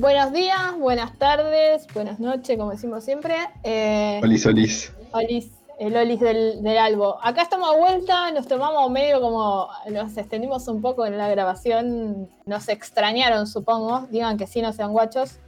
Buenos 0.00 0.32
días, 0.32 0.78
buenas 0.78 1.18
tardes, 1.18 1.86
buenas 1.92 2.18
noches, 2.18 2.56
como 2.56 2.70
decimos 2.70 3.04
siempre. 3.04 3.34
Eh, 3.62 4.18
olis, 4.22 4.46
olis. 4.46 4.94
Olis, 5.12 5.50
el 5.78 5.94
olis 5.94 6.18
del, 6.18 6.62
del, 6.62 6.78
albo. 6.78 7.22
Acá 7.22 7.42
estamos 7.42 7.68
a 7.68 7.76
vuelta, 7.76 8.30
nos 8.30 8.48
tomamos 8.48 8.90
medio 8.90 9.20
como, 9.20 9.68
nos 9.90 10.16
extendimos 10.16 10.66
un 10.68 10.80
poco 10.80 11.04
en 11.04 11.18
la 11.18 11.28
grabación, 11.28 12.30
nos 12.46 12.70
extrañaron, 12.70 13.46
supongo. 13.46 14.08
Digan 14.10 14.38
que 14.38 14.46
sí, 14.46 14.62
no 14.62 14.72
sean 14.72 14.92
guachos. 14.92 15.38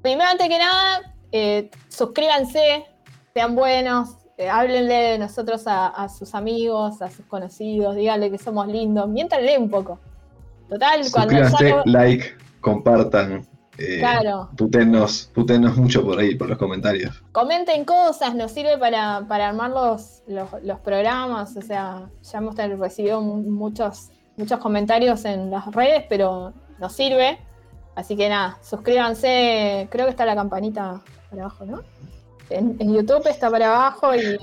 Primero, 0.00 0.30
antes 0.30 0.48
que 0.48 0.58
nada, 0.58 1.14
eh, 1.30 1.70
suscríbanse, 1.88 2.86
sean 3.34 3.54
buenos, 3.54 4.16
eh, 4.38 4.48
háblenle 4.48 4.94
de 4.94 5.18
nosotros 5.18 5.64
a, 5.66 6.08
sus 6.08 6.34
amigos, 6.34 7.02
a 7.02 7.10
sus 7.10 7.26
conocidos, 7.26 7.96
díganle 7.96 8.30
que 8.30 8.38
somos 8.38 8.66
lindos, 8.66 9.10
miéntanle 9.10 9.58
un 9.58 9.68
poco. 9.68 10.00
Total, 10.70 11.02
cuando 11.12 11.82
like, 11.84 12.34
compartan. 12.62 13.46
Eh, 13.78 13.98
claro. 13.98 14.50
Putenos, 14.56 15.30
mucho 15.76 16.04
por 16.04 16.18
ahí, 16.18 16.34
por 16.34 16.48
los 16.48 16.58
comentarios. 16.58 17.22
Comenten 17.32 17.84
cosas, 17.84 18.34
nos 18.34 18.52
sirve 18.52 18.78
para, 18.78 19.16
armar 19.16 19.70
los, 19.70 20.22
los, 20.26 20.78
programas. 20.80 21.56
O 21.56 21.62
sea, 21.62 22.08
ya 22.22 22.38
hemos 22.38 22.56
recibido 22.56 23.20
muchos, 23.20 24.10
muchos 24.36 24.58
comentarios 24.60 25.24
en 25.24 25.50
las 25.50 25.66
redes, 25.72 26.04
pero 26.08 26.52
nos 26.78 26.92
sirve. 26.92 27.38
Así 27.96 28.16
que 28.16 28.28
nada, 28.28 28.58
suscríbanse. 28.62 29.88
Creo 29.90 30.06
que 30.06 30.10
está 30.10 30.24
la 30.24 30.34
campanita 30.34 31.02
para 31.30 31.42
abajo, 31.42 31.64
¿no? 31.64 31.82
En, 32.50 32.78
YouTube 32.92 33.26
está 33.26 33.50
para 33.50 33.74
abajo 33.74 34.14
y, 34.14 34.38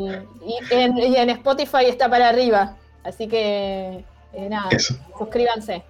en, 0.71 1.29
Spotify 1.29 1.85
está 1.87 2.09
para 2.09 2.29
arriba. 2.29 2.75
Así 3.03 3.27
que 3.27 4.03
eh, 4.33 4.49
nada, 4.49 4.69
suscríbanse 5.17 5.83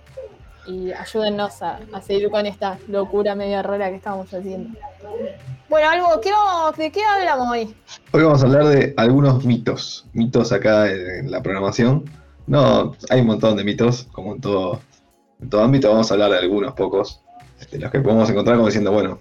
y 0.67 0.91
ayúdennos 0.91 1.61
a, 1.61 1.79
seguir 2.01 2.29
con 2.29 2.45
esta 2.45 2.77
locura 2.87 3.35
media 3.35 3.61
rara 3.61 3.89
que 3.89 3.95
estamos 3.95 4.33
haciendo. 4.33 4.77
Bueno, 5.69 5.89
algo, 5.89 6.21
¿qué 6.21 6.31
¿de 6.81 6.91
qué 6.91 7.01
hablamos 7.03 7.49
hoy? 7.49 7.75
Hoy 8.11 8.23
vamos 8.23 8.43
a 8.43 8.45
hablar 8.45 8.65
de 8.65 8.93
algunos 8.97 9.45
mitos, 9.45 10.05
mitos 10.13 10.51
acá 10.51 10.91
en 10.91 11.31
la 11.31 11.41
programación. 11.41 12.05
No, 12.47 12.95
hay 13.09 13.21
un 13.21 13.27
montón 13.27 13.55
de 13.55 13.63
mitos, 13.63 14.07
como 14.11 14.35
en 14.35 14.41
todo, 14.41 14.81
en 15.41 15.49
todo 15.49 15.63
ámbito, 15.63 15.89
vamos 15.89 16.11
a 16.11 16.15
hablar 16.15 16.31
de 16.31 16.39
algunos 16.39 16.73
pocos, 16.73 17.21
de 17.57 17.63
este, 17.63 17.79
los 17.79 17.91
que 17.91 17.99
podemos 17.99 18.29
encontrar 18.29 18.57
como 18.57 18.67
diciendo, 18.67 18.91
bueno, 18.91 19.19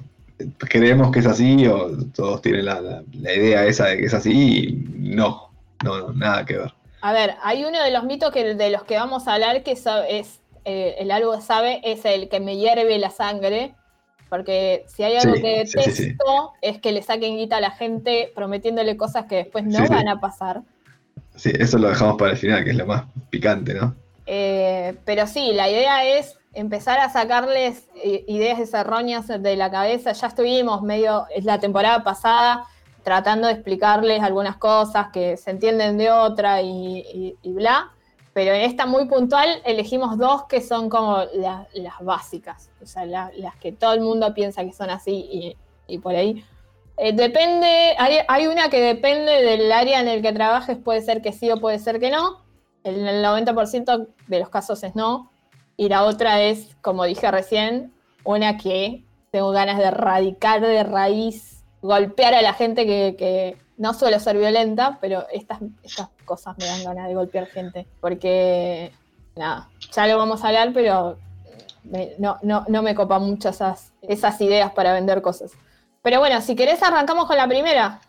creemos 0.59 1.11
que 1.11 1.21
es 1.21 1.27
así 1.27 1.67
o 1.67 1.91
todos 2.15 2.43
tienen 2.43 2.65
la, 2.65 3.03
idea 3.13 3.67
esa 3.67 3.87
de 3.87 3.99
que 3.99 4.07
es 4.07 4.15
así 4.15 4.33
y 4.33 4.73
no, 5.15 5.51
no, 5.85 6.13
nada 6.13 6.45
que 6.45 6.59
ver. 6.59 6.75
A 7.03 7.13
ver, 7.13 7.37
hay 7.43 7.65
uno 7.65 7.83
de 7.83 7.91
los 7.91 8.05
mitos 8.05 8.31
que, 8.31 8.55
de 8.55 8.71
los 8.71 8.85
que 8.85 8.97
vamos 8.97 9.27
a 9.27 9.35
hablar 9.35 9.63
que 9.63 9.73
es, 9.73 10.41
eh, 10.65 10.97
el 10.99 11.11
algo 11.11 11.41
sabe, 11.41 11.81
es 11.85 12.05
el 12.05 12.29
que 12.29 12.41
me 12.41 12.57
hierve 12.57 12.99
la 12.99 13.11
sangre, 13.11 13.75
porque 14.29 14.85
si 14.87 15.03
hay 15.03 15.17
algo 15.17 15.35
que 15.35 15.65
detesto 15.65 16.53
es 16.63 16.79
que 16.81 16.93
le 16.93 17.03
saquen 17.03 17.37
guita 17.37 17.57
a 17.57 17.61
la 17.61 17.73
gente 17.73 18.33
prometiéndole 18.35 18.97
cosas 18.97 19.27
que 19.27 19.37
después 19.37 19.65
no 19.65 19.87
van 19.89 20.09
a 20.09 20.21
pasar. 20.21 20.63
Sí, 21.37 21.53
eso 21.59 21.79
lo 21.79 21.89
dejamos 21.89 22.17
para 22.17 22.33
el 22.33 22.37
final, 22.37 22.65
que 22.65 22.71
es 22.71 22.77
lo 22.77 22.87
más 22.87 23.05
picante, 23.31 23.75
¿no? 23.75 23.95
Eh, 24.27 24.95
pero 25.05 25.27
sí, 25.27 25.53
la 25.53 25.69
idea 25.69 26.05
es 26.05 26.39
empezar 26.53 27.01
a 27.01 27.09
sacarles 27.11 27.89
eh, 27.97 28.25
ideas 28.29 28.73
erróneas 28.73 29.27
de 29.27 29.57
la 29.57 29.71
cabeza. 29.71 30.13
Ya 30.13 30.27
estuvimos 30.27 30.83
medio, 30.83 31.27
es 31.35 31.45
la 31.45 31.59
temporada 31.59 32.03
pasada, 32.05 32.67
tratando 33.03 33.47
de 33.47 33.55
explicarles 33.55 34.23
algunas 34.23 34.57
cosas 34.57 35.09
que 35.13 35.37
se 35.37 35.51
entienden 35.51 35.99
de 35.99 36.11
otra 36.11 36.63
y, 36.63 37.37
bla. 37.43 37.91
Pero 38.41 38.55
en 38.55 38.63
esta 38.63 38.87
muy 38.87 39.05
puntual 39.05 39.61
elegimos 39.67 40.17
dos 40.17 40.45
que 40.45 40.63
son 40.63 40.89
como 40.89 41.19
las 41.35 42.01
básicas, 42.01 42.71
o 42.83 42.87
sea, 42.87 43.05
las 43.05 43.57
que 43.61 43.71
todo 43.71 43.93
el 43.93 44.01
mundo 44.01 44.33
piensa 44.33 44.65
que 44.65 44.73
son 44.73 44.89
así 44.89 45.55
y, 45.87 45.99
por 45.99 46.15
ahí. 46.15 46.43
Eh, 46.97 47.13
depende, 47.13 47.95
hay, 47.99 48.47
una 48.47 48.71
que 48.71 48.81
depende 48.81 49.43
del 49.43 49.71
área 49.71 50.01
en 50.01 50.09
el 50.09 50.23
que 50.23 50.33
trabajes, 50.33 50.79
puede 50.79 51.03
ser 51.03 51.21
que 51.21 51.33
sí 51.33 51.51
o 51.51 51.61
puede 51.61 51.79
ser 51.79 52.01
que 52.01 52.11
no. 52.11 52.43
En 52.83 53.07
el 53.07 53.23
90% 53.23 54.09
de 54.27 54.39
los 54.39 54.49
casos 54.49 54.83
es 54.85 54.97
no. 54.97 55.31
Y 55.77 55.91
la 55.91 56.05
otra 56.05 56.41
es, 56.41 56.79
como 56.81 57.05
dije 57.05 57.31
recién, 57.31 57.93
una 58.25 58.57
que 58.57 59.05
tengo 59.33 59.51
ganas 59.51 59.77
de 59.77 59.85
erradicar 59.85 60.63
de 60.63 60.83
raíz, 60.83 61.63
golpear 61.83 62.33
a 62.33 62.41
la 62.41 62.55
gente 62.55 62.87
que, 62.87 63.59
no 63.81 63.95
suele 63.95 64.21
ser 64.21 64.37
violenta, 64.37 64.99
pero 65.01 65.27
estas, 65.33 65.59
estas 65.83 66.09
cosas 66.25 66.57
me 66.59 66.67
dan 66.67 66.85
ganas 66.85 67.09
de 67.09 67.15
golpear 67.15 67.47
gente. 67.47 67.87
Porque, 68.01 68.93
nada, 69.37 69.69
ya 69.93 70.07
lo 70.07 70.19
vamos 70.19 70.45
a 70.45 70.49
hablar, 70.49 70.73
pero 70.73 71.17
no, 72.19 72.39
no, 72.43 72.83
me 72.83 72.95
copa 72.95 73.19
mucho 73.19 73.49
esas, 73.49 73.93
esas 74.03 74.41
ideas 74.41 74.71
para 74.73 74.93
vender 74.93 75.23
cosas. 75.23 75.53
Pero 76.03 76.21
bueno, 76.21 76.41
si 76.41 76.55
querés 76.55 76.83
arrancamos 76.83 77.27
con 77.27 77.37
la 77.37 77.49
primera. 77.49 78.01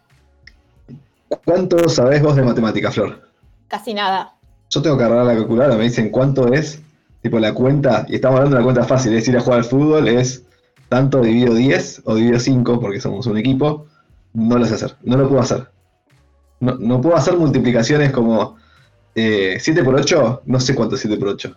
¿Cuánto 1.45 1.89
sabés 1.89 2.21
vos 2.21 2.35
de 2.35 2.43
matemática, 2.43 2.91
Flor? 2.91 3.29
Casi 3.67 3.93
nada. 3.93 4.35
Yo 4.69 4.81
tengo 4.81 4.97
que 4.97 5.05
agarrar 5.05 5.25
la 5.25 5.35
calculadora, 5.35 5.77
me 5.77 5.85
dicen 5.85 6.09
cuánto 6.09 6.53
es 6.53 6.81
Tipo 7.21 7.37
la 7.39 7.53
cuenta, 7.53 8.05
y 8.09 8.15
estamos 8.15 8.37
hablando 8.37 8.57
de 8.57 8.63
una 8.63 8.73
cuenta 8.73 8.87
fácil, 8.87 9.13
es 9.13 9.27
ir 9.27 9.37
a 9.37 9.41
jugar 9.41 9.59
al 9.59 9.65
fútbol, 9.65 10.07
es 10.07 10.43
tanto 10.89 11.21
dividido 11.21 11.53
10 11.53 12.01
o 12.05 12.15
dividido 12.15 12.39
5, 12.39 12.79
porque 12.79 12.99
somos 12.99 13.27
un 13.27 13.37
equipo, 13.37 13.85
no 14.33 14.57
lo 14.57 14.65
sé 14.65 14.75
hacer, 14.75 14.95
no 15.03 15.17
lo 15.17 15.27
puedo 15.27 15.41
hacer. 15.41 15.67
No, 16.59 17.01
puedo 17.01 17.15
hacer 17.15 17.35
multiplicaciones 17.37 18.11
como 18.11 18.57
7 19.15 19.57
eh, 19.57 19.83
por 19.83 19.95
8, 19.95 20.43
no 20.45 20.59
sé 20.59 20.75
cuánto 20.75 20.95
es 20.95 21.01
7 21.01 21.17
por 21.17 21.29
8. 21.29 21.55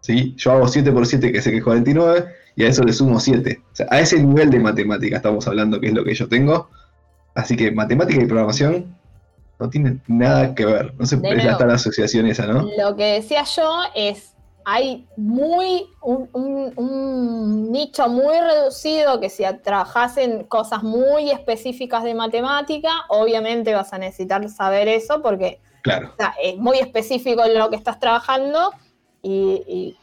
¿sí? 0.00 0.34
Yo 0.36 0.52
hago 0.52 0.66
7 0.66 0.92
por 0.92 1.06
7, 1.06 1.32
que 1.32 1.42
sé 1.42 1.50
que 1.50 1.58
es 1.58 1.64
49, 1.64 2.26
y 2.56 2.64
a 2.64 2.68
eso 2.68 2.82
le 2.82 2.92
sumo 2.92 3.20
7. 3.20 3.60
O 3.60 3.76
sea, 3.76 3.86
a 3.90 4.00
ese 4.00 4.22
nivel 4.22 4.50
de 4.50 4.60
matemática 4.60 5.16
estamos 5.16 5.46
hablando, 5.46 5.78
que 5.78 5.88
es 5.88 5.92
lo 5.92 6.04
que 6.04 6.14
yo 6.14 6.26
tengo. 6.28 6.70
Así 7.34 7.54
que 7.54 7.70
matemática 7.70 8.22
y 8.22 8.26
programación 8.26 8.96
no 9.58 9.68
tienen 9.68 10.00
nada 10.06 10.54
que 10.54 10.64
ver. 10.64 10.94
No 10.98 11.04
se 11.04 11.18
puede 11.18 11.46
estar 11.46 11.66
la 11.66 11.74
asociación 11.74 12.26
esa, 12.26 12.46
¿no? 12.46 12.66
Lo 12.78 12.96
que 12.96 13.04
decía 13.04 13.44
yo 13.44 13.80
es 13.94 14.35
hay 14.68 15.06
muy 15.16 15.86
un, 16.02 17.70
nicho 17.70 18.08
muy 18.08 18.36
reducido 18.36 19.20
que 19.20 19.30
si 19.30 19.44
trabajas 19.62 20.16
en 20.16 20.42
cosas 20.42 20.82
muy 20.82 21.30
específicas 21.30 22.02
de 22.02 22.14
matemática, 22.14 22.90
obviamente 23.08 23.72
vas 23.74 23.92
a 23.92 23.98
necesitar 23.98 24.48
saber 24.48 24.88
eso 24.88 25.22
porque 25.22 25.60
es 26.42 26.56
muy 26.56 26.78
específico 26.78 27.44
en 27.44 27.56
lo 27.56 27.70
que 27.70 27.76
estás 27.76 28.00
trabajando 28.00 28.72
y, 29.22 29.96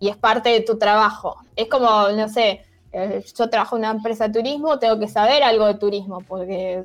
es 0.00 0.16
parte 0.16 0.50
de 0.50 0.60
tu 0.60 0.78
trabajo. 0.78 1.38
Es 1.56 1.66
como, 1.68 2.08
no 2.10 2.28
sé, 2.28 2.64
eh, 2.92 3.24
yo 3.36 3.50
trabajo 3.50 3.76
en 3.76 3.80
una 3.80 3.90
empresa 3.90 4.28
de 4.28 4.34
turismo, 4.34 4.78
tengo 4.78 4.96
que 5.00 5.08
saber 5.08 5.42
algo 5.42 5.66
de 5.66 5.74
turismo 5.74 6.20
porque 6.20 6.84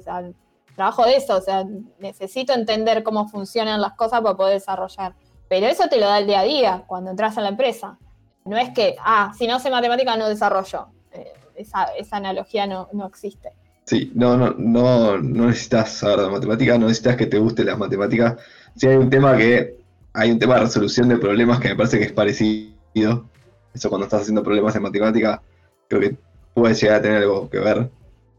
trabajo 0.75 1.05
de 1.05 1.17
eso, 1.17 1.37
o 1.37 1.41
sea, 1.41 1.63
necesito 1.99 2.53
entender 2.53 3.03
cómo 3.03 3.27
funcionan 3.27 3.81
las 3.81 3.93
cosas 3.93 4.21
para 4.21 4.35
poder 4.35 4.53
desarrollar. 4.55 5.13
Pero 5.49 5.65
eso 5.65 5.89
te 5.89 5.99
lo 5.99 6.05
da 6.05 6.19
el 6.19 6.27
día 6.27 6.41
a 6.41 6.43
día 6.43 6.83
cuando 6.87 7.09
entras 7.09 7.37
a 7.37 7.41
la 7.41 7.49
empresa. 7.49 7.97
No 8.45 8.57
es 8.57 8.69
que, 8.69 8.95
ah, 8.99 9.33
si 9.37 9.47
no 9.47 9.59
sé 9.59 9.69
matemática 9.69 10.15
no 10.15 10.29
desarrollo. 10.29 10.87
Eh, 11.11 11.33
esa, 11.55 11.87
analogía 12.11 12.67
no, 12.67 12.87
existe. 13.05 13.51
Sí, 13.83 14.11
no, 14.13 14.37
no, 14.37 14.53
no, 14.57 15.17
no 15.17 15.47
necesitas 15.47 15.91
saber 15.91 16.21
de 16.21 16.29
matemática, 16.29 16.77
no 16.77 16.87
necesitas 16.87 17.15
que 17.15 17.25
te 17.25 17.39
guste 17.39 17.63
las 17.63 17.77
matemáticas. 17.77 18.37
Si 18.75 18.87
hay 18.87 18.95
un 18.95 19.09
tema 19.09 19.35
que, 19.35 19.79
hay 20.13 20.31
un 20.31 20.39
tema 20.39 20.55
de 20.55 20.61
resolución 20.61 21.09
de 21.09 21.17
problemas 21.17 21.59
que 21.59 21.69
me 21.69 21.75
parece 21.75 21.97
que 21.97 22.05
es 22.05 22.13
parecido. 22.13 23.25
Eso 23.73 23.89
cuando 23.89 24.05
estás 24.05 24.21
haciendo 24.21 24.43
problemas 24.43 24.75
de 24.75 24.79
matemática, 24.79 25.41
creo 25.87 26.01
que 26.01 26.17
puede 26.53 26.75
llegar 26.75 26.99
a 26.99 27.01
tener 27.01 27.17
algo 27.23 27.49
que 27.49 27.59
ver, 27.59 27.89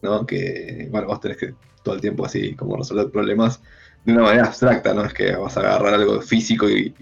¿no? 0.03 0.25
Que, 0.27 0.89
bueno, 0.91 1.09
vos 1.09 1.21
tenés 1.21 1.37
que 1.37 1.55
todo 1.83 1.95
el 1.95 2.01
tiempo 2.01 2.25
así 2.25 2.55
como 2.55 2.77
resolver 2.77 3.11
problemas 3.11 3.61
de 4.05 4.13
una 4.13 4.23
manera 4.23 4.47
abstracta, 4.47 4.95
no 4.95 5.05
es 5.05 5.13
que 5.13 5.35
vas 5.37 5.57
a 5.57 5.61
agarrar 5.61 5.95
algo 5.95 6.21
físico 6.21 6.69
y, 6.69 6.95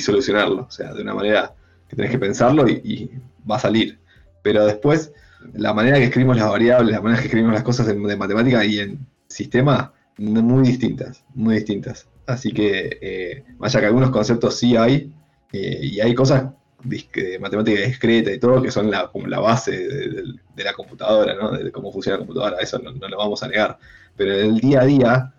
solucionarlo, 0.00 0.66
o 0.68 0.70
sea, 0.70 0.92
de 0.92 1.02
una 1.02 1.14
manera 1.14 1.54
que 1.88 1.96
tenés 1.96 2.10
que 2.10 2.18
pensarlo 2.18 2.68
y, 2.68 3.10
va 3.48 3.56
a 3.56 3.60
salir. 3.60 4.00
Pero 4.42 4.64
después, 4.64 5.12
la 5.52 5.74
manera 5.74 5.98
que 5.98 6.04
escribimos 6.04 6.36
las 6.36 6.48
variables, 6.48 6.94
la 6.94 7.00
manera 7.00 7.20
que 7.20 7.26
escribimos 7.26 7.54
las 7.54 7.62
cosas 7.62 7.86
de, 7.86 7.94
matemática 7.94 8.64
y 8.64 8.80
en 8.80 9.06
sistema, 9.28 9.92
muy 10.16 10.66
distintas, 10.66 11.24
muy 11.34 11.56
distintas. 11.56 12.08
Así 12.26 12.52
que, 12.52 12.98
eh, 13.02 13.44
vaya 13.58 13.80
que 13.80 13.86
algunos 13.86 14.10
conceptos 14.10 14.58
sí 14.58 14.76
hay, 14.76 15.12
eh, 15.52 15.78
y 15.82 16.00
hay 16.00 16.14
cosas 16.14 16.44
de 16.84 17.38
matemática 17.40 17.80
discreta 17.80 18.30
y 18.30 18.38
todo 18.38 18.62
que 18.62 18.70
son 18.70 18.90
la, 18.90 19.10
la 19.26 19.40
base 19.40 19.72
de, 19.72 20.64
la 20.64 20.72
computadora, 20.72 21.34
¿no? 21.34 21.52
de 21.52 21.72
cómo 21.72 21.90
funciona 21.92 22.18
la 22.18 22.26
computadora, 22.26 22.58
eso 22.60 22.78
no, 22.78 22.92
no, 22.92 23.08
lo 23.08 23.16
vamos 23.16 23.42
a 23.42 23.48
negar. 23.48 23.78
Pero 24.16 24.34
en 24.34 24.46
el 24.46 24.60
día 24.60 24.82
a 24.82 24.84
día, 24.84 25.33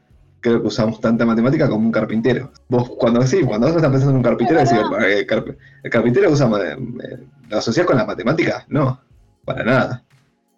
creo 0.46 0.62
que 0.62 0.68
usamos 0.68 1.02
tanta 1.02 1.26
matemática 1.26 1.68
como 1.68 1.88
un 1.88 1.92
carpintero. 1.92 2.52
Vos, 2.70 2.92
cuando 3.00 3.26
sí, 3.26 3.42
cuando 3.42 3.68
vos 3.68 3.76
estás 3.76 3.90
pensando 3.90 4.12
en 4.12 4.18
un 4.18 4.24
carpintero, 4.24 4.60
decís, 4.60 4.78
eh, 5.02 5.26
el, 5.84 5.90
carpintero 5.90 6.30
usa, 6.30 6.48
eh, 6.64 6.78
¿lo 7.50 7.58
asocias 7.58 7.86
con 7.86 7.98
la 7.98 8.06
matemática? 8.06 8.64
No, 8.70 9.02
para 9.44 9.64
nada. 9.64 10.04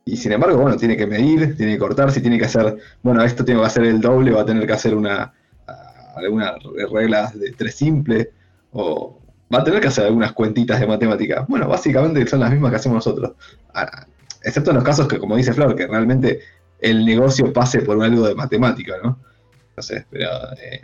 Y 0.04 0.18
sin 0.18 0.34
embargo, 0.34 0.58
bueno, 0.58 0.76
tiene 0.76 0.98
que 0.98 1.08
medir, 1.08 1.56
tiene 1.56 1.74
que 1.74 1.80
cortar, 1.80 2.12
si 2.12 2.20
tiene 2.20 2.38
que 2.38 2.46
hacer, 2.46 2.78
bueno, 3.02 3.24
esto 3.24 3.46
tiene 3.46 3.62
que 3.62 3.68
hacer 3.68 3.86
el 3.86 4.02
doble, 4.02 4.32
va 4.32 4.42
a 4.42 4.46
tener 4.46 4.68
que 4.68 4.74
hacer 4.74 4.94
una 4.94 5.34
alguna 6.18 6.56
regla 6.92 7.32
de 7.34 7.52
tres 7.52 7.76
simple, 7.76 8.32
o 8.72 9.20
va 9.54 9.60
a 9.60 9.64
tener 9.64 9.80
que 9.80 9.88
hacer 9.88 10.06
algunas 10.06 10.34
cuentitas 10.34 10.80
de 10.80 10.88
matemática. 10.88 11.46
Bueno, 11.48 11.68
básicamente 11.70 12.26
son 12.28 12.42
las 12.42 12.52
mismas 12.52 12.72
que 12.72 12.78
hacemos 12.78 12.96
nosotros. 12.98 13.34
excepto 14.44 14.72
en 14.72 14.76
los 14.76 14.84
casos 14.84 15.08
que, 15.08 15.18
como 15.18 15.38
dice 15.38 15.54
Flor, 15.54 15.76
que 15.76 15.88
realmente 15.88 16.42
el 16.80 17.06
negocio 17.06 17.54
pase 17.54 17.82
por 17.82 18.04
algo 18.04 18.28
de 18.28 18.36
matemática, 18.36 18.96
¿no? 19.02 19.20
No 19.78 19.84
sé, 19.84 20.06
pero 20.10 20.30
eh, 20.54 20.82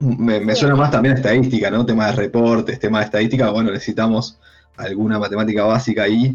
me, 0.00 0.54
suena 0.56 0.74
más 0.74 0.90
también 0.90 1.14
a 1.14 1.18
estadística, 1.18 1.70
¿no? 1.70 1.84
Tema 1.84 2.06
de 2.06 2.12
reportes, 2.12 2.80
tema 2.80 3.00
de 3.00 3.04
estadística, 3.04 3.50
bueno, 3.50 3.70
necesitamos 3.70 4.38
alguna 4.78 5.18
matemática 5.18 5.64
básica 5.64 6.04
ahí. 6.04 6.34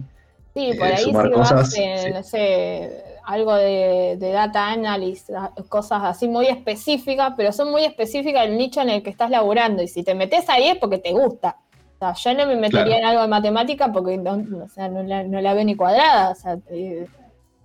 Sí, 0.53 0.73
por 0.77 0.88
eh, 0.88 0.94
ahí 0.95 1.03
sumar 1.03 1.31
cosas, 1.31 1.75
no 2.13 2.23
sé, 2.23 3.03
algo 3.25 3.55
de, 3.55 4.17
data 4.19 4.69
analysis, 4.69 5.35
cosas 5.69 6.03
así 6.03 6.27
muy 6.27 6.45
específicas, 6.45 7.33
pero 7.35 7.51
son 7.51 7.71
muy 7.71 7.83
específicas 7.83 8.44
del 8.44 8.57
nicho 8.57 8.81
en 8.81 8.89
el 8.89 9.03
que 9.03 9.09
estás 9.09 9.31
laburando. 9.31 9.81
Y 9.81 9.88
si 9.88 10.03
te 10.03 10.15
metes 10.15 10.47
ahí 10.49 10.69
es 10.69 10.77
porque 10.77 10.99
te 10.99 11.11
gusta. 11.11 11.57
O 11.99 12.13
sea, 12.13 12.13
yo 12.13 12.38
no 12.38 12.47
me 12.47 12.55
metería 12.55 12.99
en 12.99 13.05
algo 13.05 13.23
de 13.23 13.27
matemática 13.27 13.91
porque 13.91 14.17
no, 14.17 14.38
la, 14.77 15.53
veo 15.53 15.65
ni 15.65 15.75
cuadrada. 15.75 16.29
O 16.29 16.35
sea, 16.35 16.59
eh, 16.69 17.07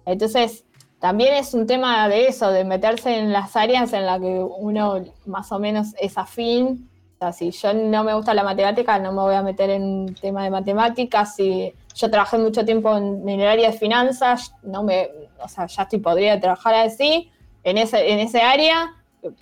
entonces, 0.06 0.64
también 1.02 1.34
es 1.34 1.52
un 1.52 1.66
tema 1.66 2.08
de 2.08 2.28
eso, 2.28 2.52
de 2.52 2.64
meterse 2.64 3.18
en 3.18 3.32
las 3.32 3.56
áreas 3.56 3.92
en 3.92 4.06
las 4.06 4.20
que 4.20 4.38
uno 4.38 5.04
más 5.26 5.50
o 5.50 5.58
menos 5.58 5.96
es 6.00 6.16
afín. 6.16 6.88
O 7.16 7.18
sea, 7.18 7.32
si 7.32 7.50
yo 7.50 7.74
no 7.74 8.04
me 8.04 8.14
gusta 8.14 8.32
la 8.34 8.44
matemática, 8.44 9.00
no 9.00 9.10
me 9.10 9.20
voy 9.20 9.34
a 9.34 9.42
meter 9.42 9.68
en 9.70 9.82
un 9.82 10.14
tema 10.14 10.44
de 10.44 10.50
matemáticas. 10.50 11.34
Si 11.34 11.74
yo 11.96 12.08
trabajé 12.08 12.38
mucho 12.38 12.64
tiempo 12.64 12.96
en, 12.96 13.28
el 13.28 13.44
área 13.44 13.72
de 13.72 13.76
finanzas, 13.76 14.54
no 14.62 14.84
me, 14.84 15.08
o 15.42 15.48
sea, 15.48 15.66
ya 15.66 15.82
estoy 15.82 15.98
podría 15.98 16.38
trabajar 16.38 16.76
así, 16.76 17.32
en 17.64 17.78
ese, 17.78 18.12
en 18.12 18.20
ese 18.20 18.40
área, 18.40 18.92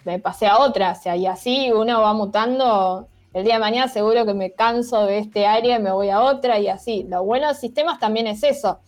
me 0.06 0.18
pasé 0.18 0.46
a 0.46 0.60
otra, 0.60 0.92
o 0.92 0.94
sea, 0.94 1.14
y 1.14 1.26
así 1.26 1.70
uno 1.72 2.00
va 2.00 2.14
mutando. 2.14 3.06
El 3.34 3.44
día 3.44 3.56
de 3.56 3.60
mañana 3.60 3.88
seguro 3.88 4.24
que 4.24 4.32
me 4.32 4.52
canso 4.52 5.04
de 5.04 5.18
este 5.18 5.46
área 5.46 5.76
y 5.76 5.82
me 5.82 5.92
voy 5.92 6.08
a 6.08 6.22
otra 6.22 6.58
y 6.58 6.68
así. 6.68 7.04
Lo 7.06 7.22
bueno 7.22 7.48
de 7.48 7.54
sistemas 7.54 8.00
también 8.00 8.26
es 8.28 8.42
eso, 8.44 8.78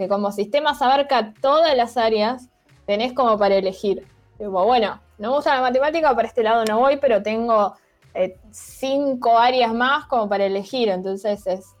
que 0.00 0.08
como 0.08 0.32
sistemas 0.32 0.80
abarca 0.80 1.34
todas 1.40 1.76
las 1.76 1.96
áreas, 1.96 2.48
tenés 2.86 3.12
como 3.12 3.38
para 3.38 3.56
elegir. 3.56 4.06
bueno, 4.38 5.00
no 5.18 5.28
me 5.28 5.34
gusta 5.36 5.54
la 5.54 5.60
matemática, 5.60 6.14
para 6.16 6.26
este 6.26 6.42
lado 6.42 6.64
no 6.64 6.78
voy, 6.80 6.96
pero 6.96 7.22
tengo 7.22 7.74
eh, 8.14 8.38
cinco 8.50 9.38
áreas 9.38 9.74
más 9.74 10.06
como 10.06 10.28
para 10.28 10.46
elegir, 10.46 10.88
entonces 10.88 11.46
es 11.46 11.74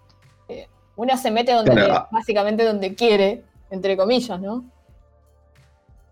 uno 1.00 1.16
se 1.16 1.30
mete 1.30 1.52
donde 1.52 1.72
ah. 1.90 2.06
básicamente 2.10 2.62
donde 2.62 2.94
quiere, 2.94 3.42
entre 3.70 3.96
comillas, 3.96 4.38
¿no? 4.38 4.64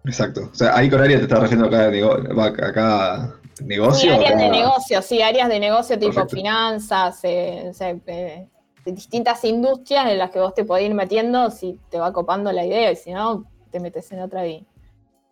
Exacto. 0.04 0.48
O 0.50 0.54
sea, 0.54 0.74
ahí 0.74 0.88
con 0.88 1.02
áreas 1.02 1.20
te 1.20 1.24
estás 1.24 1.40
refiriendo 1.40 1.66
acá, 1.66 1.90
de 1.90 2.66
acá 2.66 3.34
negocio. 3.62 4.00
Sí, 4.00 4.08
áreas 4.08 4.38
de 4.38 4.48
negocio, 4.48 5.02
sí, 5.02 5.20
áreas 5.20 5.48
de 5.50 5.60
negocio 5.60 5.98
tipo 5.98 6.26
finanzas, 6.26 7.20
eh, 7.24 7.70
eh, 8.06 8.46
distintas 8.92 9.44
industrias 9.44 10.06
en 10.08 10.18
las 10.18 10.30
que 10.30 10.40
vos 10.40 10.54
te 10.54 10.64
podés 10.64 10.86
ir 10.86 10.94
metiendo 10.94 11.50
si 11.50 11.78
te 11.90 11.98
va 11.98 12.12
copando 12.12 12.52
la 12.52 12.64
idea 12.64 12.90
y 12.92 12.96
si 12.96 13.12
no, 13.12 13.44
te 13.70 13.80
metes 13.80 14.10
en 14.12 14.20
otra 14.20 14.46
y, 14.46 14.66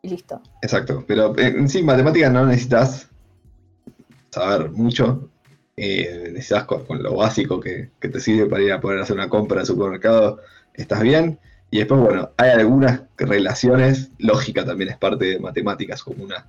listo. 0.02 0.40
Exacto, 0.62 1.04
pero 1.06 1.36
eh, 1.38 1.48
en 1.48 1.68
sí, 1.68 1.82
matemáticas 1.82 2.32
no 2.32 2.46
necesitas 2.46 3.08
saber 4.30 4.70
mucho, 4.70 5.28
eh, 5.76 6.30
necesitas 6.32 6.64
con, 6.64 7.02
lo 7.02 7.16
básico 7.16 7.60
que, 7.60 7.90
te 8.00 8.20
sirve 8.20 8.46
para 8.46 8.62
ir 8.62 8.72
a 8.72 8.80
poder 8.80 9.00
hacer 9.00 9.16
una 9.16 9.28
compra 9.28 9.60
al 9.60 9.66
supermercado, 9.66 10.40
estás 10.74 11.00
bien. 11.02 11.38
Y 11.70 11.78
después, 11.78 12.00
bueno, 12.00 12.30
hay 12.36 12.50
algunas 12.50 13.02
relaciones, 13.16 14.10
lógica 14.18 14.64
también 14.64 14.90
es 14.90 14.98
parte 14.98 15.24
de 15.24 15.40
matemáticas, 15.40 16.02
como 16.02 16.24
una, 16.24 16.46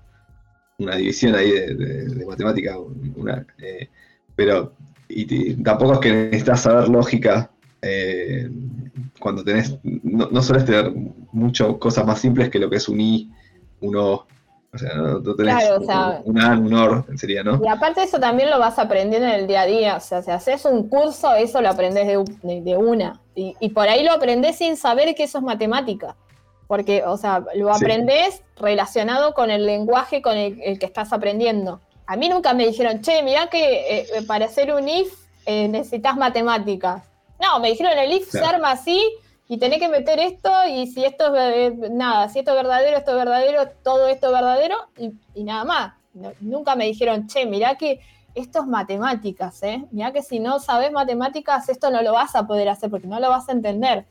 una 0.77 0.95
división 0.95 1.35
ahí 1.35 1.51
de, 1.51 1.75
de, 1.75 2.25
matemática, 2.25 2.77
una, 2.77 3.45
eh, 3.57 3.89
pero 4.35 4.73
y, 5.09 5.63
tampoco 5.63 5.93
es 5.93 5.99
que 5.99 6.11
necesitas 6.11 6.61
saber 6.61 6.89
lógica 6.89 7.49
eh, 7.81 8.49
cuando 9.19 9.43
tenés, 9.43 9.77
no, 9.83 10.27
no 10.31 10.41
sueles 10.41 10.65
tener 10.65 10.91
mucho 11.31 11.79
cosas 11.79 12.05
más 12.05 12.19
simples 12.19 12.49
que 12.49 12.59
lo 12.59 12.69
que 12.69 12.77
es 12.77 12.89
un 12.89 12.99
I, 12.99 13.31
un 13.81 13.95
O, 13.95 14.27
o 14.73 14.77
sea, 14.77 14.93
no, 14.95 15.21
tenés 15.35 15.55
claro, 15.55 15.81
o 15.81 15.85
sea, 15.85 16.21
un, 16.25 16.73
un 16.73 17.17
sería, 17.17 17.41
¿no? 17.43 17.59
Y 17.63 17.67
aparte 17.67 18.03
eso 18.03 18.19
también 18.19 18.49
lo 18.49 18.59
vas 18.59 18.77
aprendiendo 18.77 19.27
en 19.27 19.33
el 19.33 19.47
día 19.47 19.61
a 19.61 19.65
día. 19.65 19.95
O 19.95 19.99
sea, 19.99 20.21
si 20.21 20.29
haces 20.29 20.65
un 20.65 20.89
curso, 20.89 21.33
eso 21.35 21.61
lo 21.61 21.69
aprendes 21.69 22.05
de, 22.05 22.77
una. 22.77 23.21
Y, 23.33 23.69
por 23.69 23.87
ahí 23.87 24.03
lo 24.03 24.11
aprendes 24.11 24.57
sin 24.57 24.75
saber 24.75 25.15
que 25.15 25.23
eso 25.23 25.37
es 25.37 25.43
matemática. 25.43 26.15
Porque, 26.67 27.03
o 27.05 27.15
sea, 27.17 27.45
lo 27.55 27.73
aprendes 27.73 28.43
relacionado 28.57 29.33
con 29.33 29.49
el 29.49 29.65
lenguaje 29.65 30.21
con 30.21 30.35
el, 30.37 30.77
que 30.79 30.85
estás 30.85 31.13
aprendiendo. 31.13 31.79
A 32.07 32.15
mí 32.15 32.29
nunca 32.29 32.53
me 32.53 32.65
dijeron, 32.65 33.01
che, 33.01 33.21
mira 33.21 33.47
que 33.47 33.99
eh, 33.99 34.21
para 34.25 34.45
hacer 34.45 34.73
un 34.73 34.87
if 34.87 35.13
eh, 35.45 35.67
necesitas 35.67 36.15
matemáticas. 36.15 37.03
No, 37.41 37.59
me 37.59 37.69
dijeron 37.69 37.97
el 37.97 38.11
if 38.13 38.29
se 38.29 38.39
arma 38.39 38.71
así 38.71 39.01
y 39.47 39.57
tenés 39.57 39.79
que 39.79 39.89
meter 39.89 40.19
esto 40.19 40.49
y 40.69 40.87
si 40.87 41.05
esto 41.05 41.35
es 41.35 41.77
nada, 41.91 42.29
si 42.29 42.39
esto 42.39 42.51
es 42.51 42.57
verdadero, 42.57 42.97
esto 42.97 43.11
es 43.11 43.17
verdadero, 43.17 43.69
todo 43.83 44.07
esto 44.07 44.27
es 44.27 44.33
verdadero 44.33 44.75
y, 44.97 45.43
nada 45.43 45.63
más. 45.65 45.93
nunca 46.39 46.75
me 46.75 46.85
dijeron, 46.85 47.27
che, 47.27 47.45
mirá 47.45 47.75
que 47.75 47.99
esto 48.35 48.59
es 48.59 48.67
matemáticas, 48.67 49.61
¿eh? 49.63 49.85
Mirá 49.91 50.11
que 50.11 50.21
si 50.21 50.39
no 50.39 50.59
sabes 50.59 50.91
matemáticas, 50.91 51.69
esto 51.69 51.89
no 51.91 52.01
lo 52.01 52.13
vas 52.13 52.35
a 52.35 52.45
poder 52.45 52.69
hacer 52.69 52.89
porque 52.89 53.07
no 53.07 53.19
lo 53.19 53.29
vas 53.29 53.49
a 53.49 53.51
entender. 53.51 54.05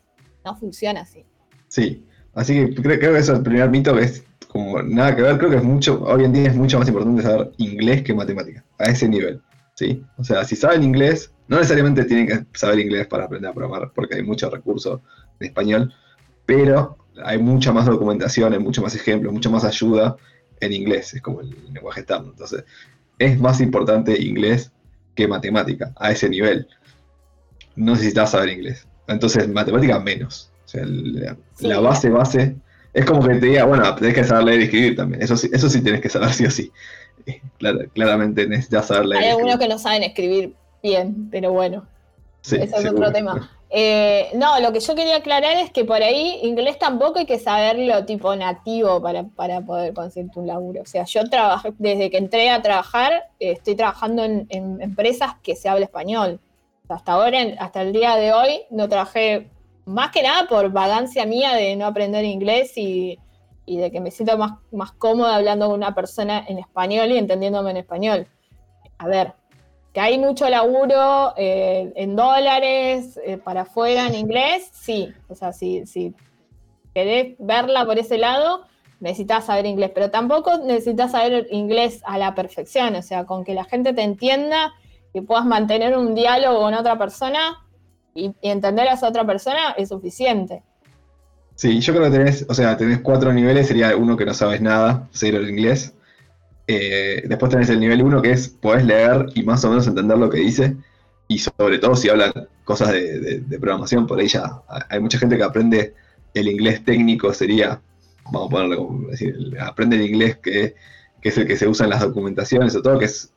No 0.44 0.56
funciona 0.56 1.02
así. 1.02 1.24
Sí, 1.68 2.04
así 2.34 2.54
que 2.54 2.82
creo, 2.82 2.98
que 2.98 3.18
eso 3.18 3.32
es 3.32 3.38
el 3.38 3.44
primer 3.44 3.70
mito 3.70 3.94
que 3.94 4.02
es 4.02 4.24
como 4.56 4.82
nada 4.82 5.14
que 5.14 5.20
ver, 5.20 5.36
creo 5.36 5.50
que 5.50 5.56
es 5.56 5.62
mucho, 5.62 6.02
hoy 6.02 6.24
en 6.24 6.32
día 6.32 6.48
es 6.48 6.56
mucho 6.56 6.78
más 6.78 6.88
importante 6.88 7.22
saber 7.22 7.52
inglés 7.58 8.02
que 8.02 8.14
matemática, 8.14 8.64
a 8.78 8.84
ese 8.84 9.06
nivel, 9.06 9.42
¿sí? 9.74 10.02
O 10.16 10.24
sea, 10.24 10.44
si 10.44 10.56
saben 10.56 10.82
inglés, 10.82 11.30
no 11.46 11.58
necesariamente 11.58 12.04
tienen 12.04 12.26
que 12.26 12.58
saber 12.58 12.78
inglés 12.78 13.06
para 13.06 13.24
aprender 13.24 13.50
a 13.50 13.52
programar, 13.52 13.92
porque 13.94 14.14
hay 14.14 14.22
muchos 14.22 14.50
recursos 14.50 15.00
en 15.40 15.48
español, 15.48 15.92
pero 16.46 16.96
hay 17.22 17.36
mucha 17.36 17.70
más 17.70 17.84
documentación, 17.84 18.54
hay 18.54 18.58
mucho 18.58 18.80
más 18.80 18.94
ejemplos, 18.94 19.30
mucha 19.30 19.50
más 19.50 19.62
ayuda 19.64 20.16
en 20.60 20.72
inglés, 20.72 21.12
es 21.12 21.20
como 21.20 21.42
el 21.42 21.54
lenguaje 21.70 22.00
estándar. 22.00 22.32
Entonces, 22.32 22.64
es 23.18 23.38
más 23.38 23.60
importante 23.60 24.18
inglés 24.18 24.72
que 25.14 25.28
matemática, 25.28 25.92
a 25.96 26.12
ese 26.12 26.30
nivel. 26.30 26.66
No 27.74 27.92
necesitas 27.92 28.30
saber 28.30 28.48
inglés. 28.48 28.88
Entonces, 29.06 29.46
matemática 29.50 30.00
menos. 30.00 30.50
O 30.64 30.68
sea, 30.68 30.82
la, 31.60 31.80
base, 31.80 32.08
base, 32.08 32.56
es 32.96 33.04
como 33.04 33.22
que 33.28 33.34
te 33.34 33.46
diga, 33.46 33.64
bueno, 33.64 33.94
tenés 33.94 34.14
que 34.14 34.24
saber 34.24 34.44
leer 34.44 34.60
y 34.60 34.64
escribir 34.64 34.96
también. 34.96 35.22
Eso 35.22 35.36
sí, 35.36 35.50
eso 35.52 35.68
sí 35.68 35.82
tienes 35.82 36.00
que 36.00 36.08
saber 36.08 36.32
sí 36.32 36.46
o 36.46 36.50
sí. 36.50 36.72
claramente 37.92 38.46
necesitas 38.46 38.86
saber 38.86 39.04
leer. 39.04 39.24
Hay 39.24 39.30
algunos 39.32 39.58
que 39.58 39.68
no 39.68 39.78
saben 39.78 40.02
escribir 40.02 40.54
bien, 40.82 41.28
pero 41.30 41.52
bueno. 41.52 41.86
ese 42.42 42.64
es 42.64 42.86
otro 42.86 43.12
tema. 43.12 43.50
Eh, 43.68 44.30
no, 44.34 44.58
lo 44.60 44.72
que 44.72 44.80
yo 44.80 44.94
quería 44.94 45.16
aclarar 45.16 45.58
es 45.58 45.70
que 45.70 45.84
por 45.84 46.02
ahí 46.02 46.40
inglés 46.42 46.78
tampoco 46.78 47.18
hay 47.18 47.26
que 47.26 47.38
saberlo 47.38 48.06
tipo 48.06 48.34
nativo 48.34 49.02
para, 49.02 49.60
poder 49.60 49.92
conseguir 49.92 50.30
un 50.34 50.46
laburo. 50.46 50.80
O 50.80 50.86
sea, 50.86 51.04
yo 51.04 51.28
trabajé, 51.28 51.74
desde 51.76 52.08
que 52.08 52.16
entré 52.16 52.48
a 52.48 52.62
trabajar, 52.62 53.24
estoy 53.38 53.74
trabajando 53.74 54.24
en, 54.24 54.46
empresas 54.48 55.34
que 55.42 55.54
se 55.54 55.68
habla 55.68 55.84
español. 55.84 56.40
Hasta 56.88 57.12
ahora, 57.12 57.40
hasta 57.58 57.82
el 57.82 57.92
día 57.92 58.16
de 58.16 58.32
hoy, 58.32 58.62
no 58.70 58.88
trabajé 58.88 59.50
más 59.86 60.10
que 60.10 60.22
nada 60.22 60.48
por 60.48 60.70
vagancia 60.70 61.24
mía 61.24 61.54
de 61.54 61.76
no 61.76 61.86
aprender 61.86 62.24
inglés 62.24 62.72
y, 62.76 63.18
de 63.66 63.90
que 63.90 64.00
me 64.00 64.10
siento 64.10 64.36
más, 64.36 64.52
más 64.70 64.92
cómoda 64.92 65.36
hablando 65.36 65.66
con 65.66 65.76
una 65.76 65.94
persona 65.94 66.44
en 66.46 66.58
español 66.58 67.10
y 67.10 67.18
entendiéndome 67.18 67.70
en 67.70 67.78
español. 67.78 68.26
A 68.98 69.08
ver, 69.08 69.34
que 69.92 70.00
hay 70.00 70.18
mucho 70.18 70.48
laburo 70.48 71.32
eh, 71.36 71.92
en 71.96 72.16
dólares, 72.16 73.18
eh, 73.24 73.38
para 73.38 73.62
afuera 73.62 74.06
en 74.06 74.14
inglés, 74.14 74.68
sí. 74.72 75.12
O 75.28 75.34
sea, 75.34 75.52
si, 75.52 75.86
si 75.86 76.14
querés 76.92 77.34
verla 77.38 77.84
por 77.86 77.98
ese 77.98 78.18
lado, 78.18 78.64
necesitas 79.00 79.46
saber 79.46 79.66
inglés, 79.66 79.90
pero 79.94 80.10
tampoco 80.10 80.58
necesitas 80.58 81.12
saber 81.12 81.46
inglés 81.50 82.02
a 82.04 82.18
la 82.18 82.34
perfección, 82.34 82.94
o 82.94 83.02
sea, 83.02 83.24
con 83.24 83.44
que 83.44 83.54
la 83.54 83.64
gente 83.64 83.92
te 83.92 84.02
entienda, 84.02 84.74
que 85.12 85.22
puedas 85.22 85.44
mantener 85.44 85.96
un 85.96 86.14
diálogo 86.14 86.60
con 86.60 86.74
otra 86.74 86.98
persona 86.98 87.65
y, 88.16 88.34
entender 88.42 88.88
a 88.88 88.94
esa 88.94 89.08
otra 89.08 89.26
persona 89.26 89.72
es 89.76 89.90
suficiente. 89.90 90.62
Sí, 91.54 91.80
yo 91.80 91.94
creo 91.94 92.10
que 92.10 92.18
tenés, 92.18 92.44
o 92.48 92.54
sea, 92.54 92.76
tenés 92.76 93.00
cuatro 93.00 93.32
niveles, 93.32 93.68
sería 93.68 93.96
uno 93.96 94.16
que 94.16 94.26
no 94.26 94.34
sabes 94.34 94.60
nada, 94.60 95.08
cero 95.12 95.38
el 95.38 95.48
inglés, 95.48 95.94
eh, 96.68 97.22
después 97.26 97.50
tenés 97.50 97.70
el 97.70 97.78
nivel 97.78 98.02
1 98.02 98.22
que 98.22 98.32
es 98.32 98.48
podés 98.48 98.84
leer 98.84 99.26
y 99.34 99.44
más 99.44 99.64
o 99.64 99.70
menos 99.70 99.86
entender 99.86 100.18
lo 100.18 100.30
que 100.30 100.38
dice. 100.38 100.76
Y 101.28 101.38
sobre 101.38 101.78
todo 101.78 101.96
si 101.96 102.08
hablan 102.08 102.32
cosas 102.64 102.92
de, 102.92 103.42
programación, 103.60 104.06
por 104.06 104.18
ahí 104.18 104.28
ya 104.28 104.62
hay 104.88 105.00
mucha 105.00 105.18
gente 105.18 105.36
que 105.36 105.42
aprende 105.42 105.94
el 106.34 106.48
inglés 106.48 106.84
técnico, 106.84 107.32
sería, 107.32 107.80
vamos 108.26 108.48
a 108.48 108.50
ponerlo 108.50 108.76
como 108.78 109.08
decir, 109.08 109.36
aprende 109.60 109.96
el 109.96 110.02
inglés 110.02 110.36
que, 110.36 110.74
que 111.20 111.28
es 111.28 111.38
el 111.38 111.46
que 111.46 111.56
se 111.56 111.66
usa 111.68 111.84
en 111.84 111.90
las 111.90 112.00
documentaciones 112.00 112.76
o 112.76 112.82
todo, 112.82 112.98
que 112.98 113.06
es 113.06 113.32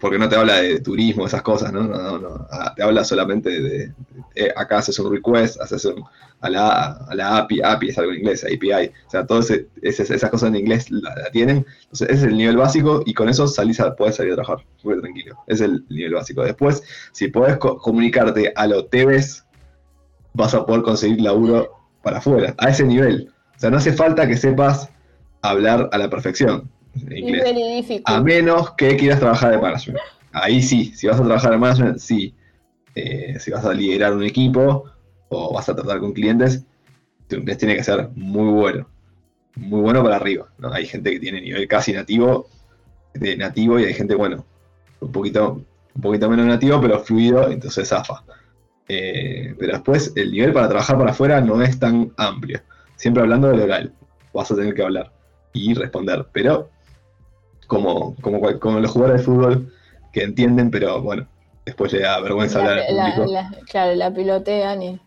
porque 0.00 0.18
no 0.18 0.28
te 0.28 0.36
habla 0.36 0.56
de 0.56 0.80
turismo, 0.80 1.26
esas 1.26 1.42
cosas, 1.42 1.72
¿no? 1.72 1.82
no, 1.82 2.18
no, 2.18 2.46
ah, 2.50 2.72
te 2.74 2.82
habla 2.82 3.04
solamente 3.04 3.50
de, 3.50 3.92
eh, 4.34 4.52
acá 4.56 4.78
haces 4.78 4.98
un 4.98 5.12
request, 5.12 5.60
haces 5.60 5.84
un, 5.84 6.02
a, 6.40 6.50
la, 6.50 6.92
a 6.92 7.14
la 7.14 7.36
API, 7.38 7.60
API 7.62 7.88
es 7.90 7.98
algo 7.98 8.12
en 8.12 8.18
inglés, 8.18 8.44
API, 8.44 8.88
o 9.06 9.10
sea, 9.10 9.26
todas 9.26 9.52
esas 9.82 10.30
cosas 10.30 10.48
en 10.48 10.56
inglés 10.56 10.90
la, 10.90 11.30
tienen, 11.32 11.66
entonces 11.82 12.08
ese 12.08 12.18
es 12.18 12.22
el 12.24 12.36
nivel 12.36 12.56
básico 12.56 13.02
y 13.04 13.14
con 13.14 13.28
eso 13.28 13.46
salís 13.46 13.78
a, 13.80 13.94
puedes 13.94 14.16
salir 14.16 14.32
a 14.32 14.36
trabajar, 14.36 14.64
muy 14.82 15.00
tranquilo, 15.00 15.36
es 15.46 15.60
el 15.60 15.84
nivel 15.90 16.14
básico. 16.14 16.42
Después, 16.42 16.82
si 17.12 17.28
puedes 17.28 17.58
comunicarte 17.58 18.52
a 18.56 18.66
lo 18.66 18.86
TVs, 18.86 19.44
vas 20.32 20.54
a 20.54 20.64
poder 20.64 20.82
conseguir 20.82 21.20
laburo 21.20 21.72
para 22.02 22.18
afuera, 22.18 22.54
a 22.58 22.70
ese 22.70 22.84
nivel. 22.84 23.30
O 23.56 23.60
sea, 23.60 23.70
no 23.70 23.76
hace 23.76 23.92
falta 23.92 24.26
que 24.26 24.36
sepas 24.36 24.88
hablar 25.42 25.88
a 25.92 25.98
la 25.98 26.08
perfección 26.08 26.70
inglés. 26.94 28.02
A 28.04 28.20
menos 28.20 28.72
que 28.72 28.96
quieras 28.96 29.20
trabajar 29.20 29.52
de 29.52 29.58
management. 29.58 30.00
Ahí 30.32 30.62
sí, 30.62 30.92
si 30.94 31.06
vas 31.06 31.20
a 31.20 31.24
trabajar 31.24 31.52
de 31.52 31.58
management, 31.58 31.98
sí. 31.98 32.34
Eh, 32.94 33.36
si 33.38 33.50
vas 33.50 33.64
a 33.64 33.72
liderar 33.72 34.12
un 34.12 34.24
equipo 34.24 34.84
o 35.28 35.52
vas 35.52 35.68
a 35.68 35.74
tratar 35.74 36.00
con 36.00 36.12
clientes, 36.12 36.64
tu 37.28 37.36
inglés 37.36 37.58
tiene 37.58 37.76
que 37.76 37.84
ser 37.84 38.08
muy 38.14 38.50
bueno. 38.50 38.88
Muy 39.54 39.80
bueno 39.80 40.02
para 40.02 40.16
arriba. 40.16 40.48
¿no? 40.58 40.72
Hay 40.72 40.86
gente 40.86 41.10
que 41.10 41.20
tiene 41.20 41.40
nivel 41.40 41.66
casi 41.68 41.92
nativo, 41.92 42.48
de 43.14 43.36
nativo, 43.36 43.78
y 43.78 43.84
hay 43.84 43.94
gente, 43.94 44.14
bueno, 44.14 44.44
un 45.00 45.12
poquito, 45.12 45.64
un 45.94 46.00
poquito 46.00 46.28
menos 46.30 46.46
nativo, 46.46 46.80
pero 46.80 47.00
fluido, 47.00 47.50
entonces 47.50 47.88
zafa. 47.88 48.24
Eh, 48.88 49.54
pero 49.58 49.72
después 49.74 50.12
el 50.16 50.32
nivel 50.32 50.52
para 50.52 50.68
trabajar 50.68 50.96
para 50.96 51.10
afuera 51.10 51.40
no 51.40 51.62
es 51.62 51.78
tan 51.78 52.12
amplio. 52.16 52.60
Siempre 52.96 53.22
hablando 53.22 53.48
de 53.48 53.62
oral, 53.62 53.92
vas 54.32 54.50
a 54.50 54.56
tener 54.56 54.74
que 54.74 54.82
hablar 54.82 55.12
y 55.52 55.74
responder. 55.74 56.26
Pero 56.32 56.70
como, 57.68 58.16
como, 58.16 58.80
los 58.80 58.90
jugadores 58.90 59.20
de 59.20 59.24
fútbol 59.24 59.72
que 60.12 60.24
entienden, 60.24 60.70
pero 60.70 61.00
bueno, 61.00 61.28
después 61.64 61.92
le 61.92 62.00
da 62.00 62.18
vergüenza 62.20 62.58
hablar 62.58 62.78
al 62.78 63.14
público. 63.14 63.40
claro, 63.70 63.94
la 63.94 64.12
pilotean 64.12 64.82
y... 64.82 65.00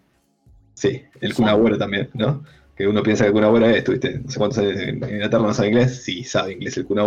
Sí, 0.75 1.03
el 1.19 1.33
Kun 1.33 1.77
también, 1.77 2.09
¿no? 2.13 2.43
Que 2.75 2.87
uno 2.87 3.03
piensa 3.03 3.23
que 3.23 3.29
el 3.29 3.33
Kun 3.33 3.43
Agüero 3.43 3.67
es, 3.67 3.77
estuviste 3.77 4.19
no 4.19 4.31
sé 4.31 4.37
cuántos 4.37 4.59
años 4.59 4.79
en 4.79 4.95
Inglaterra, 4.95 5.43
no 5.43 5.53
sabe 5.53 5.69
inglés, 5.69 6.03
sí 6.03 6.23
sabe 6.23 6.53
inglés 6.53 6.77
el 6.77 6.85
Kun 6.85 6.99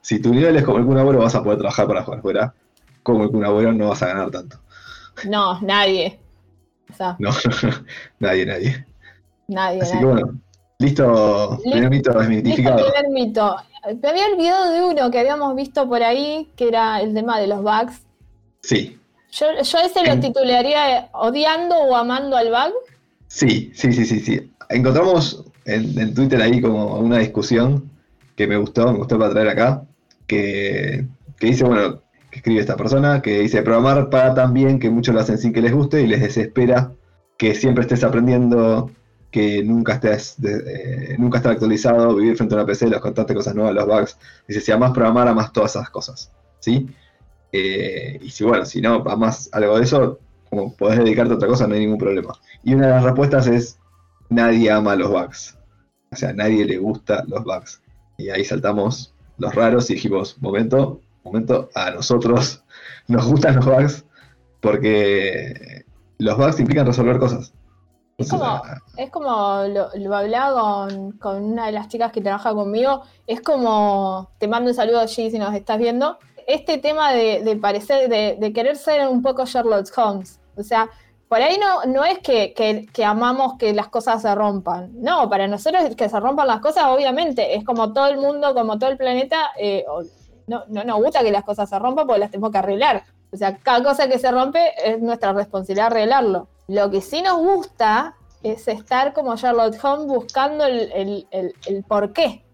Si 0.00 0.20
tu 0.20 0.32
nivel 0.32 0.56
es 0.56 0.64
como 0.64 0.78
el 0.78 0.86
Kun 0.86 1.18
vas 1.18 1.34
a 1.34 1.42
poder 1.42 1.58
trabajar 1.58 1.86
para 1.86 2.04
jugar 2.04 2.22
fuera. 2.22 2.54
Como 3.02 3.24
el 3.24 3.30
Kun 3.30 3.78
no 3.78 3.88
vas 3.88 4.02
a 4.02 4.06
ganar 4.06 4.30
tanto. 4.30 4.60
No, 5.28 5.60
nadie. 5.60 6.18
no, 7.18 7.30
nadie, 8.20 8.46
nadie. 8.46 8.86
Nadie. 9.48 9.82
Así 9.82 9.98
que 9.98 10.04
bueno, 10.04 10.40
listo, 10.82 11.58
primer 11.62 11.90
mito 11.90 12.12
desmitificado. 12.12 12.76
Listo, 12.76 12.92
primer 12.92 13.10
mito. 13.12 13.56
Me 14.02 14.08
había 14.08 14.26
olvidado 14.26 14.72
de 14.72 14.82
uno 14.82 15.10
que 15.10 15.18
habíamos 15.18 15.56
visto 15.56 15.88
por 15.88 16.02
ahí, 16.02 16.48
que 16.56 16.68
era 16.68 17.00
el 17.00 17.14
tema 17.14 17.40
de 17.40 17.46
los 17.46 17.62
bugs. 17.62 18.02
Sí. 18.62 18.98
Yo, 19.32 19.46
yo 19.62 19.78
ese 19.78 20.06
lo 20.06 20.20
titularía 20.20 21.08
odiando 21.12 21.76
o 21.76 21.96
amando 21.96 22.36
al 22.36 22.48
bug. 22.48 22.74
Sí, 23.28 23.72
sí, 23.74 23.92
sí, 23.92 24.04
sí, 24.04 24.20
sí. 24.20 24.52
Encontramos 24.68 25.44
en, 25.64 26.14
Twitter 26.14 26.40
ahí 26.42 26.60
como 26.60 26.96
una 26.98 27.18
discusión 27.18 27.90
que 28.36 28.46
me 28.46 28.56
gustó, 28.56 28.92
me 28.92 28.98
gustó 28.98 29.18
para 29.18 29.32
traer 29.32 29.48
acá, 29.48 29.84
que, 30.26 31.06
que 31.38 31.46
dice, 31.46 31.64
bueno, 31.64 32.00
que 32.30 32.38
escribe 32.38 32.60
esta 32.60 32.76
persona, 32.76 33.22
que 33.22 33.40
dice, 33.40 33.62
programar 33.62 34.10
para 34.10 34.34
tan 34.34 34.52
bien 34.52 34.78
que 34.78 34.90
muchos 34.90 35.14
lo 35.14 35.20
hacen 35.20 35.38
sin 35.38 35.52
que 35.52 35.62
les 35.62 35.72
guste 35.72 36.02
y 36.02 36.06
les 36.06 36.20
desespera 36.20 36.92
que 37.36 37.54
siempre 37.54 37.82
estés 37.82 38.04
aprendiendo, 38.04 38.90
que 39.32 39.64
nunca 39.64 39.94
estés, 39.94 40.36
eh, 40.44 41.16
nunca 41.18 41.38
estar 41.38 41.52
actualizado, 41.52 42.14
vivir 42.14 42.36
frente 42.36 42.54
a 42.54 42.58
una 42.58 42.66
PC, 42.66 42.88
las 42.88 43.00
constantes 43.00 43.34
cosas 43.34 43.54
nuevas, 43.54 43.74
los 43.74 43.86
bugs. 43.86 44.18
Dice, 44.46 44.60
si 44.60 44.70
amas 44.70 44.92
programar, 44.92 45.26
amas 45.26 45.52
todas 45.52 45.74
esas 45.74 45.88
cosas, 45.88 46.30
¿sí? 46.60 46.86
Eh, 47.50 48.18
y 48.22 48.30
si, 48.30 48.44
bueno, 48.44 48.66
si 48.66 48.82
no 48.82 49.02
amas 49.08 49.48
algo 49.52 49.78
de 49.78 49.84
eso, 49.84 50.20
como 50.50 50.76
podés 50.76 50.98
dedicarte 50.98 51.32
a 51.32 51.36
otra 51.36 51.48
cosa, 51.48 51.66
no 51.66 51.74
hay 51.74 51.80
ningún 51.80 51.98
problema. 51.98 52.34
Y 52.62 52.74
una 52.74 52.88
de 52.88 52.92
las 52.92 53.04
respuestas 53.04 53.46
es, 53.46 53.78
nadie 54.28 54.70
ama 54.70 54.94
los 54.96 55.10
bugs. 55.10 55.58
O 56.10 56.16
sea, 56.16 56.34
nadie 56.34 56.66
le 56.66 56.76
gusta 56.76 57.24
los 57.26 57.42
bugs. 57.42 57.80
Y 58.18 58.28
ahí 58.28 58.44
saltamos 58.44 59.14
los 59.38 59.54
raros 59.54 59.88
y 59.88 59.94
dijimos, 59.94 60.36
momento, 60.42 61.00
momento, 61.24 61.70
a 61.74 61.90
nosotros 61.90 62.62
nos 63.08 63.26
gustan 63.26 63.56
los 63.56 63.64
bugs 63.64 64.04
porque 64.60 65.86
los 66.18 66.36
bugs 66.36 66.60
implican 66.60 66.86
resolver 66.86 67.18
cosas. 67.18 67.54
Es 68.96 69.10
como, 69.10 69.62
lo, 69.94 70.16
hablaba 70.16 70.88
con, 71.20 71.44
una 71.44 71.66
de 71.66 71.72
las 71.72 71.88
chicas 71.88 72.12
que 72.12 72.20
trabaja 72.20 72.54
conmigo, 72.54 73.02
es 73.26 73.40
como, 73.40 74.30
te 74.38 74.48
mando 74.48 74.70
un 74.70 74.74
saludo 74.74 75.00
allí 75.00 75.30
si 75.30 75.38
nos 75.38 75.54
estás 75.54 75.78
viendo, 75.78 76.18
este 76.46 76.78
tema 76.78 77.12
de, 77.12 77.58
parecer, 77.60 78.08
de, 78.08 78.52
querer 78.52 78.76
ser 78.76 79.08
un 79.08 79.22
poco 79.22 79.44
Sherlock 79.44 79.86
Holmes. 79.96 80.40
O 80.56 80.62
sea, 80.62 80.90
por 81.28 81.40
ahí 81.40 81.58
no, 81.58 81.84
no 81.84 82.04
es 82.04 82.18
que, 82.18 82.88
amamos 83.04 83.54
que 83.58 83.72
las 83.72 83.88
cosas 83.88 84.20
se 84.22 84.34
rompan. 84.34 84.90
No, 84.94 85.30
para 85.30 85.48
nosotros 85.48 85.96
que 85.96 86.08
se 86.08 86.20
rompan 86.20 86.46
las 86.46 86.60
cosas, 86.60 86.84
obviamente, 86.86 87.56
es 87.56 87.64
como 87.64 87.92
todo 87.92 88.06
el 88.06 88.18
mundo, 88.18 88.54
como 88.54 88.78
todo 88.78 88.90
el 88.90 88.98
planeta, 88.98 89.50
eh, 89.58 89.84
no, 90.46 90.64
no 90.68 90.84
nos 90.84 90.96
gusta 90.98 91.22
que 91.22 91.32
las 91.32 91.44
cosas 91.44 91.68
se 91.68 91.78
rompan 91.78 92.06
porque 92.06 92.20
las 92.20 92.30
tenemos 92.30 92.50
que 92.50 92.58
arreglar. 92.58 93.04
O 93.32 93.36
sea, 93.36 93.56
cada 93.56 93.82
cosa 93.82 94.08
que 94.08 94.18
se 94.18 94.30
rompe 94.30 94.72
es 94.84 95.00
nuestra 95.00 95.32
responsabilidad 95.32 95.86
arreglarlo. 95.86 96.48
Lo 96.68 96.90
que 96.90 97.00
sí 97.00 97.22
nos 97.22 97.38
gusta 97.38 98.16
es 98.42 98.66
estar 98.68 99.12
como 99.12 99.36
Charlotte 99.36 99.78
Holmes 99.82 100.06
buscando 100.06 100.64
el, 100.64 101.26
por 101.86 102.12
qué. 102.12 102.44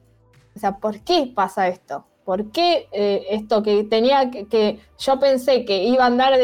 O 0.56 0.58
sea, 0.58 0.76
¿por 0.76 1.00
qué 1.00 1.32
pasa 1.34 1.68
esto? 1.68 2.04
¿Por 2.24 2.50
qué 2.50 2.88
eh, 2.92 3.26
esto 3.30 3.62
que 3.62 3.84
tenía 3.84 4.30
que, 4.30 4.80
yo 4.98 5.18
pensé 5.18 5.64
que 5.64 5.84
iba 5.84 6.04
a 6.04 6.08
andar 6.08 6.34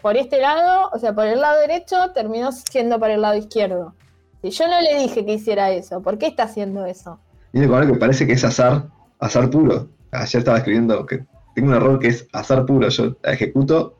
por 0.00 0.16
este 0.16 0.40
lado, 0.40 0.88
o 0.92 0.98
sea, 0.98 1.14
por 1.14 1.26
el 1.26 1.40
lado 1.40 1.60
derecho, 1.60 2.12
terminó 2.14 2.50
siendo 2.52 2.98
por 2.98 3.10
el 3.10 3.20
lado 3.20 3.36
izquierdo? 3.36 3.94
Si 4.40 4.50
yo 4.50 4.68
no 4.68 4.80
le 4.80 4.98
dije 5.00 5.26
que 5.26 5.34
hiciera 5.34 5.70
eso, 5.70 6.00
¿por 6.00 6.16
qué 6.16 6.28
está 6.28 6.44
haciendo 6.44 6.86
eso? 6.86 7.18
Y 7.52 7.60
que 7.60 7.94
parece 7.98 8.26
que 8.26 8.34
es 8.34 8.44
azar, 8.44 8.86
azar 9.18 9.50
puro 9.50 9.88
ayer 10.12 10.38
estaba 10.38 10.58
escribiendo 10.58 11.04
que 11.06 11.24
tengo 11.54 11.68
un 11.68 11.74
error 11.74 11.98
que 11.98 12.08
es 12.08 12.26
azar 12.32 12.64
puro. 12.66 12.88
Yo 12.88 13.16
ejecuto, 13.24 13.97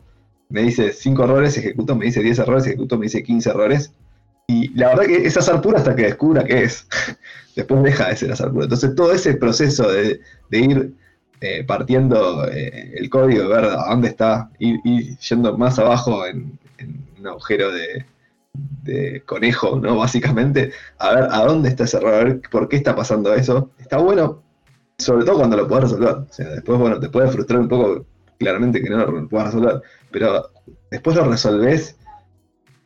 me 0.48 0.62
dice 0.62 0.92
5 0.92 1.24
errores, 1.24 1.56
ejecuto, 1.56 1.94
me 1.94 2.06
dice 2.06 2.22
10 2.22 2.38
errores, 2.38 2.66
ejecuto, 2.66 2.98
me 2.98 3.06
dice 3.06 3.22
15 3.22 3.50
errores. 3.50 3.92
Y 4.46 4.68
la 4.74 4.88
verdad 4.88 5.04
que 5.04 5.26
es 5.26 5.36
azar 5.36 5.60
puro 5.60 5.76
hasta 5.76 5.94
que 5.94 6.04
descubra 6.04 6.44
qué 6.44 6.64
es. 6.64 6.86
Después 7.56 7.82
deja 7.82 8.08
de 8.08 8.16
ser 8.16 8.32
azar 8.32 8.50
puro. 8.50 8.64
Entonces 8.64 8.94
todo 8.94 9.12
ese 9.12 9.34
proceso 9.34 9.90
de, 9.90 10.20
ir 10.50 10.94
eh, 11.40 11.64
partiendo 11.64 12.48
eh, 12.48 12.94
el 12.96 13.10
código, 13.10 13.48
ver 13.48 13.64
a 13.64 13.90
dónde 13.90 14.08
está, 14.08 14.50
ir, 14.58 14.80
yendo 15.18 15.56
más 15.58 15.78
abajo 15.78 16.26
en, 16.26 16.58
un 17.18 17.26
agujero 17.26 17.72
de, 17.72 18.06
de, 18.84 19.22
conejo, 19.26 19.78
¿no? 19.80 19.96
Básicamente, 19.96 20.72
a 20.98 21.14
ver 21.14 21.24
a 21.30 21.44
dónde 21.44 21.68
está 21.68 21.84
ese 21.84 21.98
error, 21.98 22.14
a 22.14 22.24
ver 22.24 22.40
por 22.50 22.68
qué 22.68 22.76
está 22.76 22.94
pasando 22.94 23.34
eso. 23.34 23.70
Está 23.78 23.98
bueno 23.98 24.42
sobre 24.98 25.24
todo 25.24 25.36
cuando 25.36 25.56
lo 25.56 25.68
puedes 25.68 25.84
resolver. 25.84 26.08
O 26.08 26.26
sea, 26.30 26.48
después, 26.50 26.78
bueno, 26.78 26.98
te 27.00 27.08
puede 27.08 27.28
frustrar 27.28 27.60
un 27.60 27.68
poco, 27.68 28.04
claramente, 28.38 28.82
que 28.82 28.90
no 28.90 28.98
lo 28.98 29.28
puedas 29.28 29.48
resolver. 29.48 29.82
Pero 30.10 30.50
después 30.90 31.16
lo 31.16 31.24
resolvés 31.24 31.98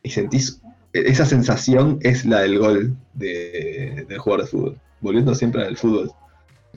y 0.01 0.09
sentís. 0.09 0.61
Esa 0.91 1.25
sensación 1.25 1.99
es 2.01 2.25
la 2.25 2.41
del 2.41 2.59
gol 2.59 2.95
de, 3.13 4.05
del 4.07 4.19
jugador 4.19 4.45
de 4.45 4.51
fútbol. 4.51 4.79
Volviendo 5.01 5.33
siempre 5.33 5.63
al 5.65 5.77
fútbol. 5.77 6.11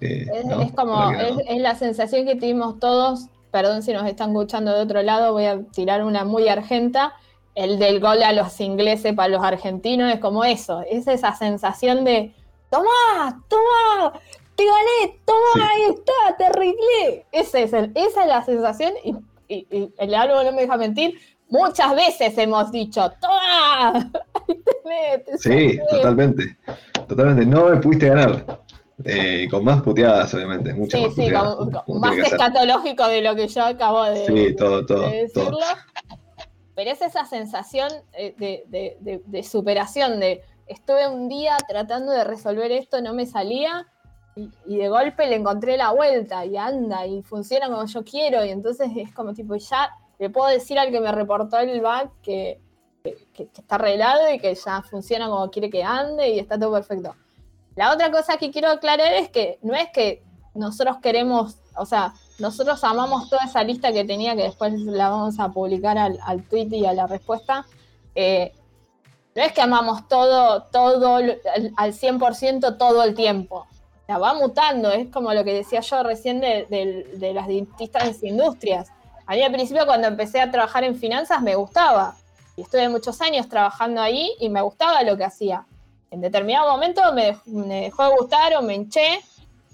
Eh, 0.01 0.27
es, 0.33 0.73
como, 0.73 1.11
es, 1.13 1.61
la 1.61 1.75
sensación 1.75 2.27
que 2.27 2.37
tuvimos 2.37 2.79
todos. 2.79 3.27
Perdón 3.51 3.83
si 3.83 3.93
nos 3.93 4.07
están 4.07 4.31
escuchando 4.31 4.75
de 4.75 4.81
otro 4.83 5.03
lado, 5.03 5.33
voy 5.33 5.47
a 5.47 5.63
tirar 5.65 6.05
una 6.05 6.25
muy 6.25 6.49
argenta. 6.49 7.15
El 7.55 7.79
del 7.79 8.01
gol 8.01 8.23
a 8.23 8.33
los 8.33 8.61
ingleses 8.61 9.15
para 9.15 9.29
los 9.29 9.43
argentinos 9.43 10.13
es 10.13 10.21
como 10.21 10.45
eso. 10.45 10.83
Es 10.91 11.07
esa 11.09 11.35
sensación 11.35 12.05
de. 12.05 12.35
¡Toma! 12.71 13.43
¡Toma! 13.49 14.21
Te 14.57 14.65
gané, 14.65 15.21
toma, 15.25 15.69
ahí 15.69 15.83
está, 15.91 16.37
te 16.37 16.45
arreglé. 16.47 17.27
Ese 17.31 17.65
es 17.65 17.73
el, 17.73 17.93
esa 17.95 18.23
es 18.23 18.27
la 18.27 18.45
sensación 18.45 18.93
y, 19.05 19.15
el 19.49 20.15
árbol 20.15 20.45
no 20.45 20.53
me 20.53 20.63
deja 20.63 20.77
mentir. 20.77 21.21
Muchas 21.49 21.95
veces 21.95 22.37
hemos 22.39 22.73
dicho, 22.73 23.13
toma, 23.21 24.11
Sí, 25.39 25.79
totalmente, 25.89 26.57
totalmente. 27.07 27.47
No 27.47 27.67
me 27.67 27.77
pudiste 27.77 28.09
ganar. 28.09 28.63
Eh, 29.05 29.47
con 29.51 29.63
más 29.63 29.83
puteadas, 29.83 30.33
obviamente. 30.33 30.73
Muchas 30.73 31.15
sí, 31.15 31.27
sí, 31.27 31.31
más 31.31 32.17
escatológico 32.17 33.07
de 33.07 33.21
lo 33.21 33.37
que 33.37 33.47
yo 33.47 33.63
acabo 33.63 34.05
de, 34.05 34.27
sí, 34.27 34.57
todo, 34.57 34.87
todo, 34.87 35.11
decirlo. 35.11 35.59
Pero 36.75 36.91
es 36.91 37.03
esa 37.03 37.27
sensación 37.27 37.91
eh, 38.15 38.35
de, 38.39 39.21
de 39.25 39.43
superación, 39.43 40.19
de 40.19 40.43
estuve 40.67 41.07
un 41.09 41.29
día 41.29 41.57
tratando 41.69 42.13
de 42.13 42.25
resolver 42.25 42.73
esto, 42.73 43.01
no 43.01 43.15
me 43.15 43.27
salía, 43.27 43.87
y, 44.37 44.77
de 44.77 44.89
golpe 44.89 45.27
le 45.27 45.37
encontré 45.37 45.77
la 45.77 45.93
vuelta 45.93 46.45
y 46.45 46.57
anda 46.57 47.07
y 47.07 47.23
funciona 47.23 47.69
como 47.69 47.87
yo 47.87 48.05
quiero 48.05 48.45
y 48.45 48.51
entonces 48.51 48.91
es 48.95 49.13
como 49.13 49.33
tipo, 49.33 49.57
ya 49.57 49.91
le 50.19 50.31
puedo 50.31 50.49
decir 50.49 50.79
al 50.79 50.91
que 50.91 51.01
me 51.01 51.11
reportó 51.11 51.59
el 51.59 51.81
bug 51.81 52.11
que, 52.23 52.61
está 53.35 53.77
arreglado 53.77 54.31
y 54.33 54.39
que 54.39 54.55
ya 54.55 54.83
funciona 54.83 55.29
como 55.29 55.51
quiere 55.51 55.71
que 55.71 55.83
ande 55.83 56.31
y 56.31 56.39
está 56.39 56.59
todo 56.59 56.73
perfecto. 56.73 57.15
La 57.77 57.93
otra 57.93 58.11
cosa 58.11 58.37
que 58.37 58.51
quiero 58.51 58.69
aclarar 58.69 59.13
es 59.13 59.29
que 59.29 59.59
no 59.63 59.75
es 59.75 59.91
que 59.91 60.25
nosotros 60.55 60.97
queremos, 61.01 61.59
o 61.77 61.87
sea, 61.87 62.15
nosotros 62.41 62.83
amamos 62.83 63.31
toda 63.31 63.45
esa 63.45 63.63
lista 63.63 63.93
que 63.93 64.05
tenía, 64.05 64.35
que 64.35 64.43
después 64.43 64.73
la 64.81 65.09
vamos 65.09 65.39
a 65.39 65.51
publicar 65.51 65.97
al, 65.99 66.43
tweet 66.49 66.69
y 66.73 66.85
a 66.85 66.95
la 66.95 67.07
respuesta. 67.07 67.65
Eh, 68.15 68.53
no 69.37 69.43
es 69.43 69.53
que 69.53 69.61
amamos 69.61 70.09
todo, 70.09 70.65
todo 70.65 71.17
al 71.17 71.93
100% 71.93 72.77
todo 72.77 73.05
el 73.05 73.15
tiempo 73.15 73.67
la 74.09 74.19
va 74.19 74.35
mutando, 74.35 74.91
es 74.93 75.09
como 75.09 75.33
lo 75.35 75.45
que 75.45 75.53
decía 75.53 75.81
yo 75.81 76.03
recién 76.03 76.41
de, 76.41 77.33
las 77.35 77.49
distintas 77.49 78.23
industrias. 78.23 78.89
A 79.27 79.35
mí 79.35 79.43
al 79.43 79.53
principio 79.53 79.85
cuando 79.87 80.07
empecé 80.07 80.41
a 80.41 80.51
trabajar 80.51 80.85
en 80.85 80.97
finanzas 80.97 81.43
me 81.43 81.55
gustaba, 81.57 82.17
y 82.57 82.63
estuve 82.63 82.89
muchos 82.89 83.21
años 83.21 83.49
trabajando 83.49 84.01
ahí 84.01 84.33
y 84.41 84.49
me 84.49 84.63
gustaba 84.63 85.03
lo 85.03 85.17
que 85.17 85.25
hacía. 85.25 85.67
en 86.11 86.21
determinado 86.21 86.71
momento 86.71 87.03
me, 87.13 87.37
dejó 87.45 88.05
de 88.05 88.17
gustar 88.17 88.55
o 88.55 88.63
me 88.63 88.75
hinché 88.75 89.21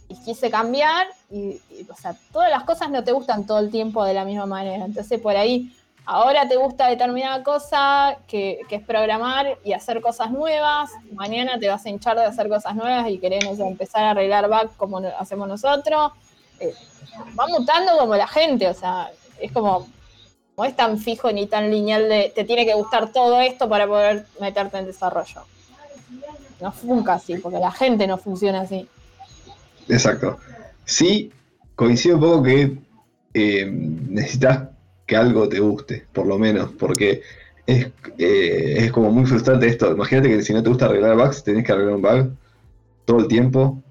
y 0.08 0.16
quise 0.24 0.50
cambiar 0.50 1.06
y, 1.30 1.60
o 1.88 1.94
sea, 1.94 2.16
todas 2.32 2.50
las 2.50 2.64
cosas 2.64 2.90
no 2.90 3.04
te 3.04 3.12
gustan 3.12 3.46
todo 3.46 3.60
el 3.60 3.70
tiempo 3.70 4.04
de 4.04 4.14
la 4.14 4.24
misma 4.24 4.46
manera. 4.46 4.84
Entonces 4.84 5.20
por 5.20 5.36
ahí 5.36 5.72
ahora 6.04 6.48
te 6.48 6.56
gusta 6.56 6.88
determinada 6.88 7.42
cosa 7.42 8.18
que, 8.26 8.60
es 8.68 8.82
programar 8.82 9.58
y 9.64 9.72
hacer 9.72 10.00
cosas 10.00 10.30
nuevas, 10.30 10.90
mañana 11.12 11.58
te 11.58 11.68
vas 11.68 11.84
a 11.84 11.90
hinchar 11.90 12.16
de 12.16 12.24
hacer 12.24 12.48
cosas 12.48 12.74
nuevas 12.74 13.08
y 13.08 13.18
queremos 13.18 13.58
empezar 13.58 14.04
a 14.04 14.10
arreglar 14.10 14.48
back 14.48 14.76
como 14.76 14.98
hacemos 15.18 15.48
nosotros. 15.48 16.12
Eh, 16.60 16.74
va 17.38 17.46
mutando 17.46 17.96
como 17.98 18.16
la 18.16 18.26
gente, 18.26 18.68
o 18.68 18.74
sea, 18.74 19.10
es 19.40 19.52
como, 19.52 19.86
no 20.56 20.64
es 20.64 20.76
tan 20.76 20.98
fijo 20.98 21.30
ni 21.32 21.46
tan 21.46 21.70
lineal 21.70 22.08
de 22.08 22.32
te 22.34 22.44
tiene 22.44 22.64
que 22.64 22.74
gustar 22.74 23.12
todo 23.12 23.40
esto 23.40 23.68
para 23.68 23.86
poder 23.86 24.26
meterte 24.40 24.78
en 24.78 24.86
desarrollo. 24.86 25.42
No 26.60 26.70
funciona 26.70 27.14
así, 27.14 27.36
porque 27.38 27.58
la 27.58 27.72
gente 27.72 28.06
no 28.06 28.18
funciona 28.18 28.60
así. 28.60 28.88
Exacto. 29.88 30.38
Sí, 30.84 31.32
coincido 31.74 32.16
un 32.16 32.20
poco 32.20 32.42
que 32.44 32.78
eh, 33.34 33.66
necesitas 33.66 34.68
que 35.06 35.16
algo 35.16 35.48
te 35.48 35.60
guste, 35.60 36.06
por 36.12 36.26
lo 36.26 36.38
menos, 36.38 36.70
porque 36.78 37.22
es, 37.66 37.86
eh, 38.18 38.74
es 38.78 38.92
como 38.92 39.10
muy 39.10 39.26
frustrante 39.26 39.66
esto. 39.66 39.92
Imagínate 39.92 40.28
que 40.28 40.42
si 40.42 40.52
no 40.52 40.62
te 40.62 40.68
gusta 40.68 40.86
arreglar 40.86 41.16
bugs, 41.16 41.44
tenés 41.44 41.64
que 41.64 41.72
arreglar 41.72 41.96
un 41.96 42.02
bug 42.02 42.36
todo 43.04 43.20
el 43.20 43.28
tiempo, 43.28 43.82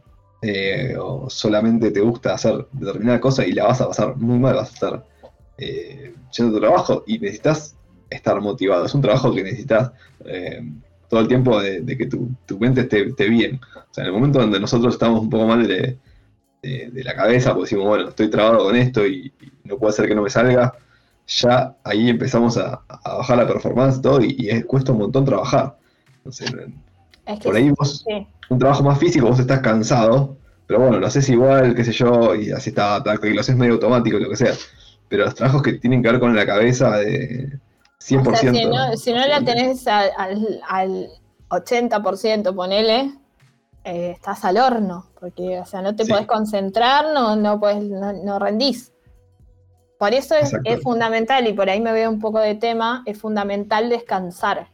eh, 0.43 0.95
o 0.99 1.29
solamente 1.29 1.91
te 1.91 2.01
gusta 2.01 2.33
hacer 2.33 2.65
determinada 2.71 3.19
cosa 3.19 3.45
y 3.45 3.51
la 3.51 3.65
vas 3.65 3.79
a 3.79 3.87
pasar 3.87 4.15
muy 4.17 4.39
mal, 4.39 4.55
vas 4.55 4.71
a 4.71 4.73
estar 4.73 5.05
eh, 5.59 6.15
tu 6.35 6.59
trabajo 6.59 7.03
y 7.05 7.19
necesitas 7.19 7.75
estar 8.09 8.41
motivado. 8.41 8.85
Es 8.85 8.95
un 8.95 9.01
trabajo 9.01 9.33
que 9.33 9.43
necesitas 9.43 9.91
eh, 10.25 10.63
todo 11.09 11.19
el 11.19 11.27
tiempo 11.27 11.61
de, 11.61 11.85
que 11.95 12.07
tu, 12.07 12.27
mente 12.59 12.81
esté, 12.81 13.29
bien. 13.29 13.59
O 13.75 13.93
sea, 13.93 14.03
en 14.03 14.07
el 14.07 14.13
momento 14.13 14.39
donde 14.39 14.59
nosotros 14.59 14.95
estamos 14.95 15.21
un 15.21 15.29
poco 15.29 15.45
mal 15.45 15.67
de, 15.67 15.97
la 16.63 17.15
cabeza, 17.15 17.53
pues 17.53 17.69
decimos, 17.69 17.87
bueno, 17.87 18.09
estoy 18.09 18.29
trabado 18.29 18.65
con 18.65 18.75
esto 18.75 19.05
y, 19.05 19.31
no 19.63 19.77
puede 19.77 19.93
ser 19.93 20.07
que 20.07 20.15
no 20.15 20.23
me 20.23 20.29
salga, 20.29 20.73
ya 21.37 21.75
ahí 21.83 22.09
empezamos 22.09 22.57
a, 22.57 22.81
bajar 23.03 23.37
la 23.37 23.47
performance 23.47 24.01
todo 24.01 24.21
y, 24.21 24.61
cuesta 24.63 24.91
un 24.91 24.99
montón 24.99 25.25
trabajar. 25.25 25.77
por 27.43 27.55
ahí 27.55 27.69
vos, 27.71 28.05
un 28.49 28.59
trabajo 28.59 28.83
más 28.83 28.99
físico, 28.99 29.27
vos 29.27 29.39
estás 29.39 29.59
cansado, 29.59 30.37
pero 30.67 30.79
bueno, 30.79 30.99
lo 30.99 31.07
haces 31.07 31.27
igual, 31.29 31.75
qué 31.75 31.83
sé 31.83 31.91
yo, 31.91 32.35
y 32.35 32.51
así 32.51 32.69
está, 32.69 33.03
y 33.23 33.33
lo 33.33 33.41
haces 33.41 33.55
medio 33.55 33.73
automático, 33.73 34.17
lo 34.17 34.29
que 34.29 34.37
sea. 34.37 34.53
Pero 35.07 35.25
los 35.25 35.35
trabajos 35.35 35.61
que 35.61 35.73
tienen 35.73 36.01
que 36.01 36.11
ver 36.11 36.19
con 36.19 36.35
la 36.35 36.45
cabeza 36.45 36.97
de 36.97 37.59
100%. 37.99 38.95
si, 38.95 39.13
no, 39.13 39.27
la 39.27 39.41
tenés 39.41 39.87
al, 39.87 40.61
al 40.67 41.09
80%, 41.49 42.55
ponele, 42.55 43.11
eh, 43.83 44.11
estás 44.11 44.45
al 44.45 44.57
horno, 44.57 45.07
porque, 45.19 45.59
o 45.59 45.65
sea, 45.65 45.81
no 45.81 45.95
te 45.95 46.05
podés 46.05 46.27
concentrar, 46.27 47.13
no, 47.13 47.35
no, 47.35 47.59
podés, 47.59 47.83
no, 47.83 48.39
rendís. 48.39 48.91
Por 50.01 50.15
eso 50.15 50.33
es, 50.33 50.81
fundamental, 50.81 51.47
y 51.47 51.53
por 51.53 51.69
ahí 51.69 51.79
me 51.79 51.91
veo 51.91 52.09
un 52.09 52.19
poco 52.19 52.39
de 52.39 52.55
tema, 52.55 53.03
es 53.05 53.19
fundamental 53.19 53.87
descansar. 53.87 54.65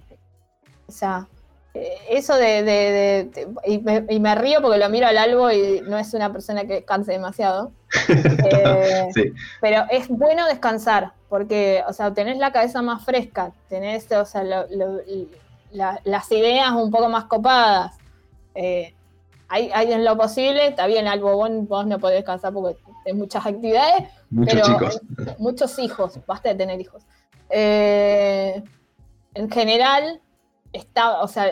O 0.88 0.92
sea, 0.94 1.28
eh, 1.74 1.98
eso 2.12 2.34
de, 2.38 3.30
y, 3.66 4.20
me, 4.20 4.36
río 4.36 4.62
porque 4.62 4.78
lo 4.78 4.88
miro 4.88 5.06
al 5.06 5.18
albo 5.18 5.52
y 5.52 5.82
no 5.82 5.98
es 5.98 6.14
una 6.14 6.32
persona 6.32 6.62
que 6.62 6.76
descanse 6.76 7.12
demasiado. 7.12 7.74
Eh, 8.10 9.34
pero 9.60 9.84
es 9.92 10.08
bueno 10.08 10.48
descansar, 10.48 11.12
porque, 11.28 11.84
o 11.90 11.92
sea, 11.92 12.14
tenés 12.14 12.38
la 12.38 12.54
cabeza 12.54 12.82
más 12.82 13.04
fresca, 13.04 13.52
tenés, 13.68 14.10
o 14.14 14.24
sea, 14.24 14.46
las 15.74 16.32
ideas 16.32 16.72
un 16.72 16.90
poco 16.90 17.10
más 17.10 17.26
copadas. 17.26 17.98
Eh, 18.56 18.94
hay, 19.50 19.92
en 19.92 20.06
lo 20.06 20.16
posible, 20.16 20.68
está 20.68 20.88
bien, 20.88 21.06
algo 21.06 21.36
vos, 21.36 21.86
no 21.86 22.00
podés 22.00 22.20
descansar 22.20 22.54
porque 22.54 22.78
muchas 23.14 23.46
actividades, 23.46 24.10
muchos 24.30 24.62
chicos. 24.62 25.02
muchos 25.40 25.80
hijos, 25.80 26.20
basta 26.26 26.50
de 26.50 26.56
tener 26.56 26.80
hijos. 26.80 27.04
en 27.50 28.64
general, 29.50 30.22
está, 30.74 31.22
o 31.22 31.28
sea, 31.28 31.52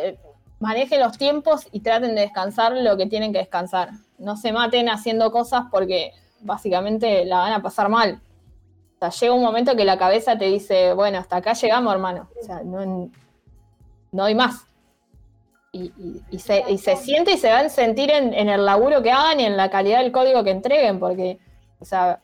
manejen 0.59 0.99
los 0.99 1.17
tiempos 1.17 1.67
y 1.71 1.81
traten 1.81 2.15
de 2.15 2.21
descansar 2.21 2.73
lo 2.73 2.97
que 2.97 3.07
tienen 3.07 3.31
que 3.31 3.39
descansar. 3.39 3.91
No 4.17 4.37
se 4.37 4.51
maten 4.51 4.89
haciendo 4.89 5.31
cosas 5.31 5.65
porque 5.71 6.11
básicamente 6.41 7.25
la 7.25 7.37
van 7.37 7.53
a 7.53 7.61
pasar 7.61 7.89
mal. 7.89 8.21
O 8.95 8.99
sea, 8.99 9.09
llega 9.09 9.33
un 9.33 9.43
momento 9.43 9.75
que 9.75 9.85
la 9.85 9.97
cabeza 9.97 10.37
te 10.37 10.45
dice, 10.45 10.93
bueno, 10.93 11.19
hasta 11.19 11.37
acá 11.37 11.53
llegamos, 11.53 11.93
hermano. 11.93 12.29
O 12.41 12.43
sea, 12.43 12.63
no, 12.63 13.09
no 14.11 14.23
hay 14.23 14.35
más. 14.35 14.65
Y, 15.71 15.91
se, 16.39 16.95
siente 16.95 17.33
y 17.33 17.37
se 17.37 17.51
van 17.51 17.65
a 17.65 17.69
sentir 17.69 18.09
en, 18.09 18.33
en, 18.33 18.47
el 18.47 18.63
laburo 18.63 19.03
que 19.03 19.11
hagan 19.11 19.41
y 19.41 19.45
en 19.45 19.57
la 19.57 19.69
calidad 19.69 19.99
del 20.01 20.13
código 20.13 20.41
que 20.45 20.51
entreguen, 20.51 20.99
porque, 20.99 21.37
o 21.79 21.85
sea, 21.85 22.19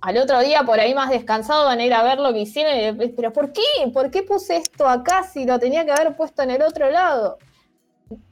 al 0.00 0.16
otro 0.16 0.40
día 0.40 0.62
por 0.62 0.78
ahí 0.78 0.94
más 0.94 1.10
descansado 1.10 1.64
van 1.64 1.80
a 1.80 1.84
ir 1.84 1.92
a 1.92 2.02
ver 2.02 2.20
lo 2.20 2.32
que 2.32 2.40
hicieron 2.40 3.02
y 3.02 3.08
pero 3.08 3.32
¿por 3.32 3.52
qué? 3.52 3.62
¿Por 3.92 4.10
qué 4.10 4.22
puse 4.22 4.56
esto 4.56 4.88
acá 4.88 5.24
si 5.24 5.44
lo 5.44 5.58
tenía 5.58 5.84
que 5.84 5.92
haber 5.92 6.16
puesto 6.16 6.42
en 6.42 6.50
el 6.50 6.62
otro 6.62 6.90
lado? 6.90 7.38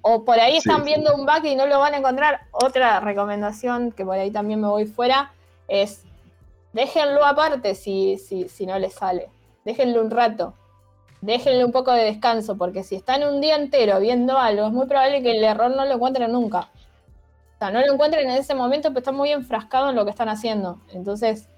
O 0.01 0.25
por 0.25 0.38
ahí 0.38 0.57
están 0.57 0.85
viendo 0.85 1.14
un 1.14 1.27
bug 1.27 1.44
y 1.44 1.55
no 1.55 1.66
lo 1.66 1.81
van 1.81 1.94
a 1.94 1.99
encontrar. 1.99 2.42
Otra 2.53 3.01
recomendación, 3.01 3.92
que 3.92 4.05
por 4.05 4.16
ahí 4.16 4.31
también 4.31 4.61
me 4.61 4.68
voy 4.68 4.87
fuera, 4.87 5.33
es 5.68 6.03
déjenlo 6.72 7.25
aparte 7.25 7.75
si, 7.75 8.16
si, 8.16 8.49
si 8.49 8.64
no 8.64 8.79
les 8.79 8.94
sale. 8.94 9.29
Déjenlo 9.64 10.01
un 10.01 10.11
rato. 10.11 10.55
Déjenle 11.20 11.64
un 11.64 11.72
poco 11.72 11.92
de 11.92 12.05
descanso, 12.05 12.57
porque 12.57 12.85
si 12.85 12.94
están 12.94 13.25
un 13.25 13.40
día 13.40 13.57
entero 13.57 13.99
viendo 14.01 14.38
algo, 14.38 14.66
es 14.66 14.72
muy 14.72 14.87
probable 14.87 15.22
que 15.22 15.33
el 15.33 15.42
error 15.42 15.75
no 15.75 15.85
lo 15.85 15.94
encuentren 15.94 16.33
nunca. 16.33 16.70
O 17.57 17.59
sea, 17.59 17.71
no 17.71 17.81
lo 17.81 17.92
encuentren 17.92 18.29
en 18.29 18.37
ese 18.37 18.55
momento, 18.55 18.90
pero 18.90 18.99
están 18.99 19.16
muy 19.16 19.31
enfrascados 19.31 19.90
en 19.90 19.97
lo 19.97 20.05
que 20.05 20.11
están 20.11 20.29
haciendo. 20.29 20.81
Entonces, 20.92 21.49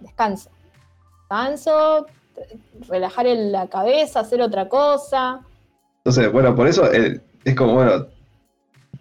descanso. 0.00 0.50
Descanso, 1.20 2.06
relajar 2.88 3.26
la 3.26 3.68
cabeza, 3.68 4.20
hacer 4.20 4.42
otra 4.42 4.68
cosa. 4.68 5.40
Entonces, 5.98 6.32
bueno, 6.32 6.54
por 6.54 6.66
eso 6.66 6.92
eh, 6.92 7.20
es 7.44 7.54
como, 7.54 7.74
bueno, 7.74 8.06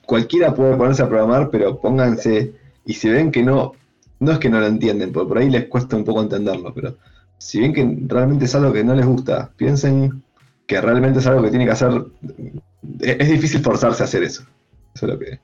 cualquiera 0.06 0.54
puede 0.54 0.76
ponerse 0.76 1.02
a 1.02 1.10
programar, 1.10 1.50
pero 1.50 1.80
pónganse, 1.80 2.54
y 2.86 2.94
si 2.94 3.10
ven 3.10 3.32
que 3.32 3.42
no, 3.42 3.74
no 4.20 4.32
es 4.32 4.40
que 4.40 4.50
no 4.50 4.60
lo 4.60 4.68
entienden, 4.68 5.12
porque 5.12 5.28
por 5.28 5.38
ahí 5.40 5.50
les 5.50 5.68
cuesta 5.68 5.96
un 5.96 6.06
poco 6.06 6.22
entenderlo, 6.22 6.74
pero 6.74 6.96
si 7.40 7.60
ven 7.60 7.74
que 7.74 7.98
realmente 8.08 8.46
es 8.46 8.54
algo 8.54 8.72
que 8.72 8.84
no 8.84 8.94
les 8.94 9.06
gusta, 9.06 9.50
piensen 9.58 10.22
que 10.68 10.80
realmente 10.80 11.20
es 11.20 11.26
algo 11.26 11.42
que 11.42 11.50
tiene 11.50 11.66
que 11.66 11.72
hacer. 11.72 12.06
Es, 13.00 13.30
difícil 13.30 13.62
forzarse 13.62 14.04
a 14.04 14.06
hacer 14.06 14.24
eso. 14.24 14.44
Eso 14.94 15.08
es 15.08 15.12
lo 15.12 15.20
que. 15.20 15.40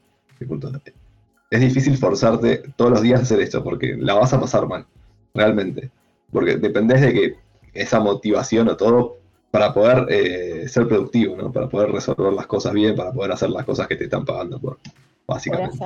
Es 1.50 1.62
difícil 1.62 1.98
forzarte 1.98 2.64
todos 2.76 2.92
los 2.92 3.02
días 3.02 3.20
a 3.20 3.24
hacer 3.24 3.40
esto, 3.40 3.64
porque 3.64 3.96
la 3.98 4.14
vas 4.14 4.34
a 4.34 4.40
pasar 4.40 4.68
mal 4.68 4.86
realmente. 5.34 5.90
Porque 6.32 6.58
dependés 6.58 7.02
de 7.02 7.14
que 7.14 7.36
esa 7.74 8.00
motivación 8.00 8.68
o 8.70 8.76
todo 8.76 9.18
para 9.52 9.74
poder 9.74 10.06
eh, 10.10 10.68
ser 10.68 10.88
productivo, 10.88 11.36
¿no? 11.38 11.52
Para 11.52 11.70
poder 11.70 11.92
resolver 11.92 12.34
las 12.34 12.48
cosas 12.48 12.74
bien, 12.74 12.96
para 12.96 13.12
poder 13.12 13.32
hacer 13.32 13.50
las 13.50 13.66
cosas 13.66 13.88
que 13.88 13.96
te 13.96 14.06
están 14.06 14.26
pagando 14.26 14.60
por, 14.60 14.78
básicamente. 15.26 15.78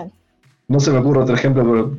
No 0.68 0.80
se 0.80 0.92
me 0.92 1.00
ocurre 1.00 1.22
otro 1.22 1.36
ejemplo, 1.36 1.64
pero 1.64 1.98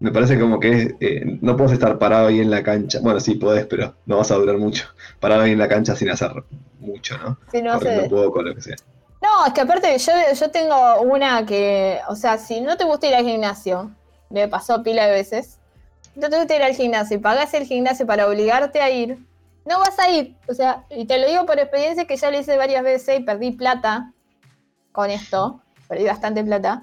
me 0.00 0.12
parece 0.12 0.38
como 0.38 0.60
que 0.60 0.96
eh, 1.00 1.38
no 1.40 1.56
puedes 1.56 1.72
estar 1.72 1.98
parado 1.98 2.28
ahí 2.28 2.40
en 2.40 2.50
la 2.50 2.62
cancha. 2.62 3.00
Bueno, 3.02 3.20
sí 3.20 3.34
podés, 3.36 3.66
pero 3.66 3.94
no 4.06 4.18
vas 4.18 4.30
a 4.30 4.36
durar 4.36 4.58
mucho. 4.58 4.84
Parado 5.18 5.42
ahí 5.42 5.52
en 5.52 5.58
la 5.58 5.68
cancha 5.68 5.96
sin 5.96 6.10
hacer 6.10 6.30
mucho, 6.78 7.16
¿no? 7.18 7.38
Sí, 7.50 7.62
no 7.62 7.78
poco, 8.08 8.42
lo 8.42 8.54
que 8.54 8.60
sea. 8.60 8.76
No, 9.24 9.46
es 9.46 9.54
que 9.54 9.62
aparte 9.62 9.96
yo, 9.96 10.12
yo 10.34 10.50
tengo 10.50 11.00
una 11.00 11.46
que, 11.46 11.98
o 12.08 12.14
sea, 12.14 12.36
si 12.36 12.60
no 12.60 12.76
te 12.76 12.84
gusta 12.84 13.06
ir 13.06 13.14
al 13.14 13.24
gimnasio, 13.24 13.90
me 14.28 14.48
pasó 14.48 14.82
pila 14.82 15.06
de 15.06 15.12
veces, 15.12 15.58
no 16.14 16.28
te 16.28 16.36
gusta 16.36 16.56
ir 16.56 16.62
al 16.62 16.74
gimnasio 16.74 17.16
y 17.16 17.20
pagas 17.20 17.54
el 17.54 17.64
gimnasio 17.64 18.06
para 18.06 18.28
obligarte 18.28 18.82
a 18.82 18.90
ir, 18.90 19.26
no 19.64 19.78
vas 19.78 19.98
a 19.98 20.10
ir. 20.10 20.36
O 20.46 20.52
sea, 20.52 20.84
y 20.90 21.06
te 21.06 21.18
lo 21.18 21.26
digo 21.26 21.46
por 21.46 21.58
experiencia 21.58 22.06
que 22.06 22.18
ya 22.18 22.30
lo 22.30 22.38
hice 22.38 22.58
varias 22.58 22.82
veces 22.82 23.18
y 23.18 23.22
perdí 23.22 23.52
plata 23.52 24.12
con 24.92 25.08
esto, 25.08 25.62
perdí 25.88 26.04
bastante 26.04 26.44
plata. 26.44 26.82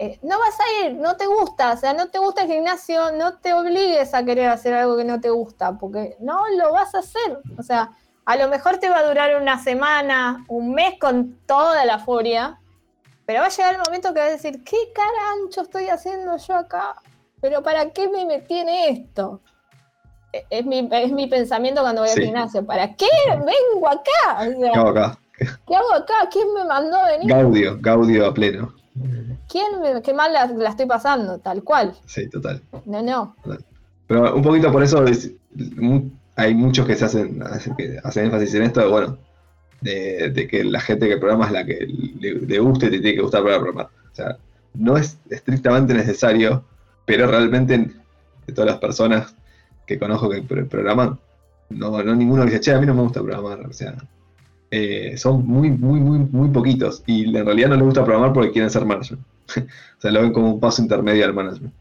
Eh, 0.00 0.18
no 0.22 0.40
vas 0.40 0.58
a 0.58 0.86
ir, 0.86 0.94
no 0.94 1.16
te 1.16 1.26
gusta, 1.26 1.72
o 1.72 1.76
sea, 1.76 1.92
no 1.92 2.08
te 2.08 2.18
gusta 2.18 2.42
el 2.42 2.48
gimnasio, 2.50 3.12
no 3.12 3.38
te 3.38 3.54
obligues 3.54 4.12
a 4.12 4.24
querer 4.24 4.48
hacer 4.48 4.74
algo 4.74 4.96
que 4.96 5.04
no 5.04 5.20
te 5.20 5.30
gusta, 5.30 5.78
porque 5.78 6.16
no 6.18 6.48
lo 6.48 6.72
vas 6.72 6.96
a 6.96 6.98
hacer. 6.98 7.38
O 7.56 7.62
sea, 7.62 7.92
a 8.26 8.36
lo 8.36 8.48
mejor 8.48 8.78
te 8.78 8.90
va 8.90 8.98
a 8.98 9.08
durar 9.08 9.40
una 9.40 9.62
semana, 9.62 10.44
un 10.48 10.74
mes 10.74 10.98
con 11.00 11.38
toda 11.46 11.84
la 11.84 11.98
furia, 11.98 12.60
pero 13.24 13.40
va 13.40 13.46
a 13.46 13.50
llegar 13.50 13.74
el 13.74 13.80
momento 13.80 14.12
que 14.12 14.20
vas 14.20 14.28
a 14.28 14.32
decir, 14.32 14.62
¿qué 14.64 14.76
carancho 14.94 15.62
estoy 15.62 15.88
haciendo 15.88 16.36
yo 16.36 16.54
acá? 16.54 16.96
pero 17.40 17.62
¿para 17.62 17.90
qué 17.90 18.08
me 18.08 18.24
metí 18.24 18.54
en 18.54 18.68
esto? 18.68 19.40
E, 20.32 20.44
es 20.50 20.66
mi, 20.66 20.88
es 20.90 21.12
mi 21.12 21.26
pensamiento 21.26 21.80
cuando 21.80 22.02
voy 22.02 22.10
al 22.10 22.18
gimnasio. 22.18 22.64
¿Para 22.64 22.94
qué 22.94 23.06
vengo 23.28 23.88
acá? 23.88 24.48
¿Qué 24.58 24.68
hago 24.74 24.88
acá? 24.88 25.18
¿Qué 25.38 25.76
hago 25.76 25.92
acá? 25.94 26.14
¿Quién 26.32 26.52
me 26.54 26.64
mandó 26.64 26.96
a 26.96 27.10
venir? 27.10 27.28
Gaudio, 27.28 27.78
Gaudio 27.80 28.26
a 28.26 28.34
pleno. 28.34 28.74
¿Quién 29.48 29.80
me, 29.80 30.02
qué 30.02 30.12
mal 30.14 30.32
la, 30.32 30.68
estoy 30.68 30.86
pasando? 30.86 31.38
Tal 31.38 31.62
cual. 31.62 31.94
Sí, 32.06 32.28
total. 32.28 32.62
No, 32.84 33.02
no. 33.02 33.36
Pero 34.06 34.34
un 34.34 34.42
poquito 34.42 34.72
por 34.72 34.82
eso 34.82 35.04
hay 36.36 36.54
muchos 36.54 36.86
que 36.86 36.94
se 36.94 37.06
hacen, 37.06 37.42
que 37.76 37.98
hacen 38.04 38.26
énfasis 38.26 38.54
en 38.54 38.62
esto. 38.62 38.88
Bueno, 38.90 39.18
de, 39.80 40.48
que 40.48 40.64
la 40.64 40.80
gente 40.80 41.08
que 41.08 41.16
programa 41.16 41.46
es 41.46 41.52
la 41.52 41.64
que 41.64 41.86
le, 42.20 42.58
guste 42.58 42.86
y 42.86 42.90
te 42.90 43.00
tiene 43.00 43.16
que 43.16 43.22
gustar 43.22 43.42
para 43.42 43.58
programar. 43.58 43.86
O 44.12 44.14
sea, 44.14 44.36
no 44.74 44.96
es 44.96 45.18
estrictamente 45.30 45.94
necesario, 45.94 46.64
pero 47.04 47.26
realmente 47.26 47.90
de 48.46 48.52
todas 48.52 48.70
las 48.70 48.78
personas 48.78 49.34
que 49.86 49.98
conozco 49.98 50.28
que 50.28 50.42
programan, 50.42 51.18
no, 51.70 52.02
no 52.02 52.14
ninguno 52.14 52.44
dice, 52.44 52.60
che, 52.60 52.72
a 52.72 52.80
mí 52.80 52.86
no 52.86 52.94
me 52.94 53.02
gusta 53.02 53.22
programar. 53.22 53.66
O 53.66 53.72
sea, 53.72 53.96
eh, 54.70 55.16
son 55.16 55.46
muy, 55.46 55.70
muy, 55.70 56.00
muy, 56.00 56.18
muy 56.18 56.48
poquitos. 56.48 57.02
Y 57.06 57.34
en 57.34 57.46
realidad 57.46 57.70
no 57.70 57.76
les 57.76 57.84
gusta 57.84 58.04
programar 58.04 58.32
porque 58.32 58.52
quieren 58.52 58.70
ser 58.70 58.84
management. 58.84 59.24
o 59.56 60.00
sea, 60.00 60.10
lo 60.10 60.22
ven 60.22 60.32
como 60.32 60.52
un 60.54 60.60
paso 60.60 60.82
intermedio 60.82 61.24
al 61.24 61.34
management. 61.34 61.72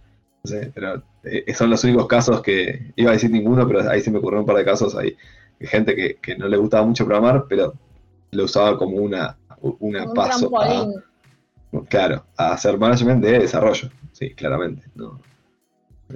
Eh, 1.25 1.53
son 1.53 1.69
los 1.69 1.83
únicos 1.83 2.07
casos 2.07 2.41
que, 2.41 2.91
iba 2.95 3.11
a 3.11 3.13
decir 3.13 3.31
ninguno, 3.31 3.67
pero 3.67 3.89
ahí 3.89 4.01
se 4.01 4.11
me 4.11 4.19
ocurrió 4.19 4.39
un 4.39 4.45
par 4.45 4.57
de 4.57 4.65
casos. 4.65 4.95
Hay 4.95 5.15
gente 5.59 5.95
que, 5.95 6.15
que 6.17 6.37
no 6.37 6.47
le 6.47 6.57
gustaba 6.57 6.85
mucho 6.85 7.05
programar, 7.05 7.45
pero 7.47 7.73
lo 8.31 8.43
usaba 8.43 8.77
como 8.77 8.97
una, 8.97 9.37
una 9.79 10.13
paso 10.13 10.51
a, 10.61 10.87
claro, 11.89 12.25
a 12.37 12.53
hacer 12.53 12.77
management 12.77 13.23
de 13.23 13.39
desarrollo, 13.39 13.89
sí, 14.11 14.33
claramente. 14.35 14.83
No, 14.95 15.19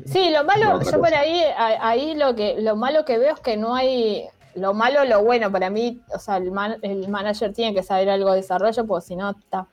sí, 0.05 0.29
lo 0.29 0.43
malo, 0.43 0.81
yo 0.81 0.99
por 0.99 1.13
ahí, 1.13 1.41
ahí 1.57 2.15
lo 2.15 2.35
que, 2.35 2.61
lo 2.61 2.75
malo 2.75 3.05
que 3.05 3.17
veo 3.17 3.33
es 3.33 3.39
que 3.39 3.57
no 3.57 3.75
hay, 3.75 4.25
lo 4.55 4.73
malo, 4.73 5.05
lo 5.05 5.23
bueno, 5.23 5.51
para 5.51 5.69
mí, 5.69 6.01
o 6.13 6.19
sea, 6.19 6.37
el, 6.37 6.51
el 6.81 7.07
manager 7.07 7.53
tiene 7.53 7.73
que 7.73 7.83
saber 7.83 8.09
algo 8.09 8.31
de 8.31 8.37
desarrollo, 8.37 8.85
porque 8.85 9.07
si 9.07 9.15
no 9.15 9.31
está 9.31 9.67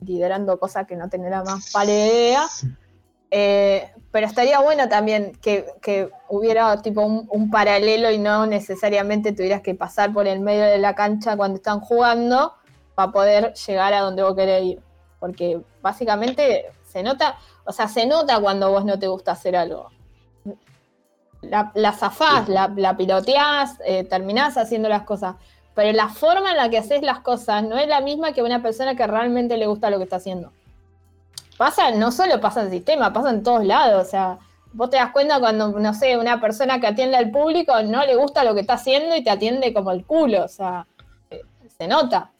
liderando 0.00 0.58
cosas 0.58 0.86
que 0.86 0.96
no 0.96 1.08
tendrá 1.08 1.42
más 1.42 1.72
pálida 1.72 2.06
idea. 2.06 2.46
Eh, 3.30 3.90
pero 4.10 4.26
estaría 4.26 4.60
bueno 4.60 4.88
también 4.88 5.32
que, 5.42 6.10
hubiera 6.28 6.80
tipo 6.80 7.02
un, 7.02 7.50
paralelo 7.50 8.10
y 8.10 8.18
no 8.18 8.46
necesariamente 8.46 9.32
tuvieras 9.32 9.60
que 9.60 9.74
pasar 9.74 10.12
por 10.12 10.26
el 10.26 10.40
medio 10.40 10.64
de 10.64 10.78
la 10.78 10.94
cancha 10.94 11.36
cuando 11.36 11.56
están 11.56 11.80
jugando 11.80 12.54
para 12.94 13.12
poder 13.12 13.54
llegar 13.54 13.92
a 13.92 14.00
donde 14.00 14.22
vos 14.22 14.34
querés 14.34 14.64
ir. 14.64 14.82
Porque 15.20 15.60
básicamente 15.82 16.66
se 16.84 17.02
nota, 17.02 17.38
o 17.64 17.72
sea, 17.72 17.88
se 17.88 18.06
nota 18.06 18.40
cuando 18.40 18.70
vos 18.70 18.84
no 18.84 18.98
te 18.98 19.08
gusta 19.08 19.32
hacer 19.32 19.56
algo. 19.56 19.90
La, 21.42 21.70
la 21.74 21.92
zafás, 21.92 22.48
la, 22.48 22.72
la, 22.74 22.96
piloteás, 22.96 23.78
eh, 23.84 24.04
terminás 24.04 24.56
haciendo 24.56 24.88
las 24.88 25.02
cosas. 25.02 25.36
Pero 25.74 25.92
la 25.92 26.08
forma 26.08 26.50
en 26.50 26.56
la 26.56 26.70
que 26.70 26.78
haces 26.78 27.02
las 27.02 27.20
cosas 27.20 27.62
no 27.62 27.76
es 27.76 27.86
la 27.86 28.00
misma 28.00 28.32
que 28.32 28.42
una 28.42 28.62
persona 28.62 28.96
que 28.96 29.06
realmente 29.06 29.56
le 29.56 29.66
gusta 29.66 29.90
lo 29.90 29.98
que 29.98 30.04
está 30.04 30.16
haciendo 30.16 30.50
pasa, 31.58 31.90
no 31.90 32.10
solo 32.10 32.40
pasa 32.40 32.60
en 32.60 32.66
el 32.68 32.72
sistema, 32.72 33.12
pasa 33.12 33.30
en 33.30 33.42
todos 33.42 33.66
lados. 33.66 34.06
O 34.06 34.08
sea, 34.08 34.38
vos 34.72 34.88
te 34.88 34.96
das 34.96 35.10
cuenta 35.10 35.38
cuando, 35.40 35.78
no 35.78 35.92
sé, 35.92 36.16
una 36.16 36.40
persona 36.40 36.80
que 36.80 36.86
atiende 36.86 37.18
al 37.18 37.30
público 37.30 37.74
no 37.82 38.06
le 38.06 38.16
gusta 38.16 38.44
lo 38.44 38.54
que 38.54 38.60
está 38.60 38.74
haciendo 38.74 39.14
y 39.14 39.22
te 39.22 39.30
atiende 39.30 39.74
como 39.74 39.90
el 39.90 40.04
culo. 40.04 40.44
O 40.44 40.48
sea, 40.48 40.86
eh, 41.30 41.42
se 41.76 41.86
nota. 41.86 42.30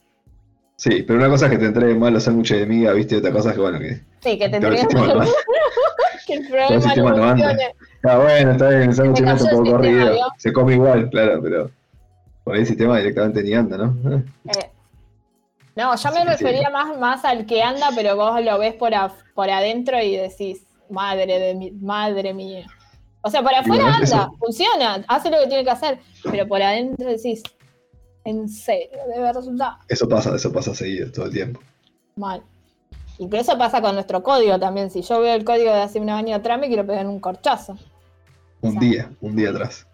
Sí, 0.76 1.02
pero 1.02 1.18
una 1.18 1.28
cosa 1.28 1.46
es 1.46 1.52
que 1.52 1.58
te 1.58 1.66
entregue 1.66 1.94
mal 1.96 2.12
los 2.12 2.22
sándwiches 2.22 2.60
de 2.60 2.66
miga, 2.66 2.92
¿viste? 2.92 3.16
Otra 3.16 3.32
cosa 3.32 3.50
es 3.50 3.56
que, 3.56 3.60
bueno, 3.60 3.78
que. 3.80 4.00
Sí, 4.20 4.38
que 4.38 4.48
te 4.48 4.56
entregue 4.56 4.86
mal. 4.94 5.28
que 6.26 6.34
el 6.34 6.48
programa 6.48 6.94
no, 6.94 7.16
no 7.16 7.24
anda. 7.24 7.56
Ah, 8.04 8.18
bueno, 8.18 8.52
está 8.52 8.68
bien, 8.68 8.82
el 8.82 8.94
sándwich 8.94 9.26
es 9.26 9.42
un 9.42 9.50
poco 9.50 9.70
corrido. 9.72 10.16
Se 10.36 10.52
come 10.52 10.74
igual, 10.74 11.10
claro, 11.10 11.40
pero. 11.42 11.70
Por 12.44 12.54
ahí 12.54 12.60
el 12.60 12.66
sistema 12.66 12.96
directamente 12.98 13.42
ni 13.42 13.52
anda, 13.52 13.76
¿no? 13.76 13.94
Eh, 14.10 14.70
no, 15.78 15.94
yo 15.94 16.10
me 16.10 16.24
refería 16.24 16.70
más, 16.70 16.98
más 16.98 17.24
al 17.24 17.46
que 17.46 17.62
anda, 17.62 17.90
pero 17.94 18.16
vos 18.16 18.42
lo 18.42 18.58
ves 18.58 18.74
por, 18.74 18.90
por 19.32 19.48
adentro 19.48 20.02
y 20.02 20.16
decís, 20.16 20.66
madre 20.90 21.38
de 21.38 21.54
mi, 21.54 21.70
madre 21.70 22.34
mía. 22.34 22.66
O 23.22 23.30
sea, 23.30 23.44
por 23.44 23.54
afuera 23.54 23.94
anda, 23.94 24.28
funciona, 24.40 25.04
hace 25.06 25.30
lo 25.30 25.38
que 25.38 25.46
tiene 25.46 25.62
que 25.62 25.70
hacer, 25.70 26.00
pero 26.24 26.48
por 26.48 26.60
adentro 26.60 27.08
decís, 27.08 27.44
en 28.24 28.48
serio, 28.48 28.98
de 29.14 29.20
verdad. 29.22 29.76
Eso 29.88 30.08
pasa, 30.08 30.34
eso 30.34 30.52
pasa 30.52 30.74
seguido, 30.74 31.12
todo 31.12 31.26
el 31.26 31.32
tiempo. 31.32 31.60
Mal. 32.16 32.42
Y 33.16 33.28
que 33.28 33.38
eso 33.38 33.56
pasa 33.56 33.80
con 33.80 33.94
nuestro 33.94 34.20
código 34.24 34.58
también. 34.58 34.90
Si 34.90 35.02
yo 35.02 35.20
veo 35.20 35.36
el 35.36 35.44
código 35.44 35.72
de 35.72 35.82
hace 35.82 36.00
un 36.00 36.10
año 36.10 36.34
atrás, 36.34 36.58
me 36.58 36.66
quiero 36.66 36.84
pegar 36.84 37.06
un 37.06 37.20
corchazo. 37.20 37.78
Un 38.62 38.80
día, 38.80 39.12
un 39.20 39.36
día 39.36 39.50
atrás. 39.50 39.86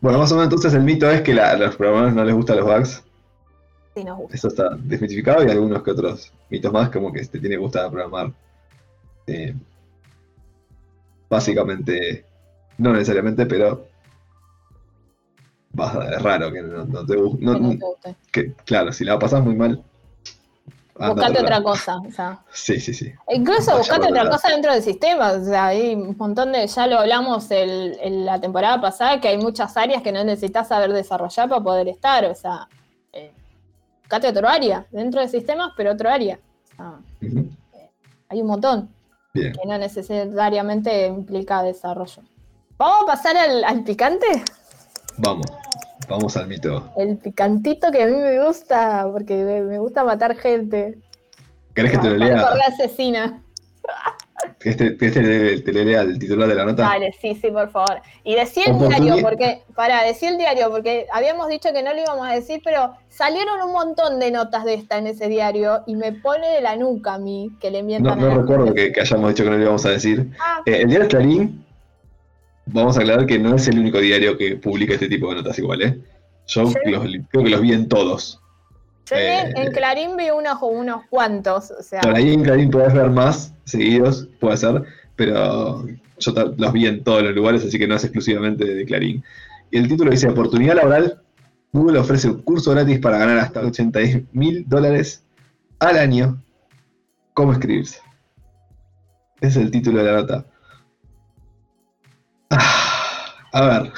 Bueno, 0.00 0.18
más 0.18 0.30
o 0.30 0.36
menos 0.36 0.46
entonces 0.46 0.74
el 0.74 0.82
mito 0.82 1.10
es 1.10 1.22
que 1.22 1.32
a 1.40 1.56
los 1.56 1.74
programadores 1.74 2.14
no 2.14 2.24
les 2.24 2.34
gustan 2.36 2.58
los 2.58 2.66
bugs. 2.66 3.02
Eso 4.30 4.48
está 4.48 4.70
desmitificado 4.76 5.44
y 5.46 5.50
algunos 5.50 5.82
que 5.82 5.90
otros 5.90 6.32
mitos 6.48 6.72
más, 6.72 6.90
como 6.90 7.12
que 7.12 7.20
te 7.20 7.38
tiene 7.38 7.56
que 7.56 7.60
gustar 7.60 7.90
programar. 7.90 8.32
Eh, 9.26 9.54
básicamente, 11.28 12.24
no 12.78 12.92
necesariamente, 12.92 13.46
pero 13.46 13.86
es 15.78 16.22
raro 16.22 16.52
que 16.52 16.62
no, 16.62 17.06
te, 17.06 17.16
guste. 17.16 18.54
claro, 18.64 18.92
si 18.92 19.04
la 19.04 19.18
pasas 19.18 19.42
muy 19.42 19.54
mal. 19.54 19.82
Buscate 20.94 21.40
otra 21.40 21.62
cosa. 21.62 21.96
O 21.96 22.10
sea. 22.10 22.38
Sí, 22.52 22.78
sí, 22.78 22.92
sí. 22.92 23.12
Incluso 23.30 23.76
buscate 23.78 24.08
otra 24.08 24.28
cosa 24.28 24.50
dentro 24.50 24.72
del 24.72 24.82
sistema. 24.82 25.32
O 25.32 25.44
sea, 25.44 25.68
hay 25.68 25.94
un 25.94 26.14
montón 26.18 26.52
de. 26.52 26.66
Ya 26.66 26.86
lo 26.86 26.98
hablamos 26.98 27.50
en 27.50 28.26
la 28.26 28.40
temporada 28.40 28.80
pasada, 28.80 29.20
que 29.20 29.28
hay 29.28 29.38
muchas 29.38 29.76
áreas 29.76 30.02
que 30.02 30.12
no 30.12 30.22
necesitas 30.22 30.68
saber 30.68 30.92
desarrollar 30.92 31.48
para 31.48 31.62
poder 31.62 31.88
estar. 31.88 32.26
O 32.26 32.34
sea, 32.34 32.68
buscate 34.12 34.28
otro 34.28 34.46
área, 34.46 34.86
dentro 34.90 35.22
de 35.22 35.28
sistemas, 35.28 35.72
pero 35.74 35.92
otro 35.92 36.10
área. 36.10 36.38
Hay 38.28 38.42
un 38.42 38.46
montón 38.46 38.90
que 39.32 39.52
no 39.66 39.78
necesariamente 39.78 41.06
implica 41.06 41.62
desarrollo. 41.62 42.22
¿Vamos 42.76 43.04
a 43.04 43.06
pasar 43.06 43.36
al, 43.38 43.84
picante? 43.84 44.26
Vamos, 45.16 45.46
vamos 46.10 46.36
al 46.36 46.46
mito. 46.46 46.92
El 46.96 47.16
picantito 47.16 47.90
que 47.90 48.02
a 48.02 48.06
mí 48.06 48.16
me 48.16 48.44
gusta, 48.44 49.08
porque 49.10 49.34
me, 49.44 49.78
gusta 49.78 50.04
matar 50.04 50.36
gente. 50.36 50.98
¿Querés 51.74 51.92
que 51.92 51.98
te 51.98 52.10
lo 52.10 52.16
lea? 52.16 52.36
la 52.36 52.66
asesina. 52.68 53.42
Este, 54.64 54.96
este 55.00 55.60
te 55.60 55.72
lea 55.72 56.02
el 56.02 56.18
titular 56.18 56.48
de 56.48 56.54
la 56.54 56.64
nota? 56.64 56.82
Dale, 56.82 57.12
sí, 57.20 57.36
sí, 57.40 57.50
por 57.50 57.70
favor. 57.70 58.00
Y 58.24 58.34
decía 58.34 58.64
el 58.66 58.78
diario, 58.78 59.16
porque, 59.22 59.62
para, 59.74 60.04
decía 60.04 60.30
el 60.30 60.38
diario, 60.38 60.70
porque 60.70 61.06
habíamos 61.12 61.48
dicho 61.48 61.70
que 61.72 61.82
no 61.82 61.92
lo 61.92 62.00
íbamos 62.00 62.28
a 62.28 62.32
decir, 62.32 62.60
pero 62.64 62.94
salieron 63.08 63.60
un 63.62 63.72
montón 63.72 64.20
de 64.20 64.30
notas 64.30 64.64
de 64.64 64.74
esta 64.74 64.98
en 64.98 65.06
ese 65.06 65.28
diario 65.28 65.82
y 65.86 65.96
me 65.96 66.12
pone 66.12 66.48
de 66.48 66.60
la 66.60 66.76
nuca 66.76 67.14
a 67.14 67.18
mí 67.18 67.50
que 67.60 67.70
le 67.70 67.82
mientan. 67.82 68.20
No, 68.20 68.28
no 68.28 68.40
recuerdo 68.40 68.72
que, 68.74 68.92
hayamos 69.00 69.30
dicho 69.30 69.44
que 69.44 69.50
no 69.50 69.56
lo 69.56 69.62
íbamos 69.62 69.86
a 69.86 69.90
decir. 69.90 70.30
Ah. 70.40 70.62
Eh, 70.66 70.82
el 70.82 70.88
diario 70.88 71.08
Clarín, 71.08 71.64
vamos 72.66 72.96
a 72.96 73.00
aclarar 73.00 73.26
que 73.26 73.38
no 73.38 73.56
es 73.56 73.66
el 73.68 73.78
único 73.78 73.98
diario 73.98 74.36
que 74.36 74.56
publica 74.56 74.94
este 74.94 75.08
tipo 75.08 75.28
de 75.30 75.36
notas 75.36 75.58
igual, 75.58 75.82
¿eh? 75.82 75.98
Yo 76.46 76.70
creo 76.72 77.44
que 77.44 77.50
los 77.50 77.60
vi 77.60 77.72
en 77.72 77.88
todos. 77.88 78.41
Yo 79.06 79.16
en 79.16 79.56
eh, 79.56 79.70
Clarín 79.72 80.16
vi 80.16 80.30
unos, 80.30 80.58
unos 80.62 81.04
cuantos. 81.10 81.70
O 81.70 81.82
sea. 81.82 82.00
Por 82.00 82.14
ahí 82.14 82.32
en 82.32 82.42
Clarín 82.42 82.70
puedes 82.70 82.94
ver 82.94 83.10
más 83.10 83.52
seguidos, 83.64 84.28
puede 84.40 84.56
ser, 84.56 84.84
pero 85.16 85.86
yo 86.18 86.32
los 86.56 86.72
vi 86.72 86.86
en 86.86 87.02
todos 87.02 87.22
los 87.22 87.34
lugares, 87.34 87.64
así 87.64 87.78
que 87.78 87.88
no 87.88 87.96
es 87.96 88.04
exclusivamente 88.04 88.64
de 88.64 88.84
Clarín. 88.84 89.24
Y 89.70 89.78
el 89.78 89.88
título 89.88 90.10
dice: 90.10 90.28
Oportunidad 90.28 90.76
laboral. 90.76 91.18
Google 91.72 91.98
ofrece 91.98 92.28
un 92.28 92.42
curso 92.42 92.72
gratis 92.72 92.98
para 92.98 93.18
ganar 93.18 93.38
hasta 93.38 93.60
80 93.60 93.98
mil 94.32 94.68
dólares 94.68 95.24
al 95.78 95.96
año. 95.98 96.42
¿Cómo 97.32 97.52
escribirse? 97.52 97.98
Ese 99.40 99.58
es 99.58 99.64
el 99.64 99.70
título 99.70 99.98
de 99.98 100.04
la 100.04 100.20
nota. 100.20 100.44
Ah, 102.50 103.32
a 103.52 103.66
ver. 103.66 103.92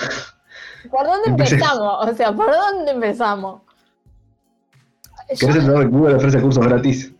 ¿Por 0.90 1.04
dónde 1.04 1.30
empezamos? 1.30 2.08
O 2.08 2.14
sea, 2.14 2.32
¿por 2.32 2.50
dónde 2.50 2.92
empezamos? 2.92 3.62
¿Querés 5.28 5.56
entender 5.56 5.78
que 5.78 5.96
Google 5.96 6.14
ofrece 6.14 6.40
cursos 6.40 6.66
gratis? 6.66 7.12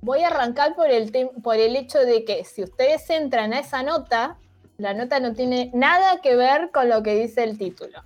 Voy 0.00 0.22
a 0.22 0.28
arrancar 0.28 0.76
por 0.76 0.90
el, 0.90 1.10
por 1.42 1.56
el 1.56 1.76
hecho 1.76 1.98
de 1.98 2.24
que 2.24 2.44
si 2.44 2.62
ustedes 2.62 3.08
entran 3.10 3.52
a 3.52 3.60
esa 3.60 3.82
nota, 3.82 4.38
la 4.76 4.94
nota 4.94 5.18
no 5.18 5.34
tiene 5.34 5.70
nada 5.74 6.20
que 6.22 6.36
ver 6.36 6.70
con 6.70 6.88
lo 6.88 7.02
que 7.02 7.14
dice 7.14 7.42
el 7.42 7.58
título. 7.58 8.02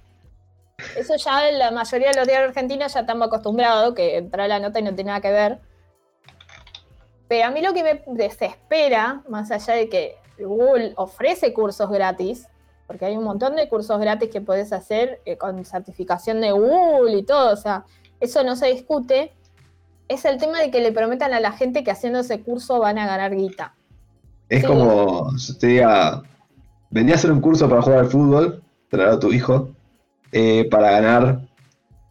Eso 0.97 1.17
ya 1.17 1.51
la 1.53 1.71
mayoría 1.71 2.11
de 2.11 2.17
los 2.17 2.27
diarios 2.27 2.49
argentinos 2.49 2.95
ya 2.95 3.01
estamos 3.01 3.27
acostumbrados, 3.27 3.95
que 3.95 4.17
entra 4.17 4.49
la 4.49 4.59
nota 4.59 4.81
y 4.81 4.83
no 4.83 4.95
tiene 4.95 5.09
nada 5.09 5.21
que 5.21 5.31
ver. 5.31 5.61
Pero 7.29 7.47
a 7.47 7.51
mí 7.51 7.61
lo 7.61 7.73
que 7.73 7.83
me 7.83 8.03
desespera, 8.07 9.23
más 9.29 9.51
allá 9.51 9.75
de 9.75 9.89
que 9.89 10.17
Google 10.39 10.93
ofrece 10.97 11.53
cursos 11.53 11.91
gratis, 11.91 12.49
porque 12.87 13.05
hay 13.05 13.17
un 13.17 13.25
montón 13.25 13.57
de 13.57 13.69
cursos 13.69 13.99
gratis 14.01 14.31
que 14.31 14.41
puedes 14.41 14.73
hacer 14.73 15.21
eh, 15.25 15.37
con 15.37 15.65
certificación 15.65 16.41
de 16.41 16.53
Google 16.53 17.19
y 17.19 17.23
todo, 17.23 17.53
o 17.53 17.57
sea, 17.57 17.85
eso 18.23 18.45
no 18.45 18.55
se 18.55 18.69
discute, 18.69 19.33
es 20.09 20.25
el 20.25 20.39
tema 20.39 20.61
de 20.61 20.71
que 20.71 20.81
le 20.81 20.93
prometan 20.93 21.35
a 21.35 21.41
la 21.41 21.53
gente 21.53 21.83
que 21.83 21.91
haciendo 21.91 22.21
ese 22.21 22.41
curso 22.41 22.79
van 22.79 22.99
a 22.99 23.07
ganar 23.07 23.35
guita. 23.35 23.75
Es 24.49 24.65
como 24.65 25.37
si 25.39 25.59
te 25.59 25.67
diga, 25.67 26.23
vendí 26.91 27.13
a 27.13 27.17
hacer 27.17 27.33
un 27.33 27.41
curso 27.41 27.69
para 27.69 27.83
jugar 27.83 27.99
al 28.01 28.11
fútbol, 28.11 28.63
traer 28.89 29.09
a 29.09 29.19
tu 29.19 29.33
hijo, 29.33 29.71
eh, 30.31 30.69
para 30.71 30.93
ganar 30.93 31.41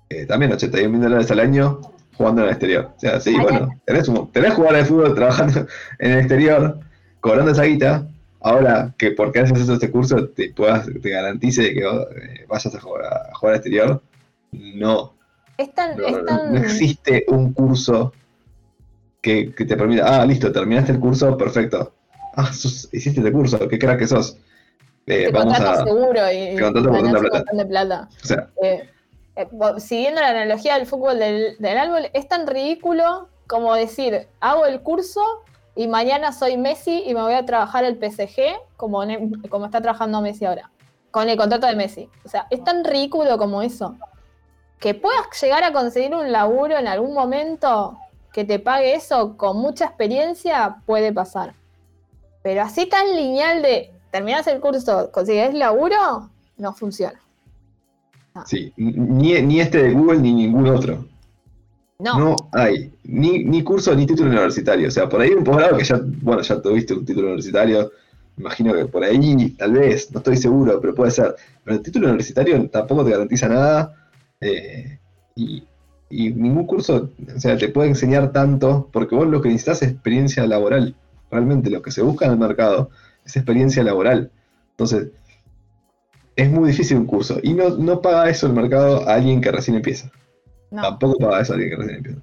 eh, 0.09 0.25
también 0.25 0.51
81 0.51 0.89
mil 0.89 1.01
dólares 1.01 1.31
al 1.31 1.39
año 1.39 1.79
jugando 2.17 2.41
en 2.41 2.47
el 2.47 2.53
exterior. 2.53 2.91
O 2.95 2.99
sea, 2.99 3.21
sí, 3.21 3.33
bueno, 3.39 3.69
tenés, 3.85 4.11
tenés 4.33 4.53
jugar 4.53 4.75
al 4.75 4.85
fútbol 4.85 5.15
trabajando 5.15 5.65
en 5.99 6.11
el 6.11 6.19
exterior, 6.19 6.79
cobrando 7.21 7.51
esa 7.51 7.63
guita, 7.63 8.05
ahora 8.41 8.93
que 8.97 9.11
porque 9.11 9.39
haces 9.39 9.69
este 9.69 9.89
curso 9.89 10.27
te, 10.27 10.51
puedas, 10.51 10.89
te 11.01 11.09
garantice 11.09 11.73
que 11.73 11.79
eh, 11.79 12.45
vayas 12.49 12.75
a 12.75 12.81
jugar, 12.81 13.05
a 13.05 13.33
jugar 13.35 13.53
al 13.53 13.59
exterior, 13.59 14.01
no, 14.51 15.13
Es 15.57 15.73
tan, 15.73 15.97
No, 15.97 16.05
es 16.07 16.25
tan- 16.25 16.53
no 16.53 16.59
existe 16.59 17.25
un 17.27 17.53
curso 17.53 18.13
que, 19.21 19.53
que 19.53 19.65
te 19.65 19.77
permita, 19.77 20.21
ah, 20.21 20.25
listo, 20.25 20.51
terminaste 20.51 20.93
el 20.93 20.99
curso, 20.99 21.37
perfecto. 21.37 21.93
Ah, 22.35 22.51
sos- 22.53 22.89
hiciste 22.91 23.19
este 23.19 23.31
curso, 23.31 23.67
qué 23.67 23.77
crack 23.77 23.99
que 23.99 24.07
sos. 24.07 24.37
Eh, 25.05 25.25
te 25.25 25.31
vamos 25.31 25.53
contrato 25.57 25.81
a. 25.81 25.83
seguro 25.83 26.31
y, 26.31 26.55
te 26.55 26.61
contrato 26.61 26.79
y 26.79 26.83
por 26.83 26.93
ganás 26.93 27.03
tanta 27.03 27.17
un 27.19 27.21
plata. 27.21 27.37
montón 27.37 27.57
de 27.57 27.65
plata. 27.65 28.09
O 28.23 28.27
sea, 28.27 28.47
Eh, 28.63 28.89
eh, 29.35 29.47
siguiendo 29.79 30.21
la 30.21 30.29
analogía 30.29 30.75
del 30.77 30.85
fútbol 30.87 31.19
del, 31.19 31.57
del 31.59 31.77
árbol, 31.77 32.09
es 32.13 32.27
tan 32.27 32.47
ridículo 32.47 33.27
como 33.47 33.73
decir, 33.75 34.27
hago 34.39 34.65
el 34.65 34.81
curso 34.81 35.21
y 35.75 35.87
mañana 35.87 36.31
soy 36.31 36.57
Messi 36.57 37.03
y 37.05 37.13
me 37.13 37.21
voy 37.21 37.33
a 37.33 37.45
trabajar 37.45 37.83
el 37.83 37.97
PSG 37.97 38.41
como 38.77 39.03
está 39.03 39.81
trabajando 39.81 40.21
Messi 40.21 40.45
ahora, 40.45 40.69
con 41.11 41.27
el 41.29 41.37
contrato 41.37 41.67
de 41.67 41.75
Messi. 41.75 42.09
O 42.25 42.29
sea, 42.29 42.47
es 42.49 42.63
tan 42.63 42.83
ridículo 42.85 43.37
como 43.37 43.61
eso. 43.61 43.97
Que 44.81 44.93
puedas 44.93 45.27
llegar 45.41 45.63
a 45.63 45.71
conseguir 45.71 46.13
un 46.13 46.33
laburo 46.33 46.77
en 46.77 46.87
algún 46.87 47.13
momento 47.13 47.97
que 48.33 48.43
te 48.43 48.59
pague 48.59 48.95
eso 48.95 49.37
con 49.37 49.57
mucha 49.57 49.85
experiencia, 49.85 50.77
puede 50.85 51.13
pasar. 51.13 51.53
Pero 52.43 52.63
así 52.63 52.87
tan 52.87 53.15
lineal 53.15 53.61
de 53.61 53.91
terminas 54.11 54.47
el 54.47 54.59
curso, 54.59 55.11
consigues 55.11 55.53
laburo, 55.53 56.29
no 56.57 56.73
funciona. 56.73 57.19
sí, 58.45 58.73
ni, 58.77 59.41
ni 59.41 59.61
este 59.61 59.83
de 59.83 59.93
Google 59.93 60.19
ni 60.19 60.33
ningún 60.33 60.67
otro. 60.67 61.05
No. 61.99 62.19
No 62.19 62.35
hay 62.53 62.91
ni, 63.03 63.43
ni 63.43 63.63
curso 63.63 63.93
ni 63.93 64.07
título 64.07 64.29
universitario. 64.29 64.87
O 64.87 64.91
sea, 64.91 65.07
por 65.07 65.21
ahí 65.21 65.31
un 65.31 65.43
posgrado 65.43 65.77
que 65.77 65.83
ya, 65.83 66.01
bueno, 66.21 66.41
ya 66.41 66.61
tuviste 66.61 66.93
un 66.93 67.05
título 67.05 67.27
universitario. 67.27 67.91
Imagino 68.37 68.73
que 68.73 68.85
por 68.85 69.03
ahí, 69.03 69.51
tal 69.51 69.73
vez, 69.73 70.11
no 70.11 70.17
estoy 70.17 70.37
seguro, 70.37 70.81
pero 70.81 70.95
puede 70.95 71.11
ser. 71.11 71.35
Pero 71.63 71.77
el 71.77 71.83
título 71.83 72.07
universitario 72.07 72.67
tampoco 72.69 73.05
te 73.05 73.11
garantiza 73.11 73.47
nada. 73.47 74.00
Eh, 74.41 74.99
y, 75.35 75.63
y 76.09 76.31
ningún 76.31 76.65
curso, 76.65 77.09
o 77.35 77.39
sea, 77.39 77.57
te 77.57 77.69
puede 77.69 77.89
enseñar 77.89 78.31
tanto, 78.33 78.89
porque 78.91 79.15
vos 79.15 79.27
lo 79.27 79.41
que 79.41 79.49
necesitas 79.49 79.81
es 79.83 79.91
experiencia 79.91 80.45
laboral. 80.45 80.95
Realmente 81.31 81.69
lo 81.69 81.81
que 81.81 81.91
se 81.91 82.01
busca 82.01 82.25
en 82.25 82.33
el 82.33 82.37
mercado 82.37 82.89
es 83.25 83.35
experiencia 83.37 83.83
laboral. 83.83 84.31
Entonces, 84.71 85.09
es 86.35 86.49
muy 86.49 86.69
difícil 86.69 86.97
un 86.97 87.05
curso. 87.05 87.39
Y 87.41 87.53
no, 87.53 87.69
no 87.77 88.01
paga 88.01 88.29
eso 88.29 88.47
el 88.47 88.53
mercado 88.53 89.07
a 89.07 89.15
alguien 89.15 89.41
que 89.41 89.51
recién 89.51 89.77
empieza. 89.77 90.11
No. 90.69 90.81
Tampoco 90.81 91.17
paga 91.19 91.41
eso 91.41 91.53
alguien 91.53 91.69
que 91.69 91.75
recién 91.77 91.97
empieza. 91.97 92.21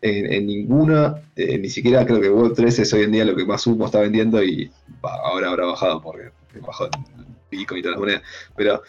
En, 0.00 0.32
en 0.32 0.46
ninguna, 0.46 1.14
eh, 1.36 1.58
ni 1.58 1.68
siquiera 1.68 2.04
creo 2.04 2.20
que 2.20 2.30
Web3 2.30 2.80
es 2.80 2.92
hoy 2.92 3.04
en 3.04 3.12
día 3.12 3.24
lo 3.24 3.36
que 3.36 3.46
más 3.46 3.66
humo 3.66 3.86
está 3.86 4.00
vendiendo 4.00 4.42
y 4.42 4.70
bah, 5.00 5.18
ahora 5.24 5.48
habrá 5.50 5.66
bajado 5.66 6.02
porque 6.02 6.30
bajó 6.60 6.86
el 6.86 6.90
Bitcoin 7.50 7.80
y 7.80 7.82
todas 7.82 7.96
las 7.96 8.00
monedas. 8.00 8.22
Pero 8.56 8.82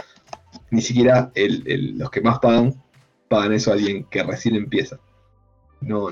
ni 0.72 0.82
siquiera 0.82 1.32
el- 1.36 1.64
el- 1.68 1.98
los 1.98 2.10
que 2.10 2.22
más 2.22 2.40
pagan, 2.40 2.74
pagan 3.30 3.54
eso 3.54 3.72
a 3.72 3.74
alguien 3.74 4.06
que 4.06 4.24
recién 4.24 4.56
empieza. 4.56 5.00
No, 5.82 6.10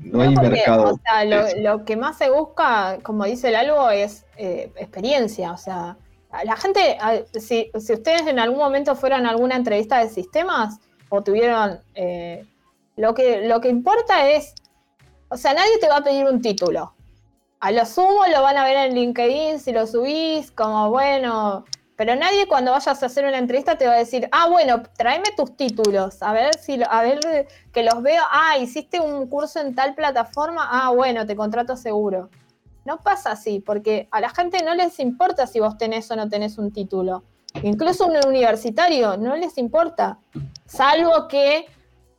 no, 0.00 0.20
hay 0.20 0.34
porque, 0.34 0.50
mercado. 0.50 0.94
O 0.94 1.00
sea, 1.02 1.24
lo, 1.56 1.84
que 1.84 1.96
más 1.96 2.18
se 2.18 2.30
busca, 2.30 2.98
como 3.02 3.24
dice 3.24 3.48
el 3.48 3.56
algo, 3.56 3.90
es 3.90 4.26
eh, 4.36 4.70
experiencia. 4.76 5.52
O 5.52 5.56
sea, 5.56 5.96
la 6.44 6.56
gente, 6.56 6.98
si, 7.38 7.70
si 7.78 7.92
ustedes 7.92 8.26
en 8.26 8.38
algún 8.38 8.58
momento 8.58 8.94
fueron 8.96 9.24
a 9.24 9.30
alguna 9.30 9.56
entrevista 9.56 9.98
de 9.98 10.08
sistemas 10.10 10.78
o 11.08 11.22
tuvieron. 11.22 11.78
eh, 11.94 12.44
lo, 12.96 13.14
que, 13.14 13.46
lo 13.48 13.60
que 13.60 13.68
importa 13.68 14.30
es. 14.30 14.54
O 15.28 15.36
sea, 15.36 15.54
nadie 15.54 15.78
te 15.80 15.88
va 15.88 15.96
a 15.98 16.04
pedir 16.04 16.26
un 16.26 16.40
título. 16.40 16.94
A 17.60 17.70
lo 17.72 17.86
sumo 17.86 18.24
lo 18.30 18.42
van 18.42 18.56
a 18.58 18.64
ver 18.64 18.76
en 18.76 18.94
LinkedIn 18.94 19.58
si 19.58 19.72
lo 19.72 19.86
subís, 19.86 20.50
como 20.50 20.90
bueno. 20.90 21.64
Pero 21.96 22.16
nadie 22.16 22.48
cuando 22.48 22.72
vayas 22.72 23.02
a 23.02 23.06
hacer 23.06 23.24
una 23.24 23.38
entrevista 23.38 23.78
te 23.78 23.86
va 23.86 23.92
a 23.92 23.98
decir, 23.98 24.28
ah, 24.32 24.48
bueno, 24.48 24.82
tráeme 24.96 25.30
tus 25.36 25.56
títulos, 25.56 26.22
a 26.22 26.32
ver 26.32 26.54
si 26.58 26.80
a 26.88 27.02
ver 27.02 27.46
que 27.72 27.84
los 27.84 28.02
veo, 28.02 28.22
ah, 28.30 28.58
hiciste 28.58 29.00
un 29.00 29.28
curso 29.28 29.60
en 29.60 29.74
tal 29.74 29.94
plataforma, 29.94 30.68
ah, 30.70 30.90
bueno, 30.90 31.24
te 31.24 31.36
contrato 31.36 31.76
seguro. 31.76 32.30
No 32.84 32.98
pasa 32.98 33.32
así, 33.32 33.60
porque 33.60 34.08
a 34.10 34.20
la 34.20 34.28
gente 34.28 34.62
no 34.62 34.74
les 34.74 34.98
importa 34.98 35.46
si 35.46 35.60
vos 35.60 35.78
tenés 35.78 36.10
o 36.10 36.16
no 36.16 36.28
tenés 36.28 36.58
un 36.58 36.72
título. 36.72 37.22
Incluso 37.62 38.06
un 38.06 38.16
universitario, 38.26 39.16
no 39.16 39.36
les 39.36 39.56
importa. 39.58 40.18
Salvo 40.66 41.28
que 41.28 41.66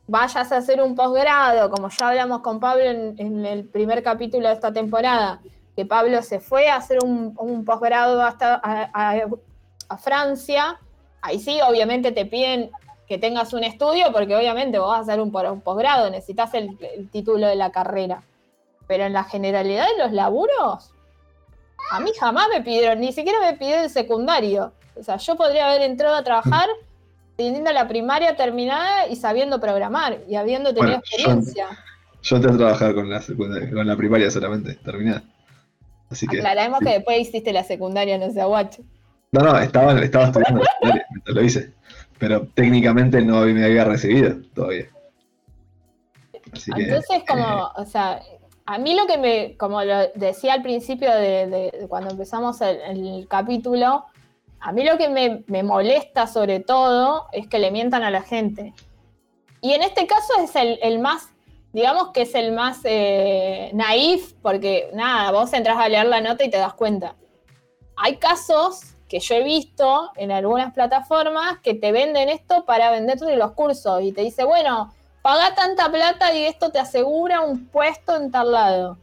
vayas 0.08 0.50
a 0.50 0.56
hacer 0.56 0.80
un 0.80 0.94
posgrado, 0.94 1.70
como 1.70 1.88
ya 1.90 2.08
hablamos 2.08 2.40
con 2.40 2.58
Pablo 2.60 2.84
en, 2.84 3.44
el 3.44 3.64
primer 3.64 4.02
capítulo 4.02 4.48
de 4.48 4.54
esta 4.54 4.72
temporada, 4.72 5.40
que 5.76 5.84
Pablo 5.84 6.22
se 6.22 6.40
fue 6.40 6.68
a 6.68 6.76
hacer 6.76 6.98
un, 7.04 7.64
posgrado 7.64 8.22
hasta 8.22 8.60
a 9.88 9.96
Francia. 9.98 10.78
Ahí 11.22 11.38
sí, 11.38 11.58
obviamente 11.66 12.12
te 12.12 12.26
piden 12.26 12.70
que 13.08 13.18
tengas 13.18 13.52
un 13.52 13.64
estudio, 13.64 14.12
porque 14.12 14.34
obviamente 14.34 14.78
vos 14.78 14.88
vas 14.88 14.98
a 14.98 15.02
hacer 15.02 15.20
un, 15.20 15.30
posgrado, 15.60 16.10
necesitas 16.10 16.54
el, 16.54 16.76
el 16.96 17.08
título 17.10 17.46
de 17.46 17.56
la 17.56 17.70
carrera. 17.70 18.22
Pero 18.86 19.04
en 19.04 19.12
la 19.12 19.24
generalidad 19.24 19.86
de 19.86 20.02
los 20.04 20.12
laburos, 20.12 20.90
a 21.90 22.00
mí 22.00 22.10
jamás 22.18 22.48
me 22.52 22.62
pidieron, 22.62 23.00
ni 23.00 23.12
siquiera 23.12 23.38
me 23.40 23.56
pidieron 23.56 23.84
el 23.84 23.90
secundario. 23.90 24.72
O 24.96 25.02
sea, 25.02 25.16
yo 25.18 25.36
podría 25.36 25.68
haber 25.68 25.82
entrado 25.82 26.14
a 26.16 26.24
trabajar 26.24 26.68
teniendo 27.36 27.70
la 27.72 27.86
primaria 27.86 28.34
terminada 28.34 29.06
y 29.08 29.16
sabiendo 29.16 29.60
programar 29.60 30.20
y 30.28 30.36
habiendo 30.36 30.70
tenido 30.74 30.98
Bueno, 30.98 31.02
yo- 31.04 31.16
experiencia. 31.16 31.68
Yo 32.22 32.36
entré 32.36 32.52
a 32.52 32.56
trabajar 32.56 32.94
con 32.94 33.08
la, 33.08 33.20
con 33.20 33.86
la 33.86 33.96
primaria 33.96 34.30
solamente, 34.32 34.74
terminada. 34.74 35.22
Así 36.10 36.26
que. 36.26 36.38
Aclaremos 36.38 36.80
que 36.80 36.90
después 36.90 37.20
hiciste 37.20 37.52
la 37.52 37.62
secundaria, 37.62 38.18
no 38.18 38.32
sé, 38.32 38.42
guacho. 38.42 38.82
No, 39.38 39.52
no, 39.52 39.58
estaba, 39.58 40.00
estaba 40.00 40.26
estudiando 40.26 40.62
lo 41.26 41.42
hice. 41.42 41.72
Pero 42.18 42.46
técnicamente 42.54 43.20
no 43.20 43.42
me 43.42 43.64
había 43.64 43.84
recibido 43.84 44.36
todavía. 44.54 44.86
Así 46.52 46.72
que, 46.72 46.82
Entonces, 46.84 47.22
como, 47.28 47.44
eh, 47.44 47.70
o 47.76 47.84
sea, 47.84 48.22
a 48.64 48.78
mí 48.78 48.94
lo 48.96 49.06
que 49.06 49.18
me, 49.18 49.56
como 49.56 49.82
lo 49.84 50.08
decía 50.14 50.54
al 50.54 50.62
principio 50.62 51.10
de, 51.14 51.46
de- 51.46 51.74
de 51.80 51.88
cuando 51.88 52.10
empezamos 52.10 52.60
el, 52.62 52.80
el 52.80 53.28
capítulo, 53.28 54.06
a 54.60 54.72
mí 54.72 54.84
lo 54.84 54.96
que 54.96 55.08
me, 55.08 55.44
me 55.48 55.62
molesta 55.62 56.26
sobre 56.26 56.60
todo 56.60 57.26
es 57.32 57.46
que 57.46 57.58
le 57.58 57.70
mientan 57.70 58.02
a 58.02 58.10
la 58.10 58.22
gente. 58.22 58.72
Y 59.60 59.72
en 59.72 59.82
este 59.82 60.06
caso 60.06 60.32
es 60.42 60.56
el, 60.56 60.78
el 60.82 60.98
más, 60.98 61.28
digamos 61.72 62.12
que 62.12 62.22
es 62.22 62.34
el 62.34 62.52
más 62.52 62.80
eh, 62.84 63.70
naif, 63.74 64.32
porque 64.40 64.88
nada, 64.94 65.30
vos 65.32 65.52
entras 65.52 65.76
a 65.76 65.88
leer 65.88 66.06
la 66.06 66.20
nota 66.22 66.44
y 66.44 66.50
te 66.50 66.56
das 66.56 66.74
cuenta. 66.74 67.14
Hay 67.96 68.16
casos 68.16 68.95
que 69.08 69.20
yo 69.20 69.34
he 69.36 69.42
visto 69.42 70.10
en 70.16 70.32
algunas 70.32 70.72
plataformas 70.72 71.58
que 71.62 71.74
te 71.74 71.92
venden 71.92 72.28
esto 72.28 72.64
para 72.64 72.90
venderte 72.90 73.36
los 73.36 73.52
cursos 73.52 74.02
y 74.02 74.12
te 74.12 74.22
dice, 74.22 74.44
bueno, 74.44 74.92
paga 75.22 75.54
tanta 75.54 75.90
plata 75.90 76.34
y 76.34 76.44
esto 76.44 76.70
te 76.70 76.78
asegura 76.78 77.40
un 77.40 77.66
puesto 77.66 78.16
en 78.16 78.30
tal 78.30 78.52
lado. 78.52 78.98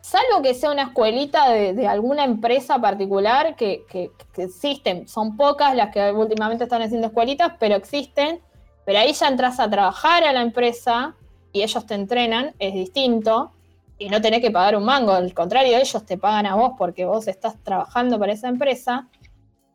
Salvo 0.00 0.40
que 0.42 0.54
sea 0.54 0.70
una 0.70 0.82
escuelita 0.84 1.50
de, 1.50 1.86
alguna 1.88 2.24
empresa 2.24 2.78
particular 2.78 3.56
que- 3.56 3.84
que 3.88 4.10
existen, 4.42 5.08
son 5.08 5.36
pocas 5.36 5.74
las 5.74 5.90
que 5.92 6.12
últimamente 6.12 6.64
están 6.64 6.82
haciendo 6.82 7.08
escuelitas, 7.08 7.52
pero 7.58 7.74
existen, 7.74 8.40
pero 8.84 9.00
ahí 9.00 9.12
ya 9.12 9.26
entras 9.26 9.58
a 9.58 9.68
trabajar 9.68 10.22
a 10.22 10.32
la 10.32 10.42
empresa 10.42 11.16
y 11.52 11.62
ellos 11.62 11.86
te 11.86 11.94
entrenan, 11.94 12.54
es 12.60 12.74
distinto, 12.74 13.50
y 13.98 14.08
no 14.10 14.20
tenés 14.20 14.42
que 14.42 14.50
pagar 14.50 14.76
un 14.76 14.84
mango, 14.84 15.12
al 15.12 15.32
contrario, 15.32 15.78
ellos 15.78 16.04
te 16.04 16.18
pagan 16.18 16.46
a 16.46 16.54
vos 16.54 16.72
porque 16.76 17.04
vos 17.06 17.26
estás 17.28 17.56
trabajando 17.64 18.18
para 18.18 18.32
esa 18.32 18.48
empresa. 18.48 19.08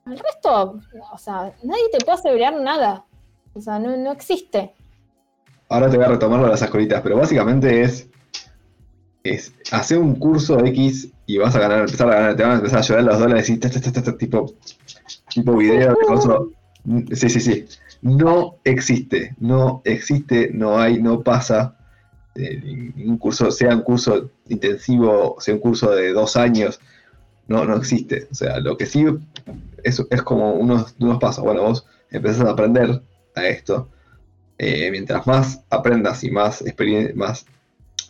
El 0.05 0.17
resto, 0.17 0.79
o 1.11 1.17
sea, 1.17 1.53
nadie 1.63 1.83
te 1.91 2.03
puede 2.03 2.17
asegurar 2.17 2.53
nada. 2.61 3.05
O 3.53 3.61
sea, 3.61 3.79
no, 3.79 3.95
no 3.97 4.11
existe. 4.11 4.73
ahora 5.69 5.89
te 5.89 5.97
voy 5.97 6.05
a 6.05 6.09
retomarlo 6.09 6.47
a 6.47 6.49
las 6.49 6.61
escuelitas, 6.61 7.01
pero 7.01 7.17
básicamente 7.17 7.81
es. 7.81 8.07
Es 9.23 9.53
hacer 9.71 9.99
un 9.99 10.15
curso 10.15 10.59
X 10.65 11.11
y 11.27 11.37
vas 11.37 11.55
a 11.55 11.59
ganar, 11.59 11.81
empezar 11.81 12.09
a 12.09 12.15
ganar, 12.15 12.35
te 12.35 12.41
van 12.43 12.51
a 12.53 12.55
empezar 12.55 12.79
a 12.79 12.81
llorar 12.81 13.03
los 13.03 13.19
dólares 13.19 13.49
y 13.49 13.57
ta, 13.57 13.69
ta, 13.69 13.79
ta, 13.79 14.01
ta, 14.03 14.17
tipo, 14.17 14.55
tipo 15.29 15.57
video. 15.57 15.95
Sí, 17.13 17.29
sí, 17.29 17.39
sí. 17.39 17.65
No 18.01 18.55
existe, 18.63 19.35
no 19.39 19.81
existe, 19.85 20.49
no 20.53 20.79
hay, 20.79 20.99
no 21.01 21.21
pasa. 21.21 21.77
eh, 22.35 22.91
ningún 22.95 23.17
curso, 23.19 23.51
sea 23.51 23.75
un 23.75 23.81
curso 23.83 24.31
intensivo, 24.49 25.35
sea 25.39 25.53
un 25.53 25.59
curso 25.59 25.91
de 25.91 26.13
dos 26.13 26.35
años, 26.35 26.79
no, 27.47 27.63
no 27.65 27.75
existe. 27.77 28.27
O 28.31 28.35
sea, 28.35 28.59
lo 28.59 28.75
que 28.77 28.87
sí 28.87 29.05
es, 29.83 30.01
es 30.09 30.21
como 30.23 30.53
unos, 30.53 30.95
unos 30.99 31.17
pasos. 31.19 31.43
Bueno, 31.43 31.63
vos 31.63 31.85
empezás 32.09 32.45
a 32.47 32.51
aprender 32.51 33.01
a 33.35 33.45
esto. 33.47 33.89
eh, 34.57 34.89
mientras 34.91 35.25
más 35.25 35.61
aprendas 35.69 36.23
y 36.23 36.29
más, 36.31 36.61
experien- 36.63 37.13
más 37.15 37.45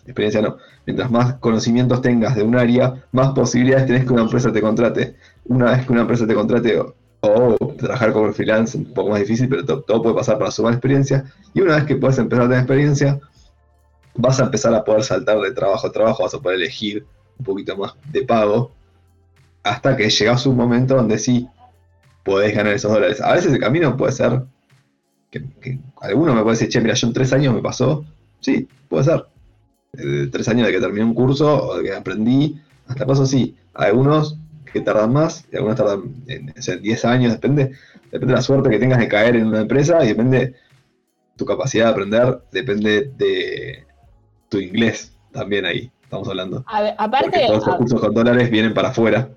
experiencia 0.06 0.42
no, 0.42 0.58
mientras 0.86 1.10
más 1.12 1.36
conocimientos 1.36 2.02
tengas 2.02 2.36
de 2.36 2.44
un 2.44 2.56
área, 2.58 3.06
más 3.12 3.30
posibilidades 3.34 3.86
tenés 3.88 4.06
que 4.06 4.14
una 4.14 4.24
empresa 4.24 4.52
te 4.52 4.62
contrate. 4.62 5.16
Una 5.46 5.72
vez 5.72 5.86
que 5.86 5.94
una 5.94 6.02
empresa 6.02 6.28
te 6.28 6.34
contrate 6.34 6.78
o, 7.22 7.56
trabajar 7.78 8.12
como 8.14 8.34
freelance, 8.34 8.78
un 8.78 8.94
poco 8.94 9.12
más 9.12 9.20
difícil, 9.20 9.48
pero 9.48 9.64
to- 9.64 9.82
todo 9.84 10.02
puede 10.02 10.16
pasar 10.16 10.38
para 10.40 10.52
sumar 10.52 10.74
experiencia. 10.74 11.24
Y 11.54 11.62
una 11.62 11.76
vez 11.76 11.86
que 11.86 11.96
puedes 11.96 12.18
empezar 12.18 12.46
a 12.46 12.48
tener 12.50 12.60
experiencia, 12.64 13.20
vas 14.16 14.40
a 14.40 14.44
empezar 14.46 14.74
a 14.74 14.84
poder 14.84 15.04
saltar 15.04 15.40
de 15.40 15.52
trabajo 15.52 15.88
a 15.88 15.92
trabajo, 15.92 16.24
vas 16.24 16.34
a 16.34 16.40
poder 16.40 16.58
elegir 16.58 17.06
un 17.40 17.46
poquito 17.46 17.78
más 17.78 17.94
de 18.12 18.24
pago, 18.24 18.72
hasta 19.64 19.96
que 19.96 20.10
llegas 20.10 20.46
a 20.46 20.50
un 20.50 20.58
momento 20.58 20.96
donde 20.96 21.18
sí 21.20 21.48
podés 22.24 22.56
ganar 22.56 22.74
esos 22.74 22.92
dólares. 22.92 23.22
A 23.22 23.34
veces 23.34 23.54
el 23.54 23.60
camino 23.60 23.96
puede 23.98 24.12
ser 24.12 24.44
que, 25.30 25.80
alguno 26.02 26.34
me 26.36 26.42
puede 26.42 26.56
decir, 26.56 26.70
che, 26.70 26.82
mira, 26.82 26.94
yo 26.94 27.08
en 27.08 27.14
tres 27.14 27.34
años 27.34 27.54
me 27.54 27.62
pasó. 27.62 28.06
Sí, 28.40 28.68
puede 28.90 29.06
ser. 29.06 29.26
De 29.94 30.28
tres 30.28 30.48
años 30.48 30.68
de 30.68 30.74
que 30.74 30.80
terminé 30.80 31.04
un 31.04 31.14
curso 31.14 31.68
o 31.68 31.78
de 31.78 31.84
que 31.84 31.94
aprendí, 31.94 32.60
hasta 32.88 33.06
paso 33.06 33.26
sí. 33.26 33.56
Algunos 33.74 34.38
que 34.72 34.82
tardan 34.82 35.14
más 35.14 35.46
y 35.52 35.58
algunos 35.58 35.78
tardan 35.78 36.24
en, 36.28 36.54
10 36.82 37.06
años, 37.06 37.34
depende, 37.34 37.72
depende 38.06 38.28
de 38.28 38.34
la 38.34 38.42
suerte 38.42 38.70
que 38.70 38.80
tengas 38.80 39.00
de 39.00 39.08
caer 39.08 39.36
en 39.36 39.48
una 39.48 39.62
empresa 39.62 40.04
y 40.04 40.10
depende 40.10 40.56
tu 41.36 41.46
capacidad 41.46 41.86
de 41.86 41.92
aprender, 41.92 42.42
depende 42.52 43.12
de 43.18 43.86
tu 44.50 44.60
inglés 44.60 45.14
también 45.32 45.66
ahí, 45.66 45.92
estamos 46.04 46.28
hablando. 46.28 46.64
aparte, 46.98 47.48
todos 47.48 47.68
los 47.68 47.76
cursos 47.78 48.00
con 48.00 48.14
dólares 48.14 48.50
vienen 48.50 48.74
para 48.74 48.90
afuera. 48.90 49.30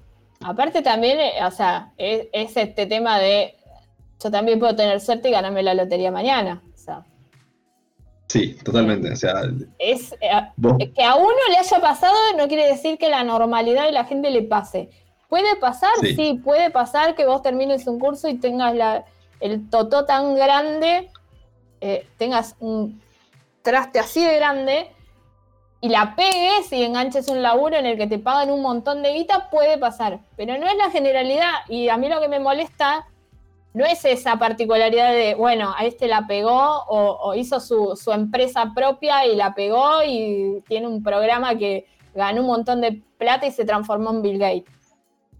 Aparte 0.44 0.82
también, 0.82 1.18
eh, 1.20 1.32
o 1.42 1.50
sea, 1.50 1.92
es, 1.96 2.28
este 2.32 2.84
tema 2.86 3.18
de 3.18 3.56
yo 4.22 4.30
también 4.30 4.58
puedo 4.58 4.76
tener 4.76 5.00
suerte 5.00 5.30
y 5.30 5.32
ganarme 5.32 5.62
la 5.62 5.72
lotería 5.74 6.10
mañana. 6.10 6.62
sí, 8.26 8.54
totalmente. 8.62 9.10
O 9.10 9.16
sea, 9.16 9.42
es, 9.78 10.12
eh, 10.20 10.92
que 10.94 11.02
a 11.02 11.14
uno 11.14 11.34
le 11.50 11.56
haya 11.56 11.80
pasado 11.80 12.14
no 12.36 12.46
quiere 12.46 12.68
decir 12.68 12.98
que 12.98 13.08
la 13.08 13.24
normalidad 13.24 13.86
de 13.86 13.92
la 13.92 14.04
gente 14.04 14.30
le 14.30 14.42
pase. 14.42 14.90
¿Puede 15.28 15.56
pasar? 15.56 15.90
Sí. 16.02 16.40
puede 16.44 16.70
pasar 16.70 17.14
que 17.14 17.24
vos 17.24 17.42
termines 17.42 17.86
un 17.86 17.98
curso 17.98 18.28
y 18.28 18.34
tengas 18.34 18.74
la, 18.74 19.04
el 19.40 19.68
totó 19.70 20.04
tan 20.04 20.36
grande, 20.36 21.10
eh, 21.80 22.06
tengas 22.18 22.54
un 22.60 23.00
traste 23.62 23.98
así 23.98 24.22
de 24.22 24.36
grande 24.36 24.90
y 25.84 25.90
la 25.90 26.16
pegues 26.16 26.72
y 26.72 26.82
enganches 26.82 27.28
un 27.28 27.42
laburo 27.42 27.76
en 27.76 27.84
el 27.84 27.98
que 27.98 28.06
te 28.06 28.18
pagan 28.18 28.50
un 28.50 28.62
montón 28.62 29.02
de 29.02 29.12
guita, 29.12 29.50
puede 29.50 29.76
pasar. 29.76 30.18
Pero 30.34 30.56
no 30.56 30.66
es 30.66 30.76
la 30.78 30.88
generalidad. 30.88 31.52
Y 31.68 31.90
a 31.90 31.98
mí 31.98 32.08
lo 32.08 32.22
que 32.22 32.28
me 32.28 32.40
molesta 32.40 33.06
no 33.74 33.84
es 33.84 34.02
esa 34.06 34.38
particularidad 34.38 35.12
de, 35.12 35.34
bueno, 35.34 35.74
a 35.76 35.84
este 35.84 36.08
la 36.08 36.26
pegó 36.26 36.84
o, 36.88 37.34
hizo 37.34 37.60
su, 37.60 37.96
su, 38.02 38.12
empresa 38.12 38.72
propia 38.74 39.26
y 39.26 39.36
la 39.36 39.54
pegó 39.54 40.02
y 40.02 40.62
tiene 40.68 40.86
un 40.86 41.02
programa 41.02 41.54
que 41.58 41.84
ganó 42.14 42.40
un 42.40 42.46
montón 42.46 42.80
de 42.80 43.02
plata 43.18 43.46
y 43.46 43.50
se 43.50 43.66
transformó 43.66 44.08
en 44.08 44.22
Bill 44.22 44.38
Gates. 44.38 44.73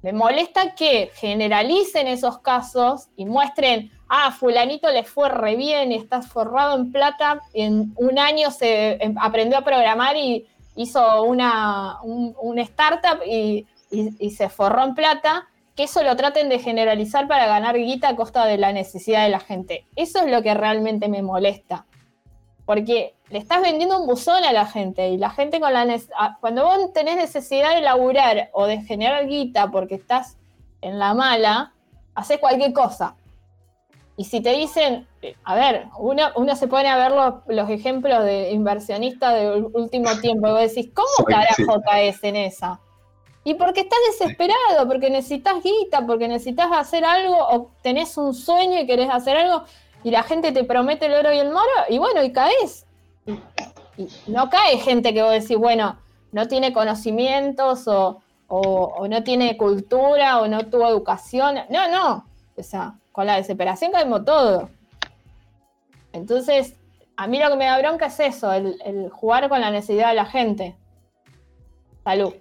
Me 0.05 0.13
molesta 0.13 0.75
que 0.75 1.11
generalicen 1.15 2.09
esos 2.09 2.41
casos 2.41 3.09
y 3.17 3.25
muestren, 3.25 3.91
ah, 4.07 4.33
fulanito 4.33 4.91
le 4.91 5.03
fue 5.03 5.31
re 5.31 5.57
bien, 5.57 5.93
está 5.93 6.21
forrado 6.21 6.77
en 6.77 6.93
plata, 6.93 7.41
en 7.55 7.95
un 7.97 8.19
año 8.19 8.51
se 8.51 9.03
em, 9.03 9.17
aprendió 9.19 9.57
a 9.57 9.65
programar 9.65 10.15
y 10.15 10.47
hizo 10.77 11.23
una, 11.23 12.03
un, 12.03 12.59
startup 12.59 13.23
y, 13.27 13.67
se 13.89 14.51
forró 14.51 14.85
en 14.85 14.95
plata, 14.95 15.49
que 15.75 15.85
eso 15.85 16.03
lo 16.03 16.15
traten 16.17 16.51
de 16.51 16.59
generalizar 16.59 17.27
para 17.27 17.47
ganar 17.47 17.75
guita 17.75 18.11
a 18.11 18.17
costa 18.17 18.45
de 18.45 18.59
la 18.59 18.75
necesidad 18.75 19.25
de 19.25 19.31
la 19.31 19.41
gente. 19.41 19.87
Eso 19.97 20.19
es 20.19 20.31
lo 20.31 20.43
que 20.43 20.53
realmente 20.53 21.09
me 21.09 21.23
molesta. 21.23 21.87
Porque 22.67 23.15
le 23.31 23.39
estás 23.39 23.63
vendiendo 23.63 24.01
un 24.01 24.07
buzón 24.07 24.45
a 24.45 24.53
la 24.53 24.67
gente 24.67 25.11
y 25.11 25.19
la 25.19 25.31
gente 25.31 25.61
con 25.61 25.73
la 25.73 25.87
cuando 26.41 26.65
vos 26.65 26.93
tenés 26.93 27.17
necesidad 27.17 27.75
de 27.75 27.81
laburar 27.81 28.51
o 28.53 28.67
de 28.67 28.81
generar 28.83 29.27
guita 29.27 29.71
porque 29.71 29.97
estás 29.97 30.37
en 30.81 30.99
la 30.99 31.15
mala, 31.15 31.73
haces 32.15 32.39
cualquier 32.39 32.73
cosa. 32.73 33.17
Y 34.17 34.25
si 34.25 34.41
te 34.41 34.53
dicen, 34.53 35.09
a 35.43 35.55
ver, 35.57 35.87
uno, 35.99 36.29
uno 36.37 36.55
se 36.55 36.69
pone 36.69 36.89
a 36.89 36.97
ver 36.97 37.13
los, 37.49 37.71
ejemplos 37.71 38.23
de 38.25 38.53
inversionistas 38.53 39.35
del 39.35 39.65
último 39.73 40.17
tiempo 40.21 40.47
y 40.47 40.51
vos 40.53 40.61
decís, 40.61 40.93
¿cómo 40.95 41.27
carajo 41.27 41.81
caes 41.83 42.23
en 42.23 42.37
esa? 42.37 42.79
Y 43.43 43.55
porque 43.55 43.81
estás 43.81 43.99
desesperado, 44.13 44.87
porque 44.87 45.11
necesitas 45.11 45.63
guita, 45.63 46.07
porque 46.07 46.29
necesitas 46.29 46.69
hacer 46.73 47.05
algo 47.05 47.37
o 47.37 47.71
tenés 47.83 48.17
un 48.17 48.35
sueño 48.35 48.81
y 48.81 48.87
querés 48.87 49.11
hacer 49.11 49.37
algo 49.37 49.65
y 50.05 50.11
la 50.11 50.23
gente 50.23 50.53
te 50.53 50.65
promete 50.65 51.07
el 51.07 51.15
oro 51.15 51.33
y 51.33 51.39
el 51.39 51.51
moro, 51.51 51.67
y 51.89 51.99
bueno, 51.99 52.23
y 52.23 52.31
caes. 52.31 52.87
Y, 53.97 54.09
no 54.27 54.51
cae 54.51 54.77
gente 54.79 55.15
que 55.15 55.23
vos 55.23 55.33
decís, 55.33 55.57
bueno, 55.57 55.99
no 56.31 56.47
tiene 56.47 56.73
conocimientos 56.73 57.85
o, 57.87 58.21
no 59.09 59.25
tiene 59.25 59.57
cultura 59.57 60.41
o 60.41 60.47
no 60.47 60.67
tuvo 60.67 60.89
educación. 60.89 61.57
No, 61.71 61.91
no. 61.91 62.27
O 62.57 62.63
sea, 62.63 62.95
con 63.13 63.27
la 63.27 63.37
desesperación 63.37 63.93
caemos 63.93 64.25
todo. 64.25 64.69
Entonces, 66.13 66.75
a 67.17 67.27
mí 67.27 67.39
lo 67.39 67.49
que 67.51 67.57
me 67.57 67.65
da 67.65 67.79
bronca 67.79 68.07
es 68.07 68.21
eso, 68.21 68.53
el, 68.53 69.09
jugar 69.11 69.49
con 69.49 69.61
la 69.61 69.71
necesidad 69.71 70.11
de 70.11 70.15
la 70.15 70.27
gente. 70.27 70.77
Salud. 72.05 72.35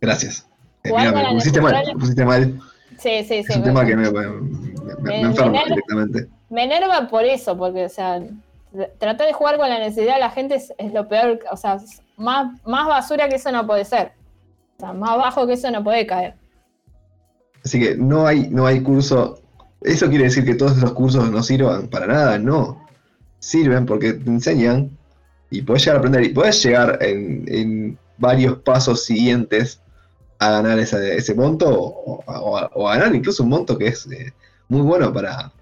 Gracias. 0.00 0.48
Eh, 0.84 0.92
me 0.92 1.34
pusiste 1.34 1.60
mal, 1.60 1.84
me 1.86 1.94
pusiste 1.94 2.24
mal. 2.24 2.60
Sí, 2.98 3.24
sí, 3.24 3.42
sí. 3.42 3.52
Es 3.52 3.56
un 3.56 3.64
tema 3.64 3.84
que 3.84 3.96
me, 3.96 4.08
me, 5.00 5.20
enferma 5.20 5.62
directamente. 5.64 6.28
Me 6.50 6.64
enerva 6.64 7.08
por 7.08 7.24
eso, 7.24 7.56
porque, 7.56 7.84
o 7.84 7.88
sea, 7.88 8.22
tratar 8.98 9.26
de 9.26 9.32
jugar 9.32 9.56
con 9.56 9.68
la 9.68 9.78
necesidad 9.78 10.14
de 10.14 10.20
la 10.20 10.30
gente 10.30 10.54
es, 10.54 10.92
lo 10.92 11.08
peor, 11.08 11.40
o 11.50 11.56
sea, 11.56 11.78
más, 12.16 12.60
más 12.64 12.86
basura 12.86 13.28
que 13.28 13.36
eso 13.36 13.52
no 13.52 13.66
puede 13.66 13.84
ser. 13.84 14.12
O 14.76 14.80
sea, 14.80 14.92
más 14.92 15.16
bajo 15.16 15.46
que 15.46 15.54
eso 15.54 15.70
no 15.70 15.84
puede 15.84 16.06
caer. 16.06 16.34
Así 17.64 17.80
que 17.80 17.96
no 17.96 18.26
hay, 18.26 18.48
no 18.48 18.66
hay 18.66 18.82
curso. 18.82 19.40
¿Eso 19.82 20.08
quiere 20.08 20.24
decir 20.24 20.44
que 20.44 20.54
todos 20.54 20.76
esos 20.76 20.92
cursos 20.92 21.30
no 21.30 21.42
sirvan 21.42 21.88
para 21.88 22.06
nada? 22.06 22.38
No. 22.38 22.86
Sirven 23.38 23.86
porque 23.86 24.14
te 24.14 24.30
enseñan 24.30 24.96
y 25.50 25.62
puedes 25.62 25.84
llegar 25.84 25.96
a 25.96 25.98
aprender 25.98 26.24
y 26.24 26.28
puedes 26.30 26.62
llegar 26.62 26.98
en, 27.02 27.98
varios 28.18 28.58
pasos 28.58 29.04
siguientes 29.04 29.80
a 30.38 30.50
ganar 30.50 30.78
ese, 30.78 31.34
monto 31.34 31.68
o, 31.68 32.88
a 32.88 32.96
ganar 32.96 33.14
incluso 33.14 33.42
un 33.42 33.48
monto 33.48 33.76
que 33.76 33.88
es 33.88 34.06
eh, 34.12 34.32
muy 34.72 34.80
bueno 34.80 35.12
para, 35.12 35.52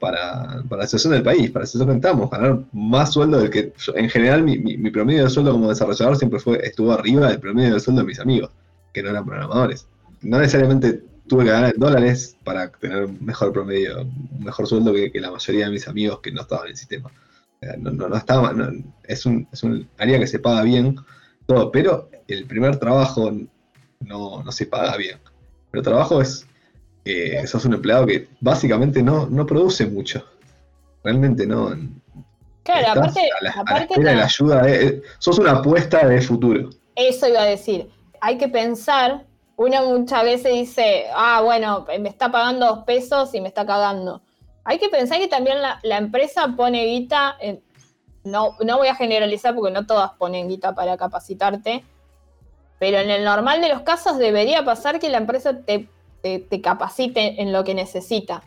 para, 0.00 0.64
la 0.68 0.84
situación 0.84 1.12
del 1.12 1.22
país, 1.22 1.50
para 1.50 1.62
la 1.62 1.66
situación 1.66 1.88
que 1.88 2.06
estamos, 2.06 2.28
ganar 2.28 2.58
más 2.72 3.12
sueldo 3.12 3.38
del 3.38 3.50
que 3.50 3.72
en 3.94 4.10
general 4.10 4.42
mi, 4.42 4.90
promedio 4.90 5.24
de 5.24 5.30
sueldo 5.30 5.52
como 5.52 5.68
desarrollador 5.68 6.16
siempre 6.16 6.40
fue 6.40 6.58
estuvo 6.66 6.92
arriba 6.92 7.28
del 7.28 7.38
promedio 7.38 7.74
de 7.74 7.80
sueldo 7.80 8.02
de 8.02 8.08
mis 8.08 8.18
amigos, 8.18 8.50
que 8.92 9.02
no 9.02 9.10
eran 9.10 9.24
programadores. 9.24 9.86
No 10.22 10.38
necesariamente 10.40 11.04
tuve 11.28 11.44
que 11.44 11.50
ganar 11.50 11.72
en 11.72 11.80
dólares 11.80 12.36
para 12.42 12.68
tener 12.70 13.04
un 13.04 13.24
mejor 13.24 13.52
promedio, 13.52 14.02
un 14.02 14.44
mejor 14.44 14.66
sueldo 14.66 14.92
que, 14.92 15.20
la 15.20 15.30
mayoría 15.30 15.66
de 15.66 15.72
mis 15.72 15.86
amigos 15.86 16.18
que 16.20 16.32
no 16.32 16.42
estaban 16.42 16.66
en 16.66 16.72
el 16.72 16.76
sistema. 16.76 17.10
No, 17.78 17.90
no, 17.92 18.08
no 18.08 18.16
estaba, 18.16 18.52
es, 19.04 19.24
un, 19.24 19.46
es 19.52 19.62
un 19.62 19.88
área 19.98 20.18
que 20.18 20.26
se 20.26 20.40
paga 20.40 20.62
bien, 20.62 20.96
todo, 21.46 21.70
pero 21.70 22.10
el 22.26 22.44
primer 22.44 22.76
trabajo 22.76 23.30
no, 24.00 24.42
no 24.42 24.52
se 24.52 24.66
paga 24.66 24.96
bien. 24.96 25.18
Pero 25.70 25.82
trabajo 25.82 26.20
es 26.20 26.46
eh, 27.06 27.46
sos 27.46 27.64
un 27.64 27.74
empleado 27.74 28.04
que 28.04 28.28
básicamente 28.40 29.02
no, 29.02 29.26
no 29.26 29.46
produce 29.46 29.86
mucho. 29.86 30.24
Realmente 31.04 31.46
no. 31.46 31.70
Claro, 32.64 33.00
aparte, 33.00 33.30
aparte 33.54 34.02
la 34.02 34.24
ayuda, 34.24 34.64
sos 35.18 35.38
una 35.38 35.52
apuesta 35.52 36.04
de 36.06 36.20
futuro. 36.20 36.70
Eso 36.96 37.28
iba 37.28 37.42
a 37.42 37.46
decir. 37.46 37.88
Hay 38.20 38.38
que 38.38 38.48
pensar, 38.48 39.24
uno 39.56 39.84
muchas 39.86 40.24
veces 40.24 40.52
dice, 40.52 41.04
ah, 41.14 41.42
bueno, 41.44 41.86
me 42.00 42.08
está 42.08 42.32
pagando 42.32 42.66
dos 42.66 42.84
pesos 42.84 43.32
y 43.34 43.40
me 43.40 43.48
está 43.48 43.64
cagando. 43.64 44.22
Hay 44.64 44.78
que 44.78 44.88
pensar 44.88 45.18
que 45.20 45.28
también 45.28 45.58
la, 45.62 45.96
empresa 45.96 46.54
pone 46.56 46.86
guita, 46.86 47.36
no, 48.24 48.56
no 48.64 48.78
voy 48.78 48.88
a 48.88 48.96
generalizar 48.96 49.54
porque 49.54 49.72
no 49.72 49.86
todas 49.86 50.10
ponen 50.14 50.48
guita 50.48 50.74
para 50.74 50.96
capacitarte, 50.96 51.84
pero 52.80 52.98
en 52.98 53.10
el 53.10 53.24
normal 53.24 53.60
de 53.60 53.68
los 53.68 53.82
casos 53.82 54.18
debería 54.18 54.64
pasar 54.64 54.98
que 54.98 55.08
la 55.08 55.18
empresa 55.18 55.60
te 55.60 55.88
te, 56.22 56.60
capacite 56.60 57.40
en 57.42 57.52
lo 57.52 57.64
que 57.64 57.74
necesita. 57.74 58.42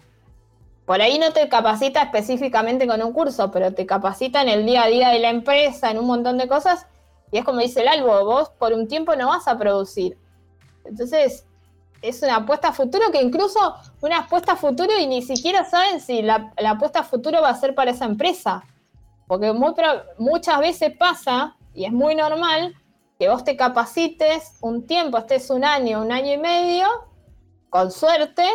Por 0.86 1.02
ahí 1.02 1.20
no 1.20 1.32
te 1.32 1.48
capacita 1.50 2.02
específicamente 2.02 2.88
con 2.88 3.02
un 3.02 3.14
curso, 3.14 3.52
pero 3.52 3.74
te 3.74 3.86
capacita 3.86 4.42
en 4.42 4.50
el 4.50 4.66
día 4.66 4.84
a 4.84 4.88
día 4.88 5.10
de 5.10 5.20
la 5.20 5.30
empresa, 5.30 5.92
en 5.92 6.00
un 6.00 6.08
montón 6.08 6.38
de 6.38 6.48
cosas. 6.48 6.88
Y 7.32 7.38
es 7.38 7.46
como 7.46 7.60
dice 7.60 7.82
el 7.82 7.88
Albo, 7.88 8.26
vos 8.26 8.50
por 8.50 8.74
un 8.74 8.88
tiempo 8.88 9.16
no 9.16 9.28
vas 9.28 9.48
a 9.48 9.58
producir. 9.58 10.18
Entonces, 10.84 11.46
es 12.02 12.24
una 12.24 12.38
apuesta 12.38 12.70
a 12.70 12.74
futuro 12.74 13.12
que 13.12 13.22
incluso 13.22 13.76
una 14.02 14.20
apuesta 14.20 14.54
a 14.54 14.56
futuro 14.56 14.92
y 14.98 15.06
ni 15.08 15.22
siquiera 15.22 15.66
saben 15.66 16.00
si 16.00 16.22
la, 16.22 16.54
apuesta 16.66 17.00
a 17.00 17.04
futuro 17.04 17.42
va 17.42 17.50
a 17.50 17.56
ser 17.56 17.76
para 17.76 17.92
esa 17.92 18.06
empresa. 18.06 18.64
Porque 19.28 19.54
muchas 19.54 20.60
veces 20.60 20.98
pasa, 20.98 21.56
y 21.76 21.86
es 21.86 21.92
muy 21.92 22.16
normal, 22.16 22.76
que 23.20 23.30
vos 23.30 23.44
te 23.44 23.56
capacites 23.56 24.54
un 24.62 24.88
tiempo, 24.88 25.18
estés 25.18 25.50
un 25.50 25.64
año, 25.64 26.02
un 26.02 26.12
año 26.12 26.34
y 26.34 26.38
medio, 26.38 26.88
con 27.70 27.92
suerte, 27.92 28.46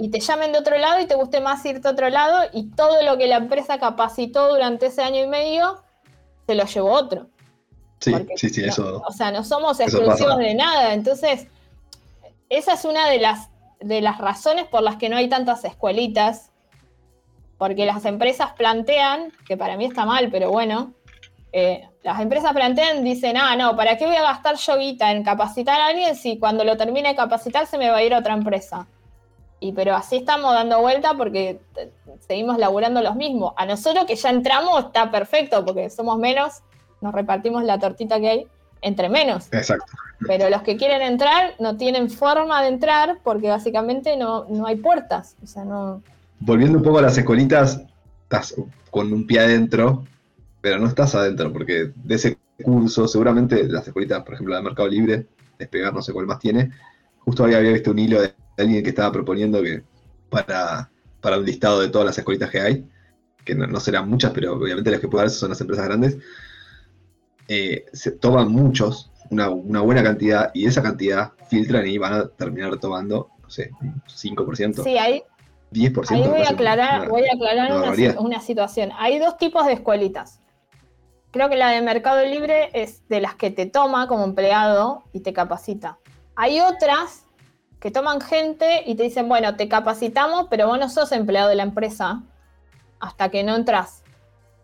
y 0.00 0.08
te 0.08 0.20
llamen 0.20 0.52
de 0.52 0.58
otro 0.58 0.78
lado 0.78 1.00
y 1.00 1.06
te 1.06 1.14
guste 1.14 1.40
más 1.40 1.64
irte 1.66 1.86
a 1.86 1.90
otro 1.90 2.08
lado 2.08 2.48
y 2.54 2.70
todo 2.70 3.02
lo 3.02 3.18
que 3.18 3.26
la 3.26 3.36
empresa 3.36 3.78
capacitó 3.78 4.48
durante 4.48 4.86
ese 4.86 5.02
año 5.02 5.22
y 5.22 5.26
medio 5.26 5.82
se 6.46 6.54
lo 6.54 6.64
llevó 6.64 6.92
otro. 6.92 7.28
Sí, 7.98 8.14
sí, 8.36 8.48
sí, 8.48 8.64
eso. 8.64 9.02
o 9.06 9.12
sea, 9.12 9.30
no 9.30 9.44
somos 9.44 9.78
exclusivos 9.78 10.38
de 10.38 10.54
nada. 10.54 10.94
Entonces, 10.94 11.48
esa 12.48 12.72
es 12.72 12.86
una 12.86 13.10
de 13.10 13.18
las, 13.18 13.50
de 13.78 14.00
las 14.00 14.16
razones 14.16 14.66
por 14.68 14.82
las 14.82 14.96
que 14.96 15.10
no 15.10 15.18
hay 15.18 15.28
tantas 15.28 15.64
escuelitas, 15.66 16.50
porque 17.58 17.84
las 17.84 18.06
empresas 18.06 18.52
plantean, 18.52 19.32
que 19.46 19.58
para 19.58 19.76
mí 19.76 19.84
está 19.84 20.06
mal, 20.06 20.30
pero 20.30 20.50
bueno, 20.50 20.94
eh, 21.52 21.88
las 22.02 22.20
empresas 22.20 22.52
plantean, 22.52 23.04
dicen, 23.04 23.36
ah, 23.36 23.56
no, 23.56 23.76
¿para 23.76 23.96
qué 23.96 24.06
voy 24.06 24.16
a 24.16 24.22
gastar 24.22 24.56
yo 24.56 24.78
guita 24.78 25.10
en 25.10 25.22
capacitar 25.22 25.80
a 25.80 25.86
alguien 25.86 26.14
si 26.14 26.38
cuando 26.38 26.64
lo 26.64 26.76
termine 26.76 27.10
de 27.10 27.16
capacitar 27.16 27.66
se 27.66 27.78
me 27.78 27.90
va 27.90 27.98
a 27.98 28.02
ir 28.02 28.14
a 28.14 28.18
otra 28.18 28.34
empresa? 28.34 28.86
Y 29.58 29.72
pero 29.72 29.94
así 29.94 30.16
estamos 30.16 30.54
dando 30.54 30.80
vuelta 30.80 31.14
porque 31.14 31.60
seguimos 32.26 32.56
laburando 32.56 33.02
los 33.02 33.14
mismos. 33.14 33.52
A 33.56 33.66
nosotros 33.66 34.06
que 34.06 34.16
ya 34.16 34.30
entramos 34.30 34.86
está 34.86 35.10
perfecto 35.10 35.64
porque 35.64 35.90
somos 35.90 36.18
menos, 36.18 36.62
nos 37.02 37.12
repartimos 37.12 37.64
la 37.64 37.78
tortita 37.78 38.18
que 38.18 38.28
hay 38.28 38.46
entre 38.80 39.10
menos. 39.10 39.52
Exacto. 39.52 39.92
Pero 40.26 40.48
los 40.48 40.62
que 40.62 40.78
quieren 40.78 41.02
entrar 41.02 41.54
no 41.58 41.76
tienen 41.76 42.10
forma 42.10 42.62
de 42.62 42.68
entrar 42.68 43.18
porque 43.22 43.48
básicamente 43.48 44.16
no, 44.16 44.46
no 44.48 44.66
hay 44.66 44.76
puertas. 44.76 45.36
O 45.42 45.46
sea, 45.46 45.64
no. 45.64 46.02
Volviendo 46.38 46.78
un 46.78 46.84
poco 46.84 46.98
a 46.98 47.02
las 47.02 47.18
escuelitas, 47.18 47.82
estás 48.22 48.54
con 48.90 49.12
un 49.12 49.26
pie 49.26 49.40
adentro, 49.40 50.04
pero 50.60 50.78
no 50.78 50.86
estás 50.86 51.14
adentro, 51.14 51.52
porque 51.52 51.92
de 51.94 52.14
ese 52.14 52.38
curso, 52.62 53.08
seguramente 53.08 53.66
las 53.68 53.86
escuelitas, 53.86 54.22
por 54.22 54.34
ejemplo, 54.34 54.52
la 54.52 54.58
de 54.58 54.64
Mercado 54.64 54.88
Libre, 54.88 55.26
despegar, 55.58 55.92
no 55.94 56.02
sé 56.02 56.12
cuál 56.12 56.26
más 56.26 56.38
tiene, 56.38 56.70
justo 57.20 57.44
había 57.44 57.60
visto 57.60 57.90
un 57.90 57.98
hilo 57.98 58.20
de 58.20 58.34
alguien 58.58 58.82
que 58.82 58.90
estaba 58.90 59.12
proponiendo 59.12 59.62
que 59.62 59.82
para, 60.28 60.90
para 61.20 61.38
un 61.38 61.44
listado 61.44 61.80
de 61.80 61.88
todas 61.88 62.06
las 62.06 62.18
escuelitas 62.18 62.50
que 62.50 62.60
hay, 62.60 62.86
que 63.44 63.54
no, 63.54 63.80
serán 63.80 64.08
muchas, 64.08 64.32
pero 64.32 64.54
obviamente 64.54 64.90
las 64.90 65.00
que 65.00 65.08
puedo 65.08 65.22
dar 65.22 65.30
son 65.30 65.50
las 65.50 65.60
empresas 65.60 65.86
grandes, 65.86 66.18
eh, 67.48 67.86
se 67.92 68.12
toman 68.12 68.50
muchos, 68.52 69.10
una, 69.30 69.48
buena 69.48 70.02
cantidad, 70.02 70.50
y 70.54 70.66
esa 70.66 70.82
cantidad 70.82 71.32
filtran 71.48 71.86
y 71.86 71.98
van 71.98 72.12
a 72.12 72.28
terminar 72.28 72.78
tomando, 72.78 73.30
no 73.42 73.50
sé, 73.50 73.70
un 73.80 74.02
5%. 74.06 74.84
Sí, 74.84 74.98
hay, 74.98 75.22
10%. 75.72 76.10
Ahí 76.10 76.28
voy 76.28 76.42
a 76.42 76.50
aclarar, 76.50 77.08
voy 77.08 77.22
a 77.22 77.34
aclarar 77.34 77.72
una, 77.76 78.20
una, 78.20 78.40
situación. 78.40 78.90
Hay 78.98 79.18
dos 79.18 79.36
tipos 79.36 79.66
de 79.66 79.74
escuelitas. 79.74 80.40
Creo 81.30 81.48
que 81.48 81.56
la 81.56 81.70
de 81.70 81.80
Mercado 81.80 82.24
Libre 82.24 82.70
es 82.72 83.06
de 83.08 83.20
las 83.20 83.36
que 83.36 83.50
te 83.50 83.66
toma 83.66 84.08
como 84.08 84.24
empleado 84.24 85.04
y 85.12 85.20
te 85.20 85.32
capacita. 85.32 85.98
Hay 86.34 86.60
otras 86.60 87.26
que 87.78 87.90
toman 87.90 88.20
gente 88.20 88.82
y 88.84 88.96
te 88.96 89.04
dicen, 89.04 89.28
bueno, 89.28 89.56
te 89.56 89.68
capacitamos, 89.68 90.48
pero 90.50 90.66
vos 90.66 90.78
no 90.78 90.88
sos 90.88 91.12
empleado 91.12 91.48
de 91.48 91.54
la 91.54 91.62
empresa 91.62 92.22
hasta 92.98 93.30
que 93.30 93.44
no 93.44 93.54
entras. 93.54 94.02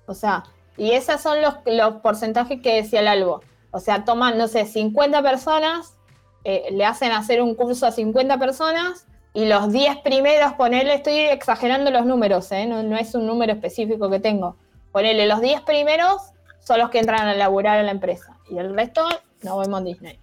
O 0.06 0.14
sea, 0.14 0.42
y 0.76 0.90
esos 0.90 1.20
son 1.20 1.38
los, 1.40 1.54
porcentajes 2.02 2.60
que 2.60 2.74
decía 2.74 3.00
el 3.00 3.08
Albo. 3.08 3.42
O 3.70 3.78
sea, 3.78 4.04
toman, 4.04 4.36
no 4.36 4.48
sé, 4.48 4.66
50 4.66 5.22
personas, 5.22 5.96
eh, 6.44 6.68
le 6.72 6.84
hacen 6.84 7.12
hacer 7.12 7.42
un 7.42 7.54
curso 7.54 7.86
a 7.86 7.92
50 7.92 8.38
personas 8.38 9.06
y 9.32 9.46
los 9.46 9.70
10 9.70 9.98
primeros, 9.98 10.54
ponerle, 10.54 10.94
estoy 10.94 11.18
exagerando 11.18 11.90
los 11.90 12.06
números, 12.06 12.50
¿eh? 12.52 12.66
no, 12.66 12.82
no, 12.82 12.96
es 12.96 13.14
un 13.14 13.26
número 13.26 13.52
específico 13.52 14.10
que 14.10 14.18
tengo. 14.18 14.56
Ponerle 14.92 15.26
los 15.26 15.40
10 15.40 15.62
primeros 15.62 16.32
son 16.66 16.80
los 16.80 16.90
que 16.90 16.98
entran 16.98 17.28
a 17.28 17.34
laburar 17.34 17.78
en 17.78 17.86
la 17.86 17.92
empresa. 17.92 18.36
Y 18.50 18.58
el 18.58 18.74
resto 18.74 19.06
no 19.42 19.58
vemos 19.58 19.84
Disney. 19.84 20.18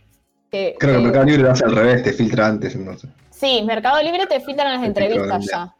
Creo 0.49 0.77
que 0.77 0.87
Mercado 0.87 1.25
Libre 1.25 1.43
lo 1.43 1.51
hace 1.51 1.65
al 1.65 1.75
revés, 1.75 2.03
te 2.03 2.13
filtra 2.13 2.47
antes 2.47 2.75
entonces. 2.75 3.09
Sí, 3.31 3.63
Mercado 3.65 4.01
Libre 4.03 4.27
te 4.27 4.39
filtran 4.39 4.73
las 4.73 4.83
entrevistas 4.83 5.45
ya. 5.45 5.73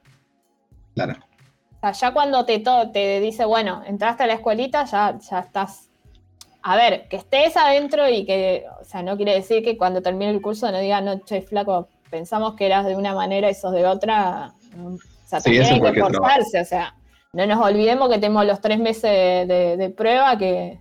Claro. 0.96 1.14
O 1.14 1.80
sea, 1.80 1.92
ya 1.92 2.14
cuando 2.14 2.46
te, 2.46 2.64
te 2.94 3.20
dice, 3.20 3.46
bueno, 3.46 3.84
entraste 3.86 4.24
a 4.24 4.28
la 4.28 4.34
escuelita, 4.34 4.86
ya, 4.86 5.20
ya 5.20 5.40
estás. 5.40 5.90
A 6.62 6.78
ver, 6.78 7.10
que 7.10 7.18
estés 7.18 7.58
adentro 7.58 8.10
y 8.10 8.26
que, 8.26 8.66
o 8.80 8.86
sea, 8.86 9.04
no 9.04 9.18
quiere 9.18 9.34
decir 9.34 9.64
que 9.64 9.78
cuando 9.78 10.02
termine 10.02 10.32
el 10.32 10.42
curso 10.42 10.72
no 10.72 10.80
diga, 10.80 11.02
no, 11.02 11.20
che, 11.20 11.42
flaco, 11.42 11.90
pensamos 12.10 12.56
que 12.56 12.66
eras 12.66 12.86
de 12.86 12.96
una 12.96 13.14
manera 13.14 13.50
y 13.50 13.54
sos 13.54 13.74
de 13.74 13.86
otra, 13.86 14.54
o 14.82 14.98
sea, 15.26 15.42
tienen 15.42 15.82
que 15.82 15.90
esforzarse, 15.90 16.62
o 16.62 16.66
sea, 16.66 16.96
no 17.34 17.48
nos 17.48 17.66
olvidemos 17.66 18.10
que 18.10 18.16
tenemos 18.16 18.46
los 18.46 18.62
tres 18.62 18.80
meses 18.80 19.48
de, 19.48 19.94
prueba 19.98 20.38
que 20.38 20.80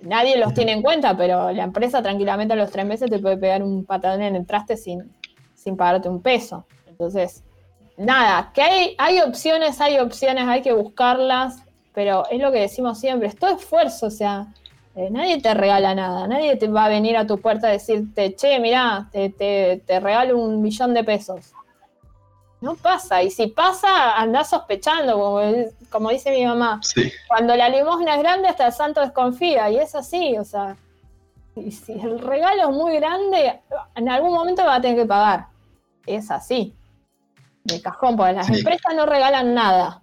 nadie 0.00 0.38
los 0.38 0.54
tiene 0.54 0.72
en 0.72 0.82
cuenta, 0.82 1.16
pero 1.16 1.50
la 1.50 1.64
empresa 1.64 2.02
tranquilamente 2.02 2.54
a 2.54 2.56
los 2.56 2.70
tres 2.70 2.86
meses 2.86 3.10
te 3.10 3.18
puede 3.18 3.36
pegar 3.36 3.62
un 3.62 3.84
patadón 3.84 4.22
en 4.22 4.36
el 4.36 4.46
traste 4.46 4.76
sin, 4.76 5.12
sin 5.54 5.76
pagarte 5.76 6.08
un 6.08 6.22
peso. 6.22 6.66
Entonces, 6.86 7.42
nada, 7.96 8.52
que 8.54 8.62
hay, 8.62 8.94
hay 8.96 9.20
opciones, 9.20 9.80
hay 9.80 9.98
opciones, 9.98 10.44
hay 10.46 10.62
que 10.62 10.72
buscarlas, 10.72 11.62
pero 11.92 12.24
es 12.30 12.40
lo 12.40 12.52
que 12.52 12.60
decimos 12.60 13.00
siempre, 13.00 13.26
es 13.26 13.36
todo 13.36 13.56
esfuerzo, 13.56 14.06
o 14.06 14.10
sea, 14.10 14.46
eh, 14.94 15.10
nadie 15.10 15.40
te 15.40 15.52
regala 15.52 15.96
nada, 15.96 16.28
nadie 16.28 16.56
te 16.56 16.68
va 16.68 16.84
a 16.84 16.88
venir 16.88 17.16
a 17.16 17.26
tu 17.26 17.40
puerta 17.40 17.66
a 17.66 17.70
decirte, 17.70 18.36
che, 18.36 18.60
mirá, 18.60 19.08
te, 19.10 19.30
te, 19.30 20.00
regalo 20.00 20.38
un 20.38 20.62
millón 20.62 20.94
de 20.94 21.02
pesos. 21.02 21.52
No 22.60 22.74
pasa, 22.74 23.22
y 23.22 23.30
si 23.30 23.46
pasa, 23.46 24.16
andás 24.18 24.50
sospechando, 24.50 25.14
como, 25.90 26.10
dice 26.10 26.32
mi 26.32 26.44
mamá. 26.44 26.80
Cuando 27.28 27.54
la 27.54 27.68
limosna 27.68 28.16
es 28.16 28.20
grande, 28.20 28.48
hasta 28.48 28.66
el 28.66 28.72
santo 28.72 29.00
desconfía, 29.00 29.70
y 29.70 29.76
es 29.76 29.94
así, 29.94 30.36
o 30.36 30.44
sea, 30.44 30.76
y 31.54 31.70
si 31.70 31.92
el 31.92 32.18
regalo 32.18 32.70
es 32.70 32.70
muy 32.70 32.96
grande, 32.96 33.60
en 33.94 34.08
algún 34.08 34.32
momento 34.32 34.64
va 34.64 34.76
a 34.76 34.80
tener 34.80 34.96
que 34.96 35.06
pagar. 35.06 35.46
Es 36.04 36.30
así, 36.30 36.74
de 37.64 37.80
cajón, 37.80 38.16
porque 38.16 38.32
las 38.32 38.48
empresas 38.48 38.94
no 38.96 39.06
regalan 39.06 39.54
nada. 39.54 40.00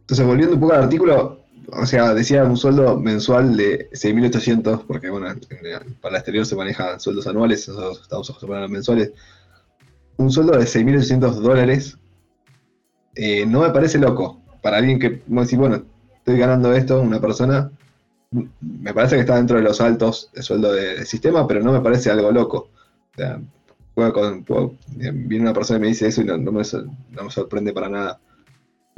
Entonces, 0.00 0.26
volviendo 0.26 0.54
un 0.54 0.60
poco 0.60 0.72
al 0.72 0.84
artículo, 0.84 1.40
o 1.70 1.84
sea, 1.84 2.14
decía 2.14 2.44
un 2.44 2.56
sueldo 2.56 2.96
mensual 2.96 3.56
de 3.56 3.90
6.800, 3.90 4.84
porque 4.86 5.10
bueno, 5.10 5.34
para 6.00 6.14
el 6.14 6.16
exterior 6.16 6.46
se 6.46 6.56
manejan 6.56 6.98
sueldos 6.98 7.26
anuales, 7.26 7.68
nosotros 7.68 8.00
estamos 8.02 8.30
acostumbrados 8.30 8.70
a 8.70 8.72
mensuales. 8.72 9.12
Un 10.18 10.30
sueldo 10.30 10.52
de 10.52 10.64
6.800 10.64 11.40
dólares 11.40 11.96
eh, 13.14 13.46
no 13.46 13.60
me 13.60 13.70
parece 13.70 13.98
loco. 13.98 14.40
Para 14.62 14.76
alguien 14.78 14.98
que, 14.98 15.22
no 15.26 15.40
decir, 15.40 15.58
bueno, 15.58 15.82
estoy 16.16 16.38
ganando 16.38 16.74
esto, 16.74 17.00
una 17.00 17.20
persona, 17.20 17.70
me 18.60 18.92
parece 18.92 19.14
que 19.14 19.20
está 19.22 19.36
dentro 19.36 19.56
de 19.56 19.62
los 19.62 19.80
altos 19.80 20.30
de 20.34 20.42
sueldo 20.42 20.72
del 20.72 21.06
sistema, 21.06 21.46
pero 21.46 21.62
no 21.62 21.72
me 21.72 21.80
parece 21.80 22.10
algo 22.10 22.30
loco. 22.30 22.68
O 23.14 23.16
sea, 23.16 23.40
viene 25.14 25.42
una 25.42 25.54
persona 25.54 25.78
y 25.78 25.82
me 25.82 25.88
dice 25.88 26.08
eso 26.08 26.20
y 26.20 26.24
no, 26.24 26.36
no, 26.36 26.52
me, 26.52 26.62
no 27.10 27.24
me 27.24 27.30
sorprende 27.30 27.72
para 27.72 27.88
nada 27.88 28.20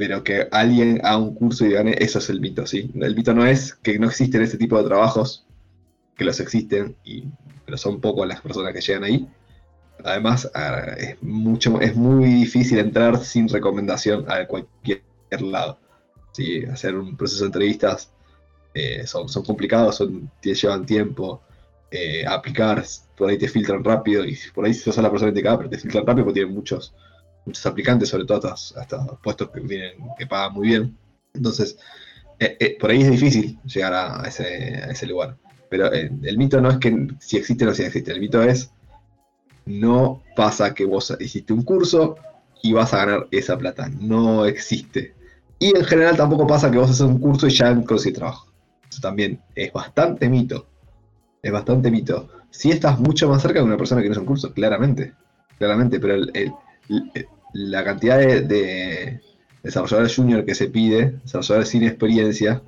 pero 0.01 0.23
que 0.23 0.47
alguien 0.49 0.99
haga 1.03 1.19
un 1.19 1.35
curso 1.35 1.63
y 1.63 1.73
gane, 1.73 1.95
eso 1.99 2.17
es 2.17 2.27
el 2.31 2.41
mito, 2.41 2.65
¿sí? 2.65 2.89
El 2.95 3.15
mito 3.15 3.35
no 3.35 3.45
es 3.45 3.75
que 3.75 3.99
no 3.99 4.07
existen 4.07 4.41
ese 4.41 4.57
tipo 4.57 4.75
de 4.79 4.89
trabajos, 4.89 5.45
que 6.17 6.23
los 6.23 6.39
existen, 6.39 6.95
y, 7.03 7.25
pero 7.67 7.77
son 7.77 8.01
pocas 8.01 8.27
las 8.27 8.41
personas 8.41 8.73
que 8.73 8.81
llegan 8.81 9.03
ahí. 9.03 9.27
Además, 10.05 10.49
es, 10.97 11.21
mucho, 11.21 11.79
es 11.81 11.95
muy 11.95 12.25
difícil 12.25 12.79
entrar 12.79 13.23
sin 13.23 13.47
recomendación 13.47 14.25
a 14.29 14.45
cualquier 14.47 15.01
lado. 15.39 15.79
¿sí? 16.31 16.65
Hacer 16.65 16.95
un 16.95 17.15
proceso 17.17 17.41
de 17.41 17.47
entrevistas 17.47 18.11
eh, 18.73 19.05
son, 19.05 19.29
son 19.29 19.43
complicados, 19.43 19.95
son, 19.95 20.31
llevan 20.41 20.85
tiempo. 20.85 21.41
Eh, 21.93 22.25
aplicar, 22.25 22.85
por 23.17 23.29
ahí 23.29 23.37
te 23.37 23.49
filtran 23.49 23.83
rápido, 23.83 24.23
y 24.25 24.37
por 24.55 24.65
ahí 24.65 24.73
sos 24.73 24.95
la 24.95 25.11
persona 25.11 25.29
indicada, 25.29 25.57
pero 25.57 25.69
te 25.69 25.77
filtran 25.77 26.05
rápido 26.05 26.25
porque 26.25 26.39
tienen 26.39 26.55
muchos 26.55 26.93
muchos 27.45 27.65
aplicantes, 27.65 28.09
sobre 28.09 28.25
todo 28.25 28.53
hasta, 28.53 29.05
puestos 29.21 29.49
que, 29.51 29.61
tienen, 29.61 29.93
que 30.17 30.27
pagan 30.27 30.53
muy 30.53 30.67
bien. 30.67 30.97
Entonces, 31.33 31.77
eh, 32.39 32.57
eh, 32.59 32.77
por 32.79 32.91
ahí 32.91 33.01
es 33.01 33.11
difícil 33.11 33.59
llegar 33.65 33.93
a, 33.93 34.23
ese, 34.27 35.05
lugar. 35.07 35.37
Pero 35.69 35.91
el 35.91 36.37
mito 36.37 36.59
no 36.59 36.69
es 36.69 36.77
que 36.77 37.07
si 37.19 37.37
existe 37.37 37.63
o 37.63 37.67
no 37.67 37.73
si 37.73 37.83
existe, 37.83 38.11
el 38.11 38.19
mito 38.19 38.41
es 38.41 38.71
no 39.65 40.23
pasa 40.35 40.73
que 40.73 40.85
vos 40.85 41.15
hiciste 41.19 41.53
un 41.53 41.63
curso 41.63 42.15
y 42.61 42.73
vas 42.73 42.93
a 42.93 43.05
ganar 43.05 43.27
esa 43.31 43.57
plata. 43.57 43.89
No 43.99 44.45
existe. 44.45 45.13
Y 45.59 45.77
en 45.77 45.83
general 45.85 46.17
tampoco 46.17 46.47
pasa 46.47 46.71
que 46.71 46.77
vos 46.77 46.89
haces 46.89 47.01
un 47.01 47.19
curso 47.19 47.47
y 47.47 47.51
ya 47.51 47.73
consigues 47.83 48.17
trabajo. 48.17 48.51
Eso 48.89 49.01
también 49.01 49.39
es 49.55 49.71
bastante 49.71 50.27
mito. 50.29 50.67
Es 51.41 51.51
bastante 51.51 51.89
mito. 51.91 52.29
Si 52.49 52.71
estás 52.71 52.99
mucho 52.99 53.29
más 53.29 53.41
cerca 53.41 53.59
de 53.59 53.65
una 53.65 53.77
persona 53.77 54.01
que 54.01 54.07
no 54.07 54.13
es 54.13 54.17
un 54.17 54.25
curso, 54.25 54.53
claramente. 54.53 55.13
Claramente, 55.57 55.99
pero 55.99 56.15
la 57.53 57.83
cantidad 57.83 58.17
de, 58.17 59.21
desarrolladores 59.63 60.15
junior 60.15 60.43
que 60.43 60.55
se 60.55 60.67
pide, 60.67 61.19
desarrolladores 61.23 61.69
sin 61.69 61.83
experiencia, 61.83 62.61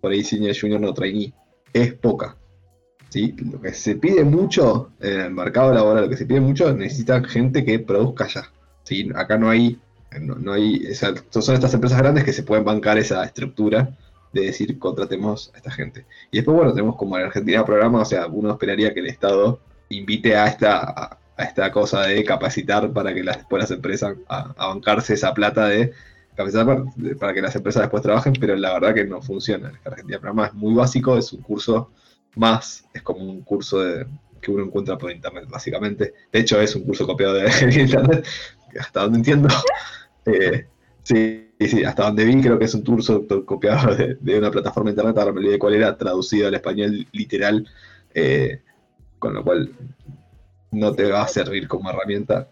por 0.00 0.12
ahí 0.12 0.22
senior 0.22 0.54
junior 0.58 0.80
no 0.80 0.92
trainee, 0.92 1.32
es 1.72 1.94
poca. 1.94 2.36
¿Sí? 3.14 3.32
Lo 3.52 3.60
que 3.60 3.72
se 3.72 3.94
pide 3.94 4.24
mucho 4.24 4.90
en 4.98 5.20
el 5.20 5.30
mercado 5.30 5.72
laboral, 5.72 6.04
lo 6.04 6.10
que 6.10 6.16
se 6.16 6.26
pide 6.26 6.40
mucho, 6.40 6.74
necesitan 6.74 7.24
gente 7.24 7.64
que 7.64 7.78
produzca 7.78 8.26
ya. 8.26 8.50
¿sí? 8.82 9.08
Acá 9.14 9.38
no 9.38 9.50
hay, 9.50 9.78
no, 10.20 10.52
hay, 10.52 10.92
son 10.94 11.54
estas 11.54 11.74
empresas 11.74 11.98
grandes 11.98 12.24
que 12.24 12.32
se 12.32 12.42
pueden 12.42 12.64
bancar 12.64 12.98
esa 12.98 13.22
estructura 13.24 13.96
de 14.32 14.46
decir 14.46 14.80
contratemos 14.80 15.52
a 15.54 15.58
esta 15.58 15.70
gente. 15.70 16.06
Y 16.32 16.38
después, 16.38 16.56
bueno, 16.56 16.72
tenemos 16.72 16.96
como 16.96 17.16
en 17.16 17.26
Argentina 17.26 17.64
programa, 17.64 18.00
o 18.00 18.04
sea, 18.04 18.26
uno 18.26 18.50
esperaría 18.50 18.92
que 18.92 18.98
el 18.98 19.06
Estado 19.06 19.60
invite 19.90 20.34
a 20.34 20.48
esta, 20.48 20.80
a 21.36 21.44
esta 21.44 21.70
cosa 21.70 22.02
de 22.02 22.24
capacitar 22.24 22.92
para 22.92 23.14
que 23.14 23.22
las, 23.22 23.36
después 23.36 23.62
las 23.62 23.70
empresas, 23.70 24.16
a, 24.28 24.54
bancarse 24.54 25.14
esa 25.14 25.32
plata 25.32 25.68
de 25.68 25.92
capacitar 26.34 26.82
para, 27.20 27.32
que 27.32 27.42
las 27.42 27.54
empresas 27.54 27.82
después 27.82 28.02
trabajen, 28.02 28.32
pero 28.40 28.56
la 28.56 28.72
verdad 28.72 28.92
que 28.92 29.04
no 29.04 29.22
funciona. 29.22 29.68
El 29.68 29.92
Argentina 29.92 30.18
Programa 30.18 30.46
es 30.48 30.54
muy 30.54 30.74
básico, 30.74 31.16
es 31.16 31.32
un 31.32 31.42
curso 31.42 31.92
más, 32.36 32.84
es 32.92 33.02
como 33.02 33.20
un 33.24 33.42
curso 33.42 33.80
de, 33.80 34.06
que 34.40 34.50
uno 34.50 34.64
encuentra 34.64 34.98
por 34.98 35.10
internet, 35.10 35.46
básicamente. 35.48 36.14
De 36.32 36.40
hecho, 36.40 36.60
es 36.60 36.74
un 36.76 36.84
curso 36.84 37.06
copiado 37.06 37.34
de, 37.34 37.48
internet, 37.80 38.26
hasta 38.78 39.02
donde 39.02 39.18
entiendo. 39.18 39.48
Eh, 40.26 40.66
sí, 41.02 41.50
sí, 41.60 41.84
hasta 41.84 42.04
donde 42.04 42.24
vi, 42.24 42.40
creo 42.40 42.58
que 42.58 42.64
es 42.64 42.72
un 42.72 42.82
curso 42.82 43.26
copiado 43.44 43.94
de, 43.94 44.38
una 44.38 44.50
plataforma 44.50 44.88
de 44.88 44.92
internet, 44.92 45.18
ahora 45.18 45.32
me 45.32 45.40
olvidé 45.40 45.58
cuál 45.58 45.74
era, 45.74 45.98
traducido 45.98 46.48
al 46.48 46.54
español 46.54 47.06
literal, 47.12 47.68
eh, 48.14 48.62
con 49.18 49.34
lo 49.34 49.44
cual 49.44 49.70
no 50.70 50.92
te 50.94 51.10
va 51.10 51.24
a 51.24 51.28
servir 51.28 51.68
como 51.68 51.90
herramienta. 51.90 52.48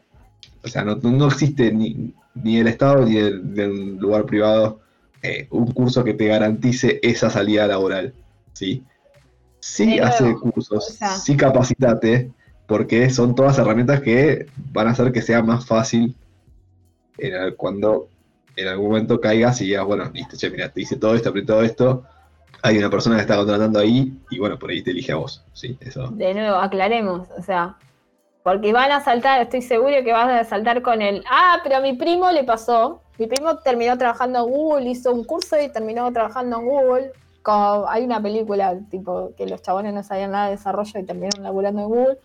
O 0.63 0.69
sea, 0.69 0.85
no, 0.85 0.97
no 0.97 1.29
existe 1.29 1.73
ni, 1.73 2.13
ni 2.35 2.59
el 2.59 2.69
Estado 2.69 3.07
ni 3.07 3.17
el, 3.17 3.55
de 3.55 3.69
un 3.69 3.97
lugar 3.99 4.27
privado 4.27 4.83
eh, 5.23 5.47
un 5.51 5.71
curso 5.71 6.03
que 6.03 6.15
te 6.15 6.27
garantice 6.27 6.99
esa 7.03 7.31
salida 7.31 7.67
laboral. 7.67 8.13
¿sí? 8.53 8.83
Sí 9.63 10.01
hace 10.01 10.35
cursos, 10.35 10.99
sí 11.23 11.37
capacitate, 11.37 12.33
porque 12.67 13.11
son 13.11 13.37
todas 13.37 13.59
herramientas 13.59 14.01
que 14.01 14.47
van 14.73 14.89
a 14.89 14.91
hacer 14.91 15.13
que 15.13 15.23
sea 15.23 15.41
más 15.41 15.65
fácil 15.65 16.17
cuando 17.57 18.09
en 18.57 18.67
algún 18.67 18.89
momento 18.89 19.21
caigas 19.21 19.61
y 19.61 19.67
digas, 19.67 19.85
bueno, 19.85 20.11
listo, 20.13 20.37
che, 20.37 20.51
mira, 20.51 20.69
te 20.69 20.81
hice 20.81 20.97
todo 20.97 21.15
esto, 21.15 21.29
aprendí 21.29 21.47
todo 21.47 21.63
esto, 21.63 22.03
hay 22.61 22.77
una 22.77 22.91
persona 22.91 23.15
que 23.15 23.23
está 23.23 23.37
contratando 23.37 23.79
ahí 23.79 24.13
y 24.31 24.39
bueno, 24.41 24.59
por 24.59 24.71
ahí 24.71 24.83
te 24.83 24.91
elige 24.91 25.13
a 25.13 25.17
vos. 25.17 25.45
Sí, 25.53 25.79
eso. 25.81 26.09
De 26.09 26.35
nuevo, 26.35 26.57
aclaremos, 26.57 27.29
o 27.39 27.43
sea, 27.43 27.77
porque 28.43 28.73
van 28.73 28.91
a 28.91 29.01
saltar, 29.01 29.43
estoy 29.43 29.63
seguro 29.63 29.95
que 30.05 30.13
van 30.13 30.29
a 30.29 30.43
saltar 30.43 30.83
con 30.83 31.03
el, 31.03 31.23
ah, 31.31 31.61
pero 31.63 31.77
a 31.77 31.81
mi 31.81 31.93
primo 31.93 32.33
le 32.33 32.43
pasó, 32.43 33.01
mi 33.17 33.29
primo 33.29 33.59
terminó 33.59 33.97
trabajando 33.97 34.41
en 34.41 34.53
Google, 34.53 34.91
hizo 34.91 35.13
un 35.13 35.23
curso 35.23 35.57
y 35.61 35.69
terminó 35.69 36.13
trabajando 36.13 36.59
en 36.59 36.67
Google. 36.67 37.13
Como, 37.43 37.89
hay 37.89 38.05
una 38.05 38.23
película 38.23 38.79
tipo 38.91 39.31
que 39.37 39.47
los 39.47 39.63
chabones 39.63 39.93
no 39.93 40.03
sabían 40.03 40.31
nada 40.31 40.47
de 40.47 40.53
desarrollo 40.53 41.01
y 41.01 41.05
terminaron 41.05 41.43
laburando 41.43 41.83
en 41.83 41.89
Google. 41.89 42.19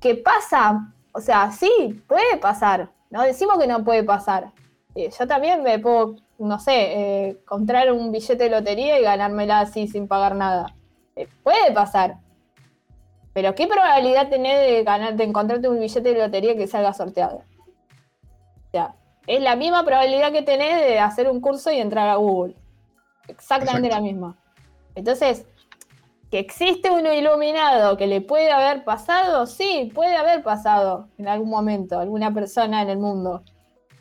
¿Qué 0.00 0.14
pasa? 0.14 0.92
O 1.12 1.20
sea, 1.20 1.50
sí, 1.50 2.02
puede 2.06 2.36
pasar. 2.40 2.90
No 3.10 3.22
decimos 3.22 3.58
que 3.58 3.66
no 3.66 3.84
puede 3.84 4.04
pasar. 4.04 4.52
Eh, 4.94 5.10
yo 5.16 5.26
también 5.26 5.62
me 5.62 5.78
puedo, 5.78 6.16
no 6.38 6.58
sé, 6.58 6.72
eh, 7.28 7.38
comprar 7.44 7.92
un 7.92 8.12
billete 8.12 8.44
de 8.44 8.50
lotería 8.50 8.98
y 8.98 9.02
ganármela 9.02 9.60
así 9.60 9.88
sin 9.88 10.08
pagar 10.08 10.34
nada. 10.34 10.74
Eh, 11.16 11.28
puede 11.42 11.72
pasar. 11.72 12.16
Pero 13.32 13.54
¿qué 13.54 13.66
probabilidad 13.66 14.28
tenés 14.28 14.58
de 14.60 14.82
ganar, 14.82 15.14
de 15.14 15.24
encontrarte 15.24 15.68
un 15.68 15.78
billete 15.78 16.12
de 16.12 16.18
lotería 16.18 16.56
que 16.56 16.66
salga 16.66 16.92
sorteado? 16.92 17.42
O 18.66 18.70
sea, 18.72 18.94
es 19.26 19.40
la 19.42 19.56
misma 19.56 19.84
probabilidad 19.84 20.32
que 20.32 20.42
tenés 20.42 20.80
de 20.80 20.98
hacer 20.98 21.28
un 21.28 21.40
curso 21.40 21.70
y 21.70 21.78
entrar 21.78 22.08
a 22.08 22.16
Google. 22.16 22.56
Exactamente 23.28 23.88
la 23.88 24.00
misma. 24.00 24.36
Entonces, 24.94 25.46
que 26.30 26.38
existe 26.38 26.90
uno 26.90 27.12
iluminado 27.12 27.96
que 27.96 28.06
le 28.06 28.20
puede 28.20 28.50
haber 28.50 28.84
pasado, 28.84 29.46
sí, 29.46 29.90
puede 29.94 30.16
haber 30.16 30.42
pasado 30.42 31.08
en 31.18 31.28
algún 31.28 31.48
momento, 31.48 31.98
alguna 31.98 32.32
persona 32.34 32.82
en 32.82 32.90
el 32.90 32.98
mundo. 32.98 33.42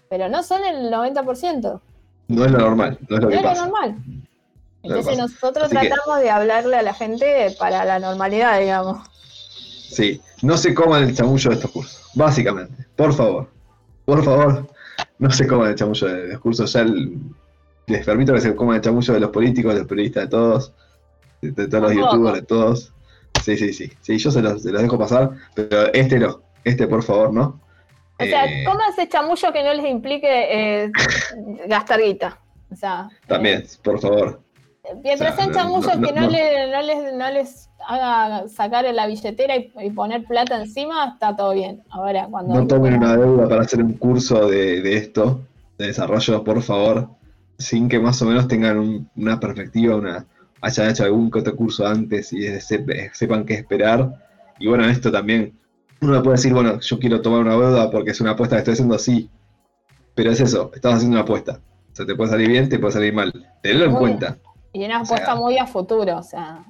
Pero 0.09 0.29
no 0.29 0.43
son 0.43 0.63
el 0.65 0.91
90%. 0.91 1.81
No 2.29 2.45
es 2.45 2.51
lo 2.51 2.57
normal, 2.57 2.97
no 3.09 3.17
es 3.17 3.23
lo 3.23 3.29
que 3.29 3.37
pasa. 3.37 3.53
lo 3.53 3.61
normal. 3.61 3.95
Entonces 4.83 5.17
nosotros 5.17 5.69
tratamos 5.69 6.19
de 6.21 6.29
hablarle 6.29 6.77
a 6.77 6.81
la 6.81 6.93
gente 6.93 7.55
para 7.59 7.85
la 7.85 7.99
normalidad, 7.99 8.59
digamos. 8.59 9.07
Sí, 9.89 10.21
no 10.41 10.57
se 10.57 10.73
coman 10.73 11.03
el 11.03 11.15
chamullo 11.15 11.49
de 11.49 11.55
estos 11.55 11.71
cursos, 11.71 12.11
básicamente. 12.13 12.85
Por 12.95 13.13
favor, 13.13 13.49
por 14.05 14.23
favor, 14.23 14.67
no 15.19 15.31
se 15.31 15.47
coman 15.47 15.69
el 15.69 15.75
chamullo 15.75 16.07
de 16.07 16.27
los 16.27 16.39
cursos. 16.39 16.73
Ya 16.73 16.85
les 17.87 18.05
permito 18.05 18.33
que 18.33 18.41
se 18.41 18.55
coman 18.55 18.75
el 18.75 18.81
chamullo 18.81 19.13
de 19.13 19.19
los 19.21 19.29
políticos, 19.31 19.73
de 19.73 19.79
los 19.79 19.87
periodistas, 19.87 20.23
de 20.23 20.29
todos, 20.29 20.73
de, 21.41 21.67
todos 21.67 21.83
los 21.83 21.93
youtubers, 21.93 22.35
de 22.35 22.41
todos. 22.41 22.93
Sí, 23.43 23.57
sí, 23.57 23.71
sí. 23.71 23.91
Sí, 24.01 24.17
yo 24.17 24.29
se 24.29 24.41
los, 24.41 24.63
dejo 24.63 24.99
pasar, 24.99 25.31
pero 25.55 25.93
este 25.93 26.19
no. 26.19 26.41
Este, 26.65 26.85
por 26.85 27.01
favor, 27.01 27.33
¿no? 27.33 27.61
O 28.19 28.25
sea, 28.25 28.45
eh, 28.45 28.65
ese 28.89 29.07
chamullo 29.07 29.53
que 29.53 29.63
no 29.63 29.73
les 29.73 29.85
implique 29.85 30.27
eh, 30.27 30.91
gastar 31.67 32.01
guita. 32.01 32.39
O 32.69 32.75
sea, 32.75 33.09
también, 33.27 33.63
por 33.83 33.99
favor. 34.01 34.41
Mientras 35.03 35.35
sean 35.35 35.53
chamullos 35.53 35.91
que 35.91 36.11
no, 36.13 36.29
les, 36.29 37.13
no 37.13 37.31
les 37.31 37.69
haga 37.87 38.47
sacar 38.49 38.85
la 38.93 39.07
billetera 39.07 39.55
y, 39.55 39.91
poner 39.91 40.25
plata 40.25 40.59
encima, 40.59 41.13
está 41.13 41.35
todo 41.35 41.53
bien. 41.53 41.83
Ahora, 41.89 42.27
cuando. 42.29 42.53
No 42.55 42.67
tomen 42.67 42.95
una 42.95 43.15
deuda 43.15 43.47
para 43.47 43.61
hacer 43.61 43.81
un 43.81 43.93
curso 43.93 44.49
de, 44.49 44.97
esto, 44.97 45.41
de 45.77 45.87
desarrollo, 45.87 46.43
por 46.43 46.61
favor, 46.61 47.09
sin 47.57 47.89
que 47.89 47.99
más 47.99 48.21
o 48.21 48.25
menos 48.25 48.47
tengan 48.47 49.09
una 49.15 49.39
perspectiva, 49.39 49.95
una 49.95 50.25
haya 50.61 50.89
hecho 50.89 51.03
algún 51.03 51.31
otro 51.33 51.55
curso 51.55 51.85
antes 51.85 52.33
y 52.33 52.47
sepan 52.59 53.45
qué 53.45 53.55
esperar. 53.55 54.11
Y 54.59 54.67
bueno, 54.67 54.85
esto 54.85 55.11
también, 55.11 55.57
uno 56.01 56.23
puede 56.23 56.37
decir, 56.37 56.53
bueno, 56.53 56.79
yo 56.79 56.99
quiero 56.99 57.21
tomar 57.21 57.41
una 57.41 57.51
deuda 57.51 57.91
porque 57.91 58.11
es 58.11 58.21
una 58.21 58.31
apuesta 58.31 58.55
que 58.55 58.59
estoy 58.59 58.73
haciendo 58.73 58.95
así. 58.95 59.29
Pero 60.15 60.31
es 60.31 60.39
eso, 60.41 60.71
estás 60.73 60.95
haciendo 60.95 61.15
una 61.15 61.23
apuesta. 61.23 61.59
O 61.91 61.95
sea, 61.95 62.05
te 62.05 62.15
puede 62.15 62.31
salir 62.31 62.49
bien, 62.49 62.69
te 62.69 62.79
puede 62.79 62.93
salir 62.93 63.13
mal. 63.13 63.31
Tenlo 63.61 63.85
en 63.85 63.95
cuenta. 63.95 64.37
Y 64.73 64.83
una 64.83 64.99
apuesta 64.99 65.35
muy 65.35 65.57
a 65.57 65.67
futuro, 65.67 66.17
o 66.17 66.23
sea. 66.23 66.63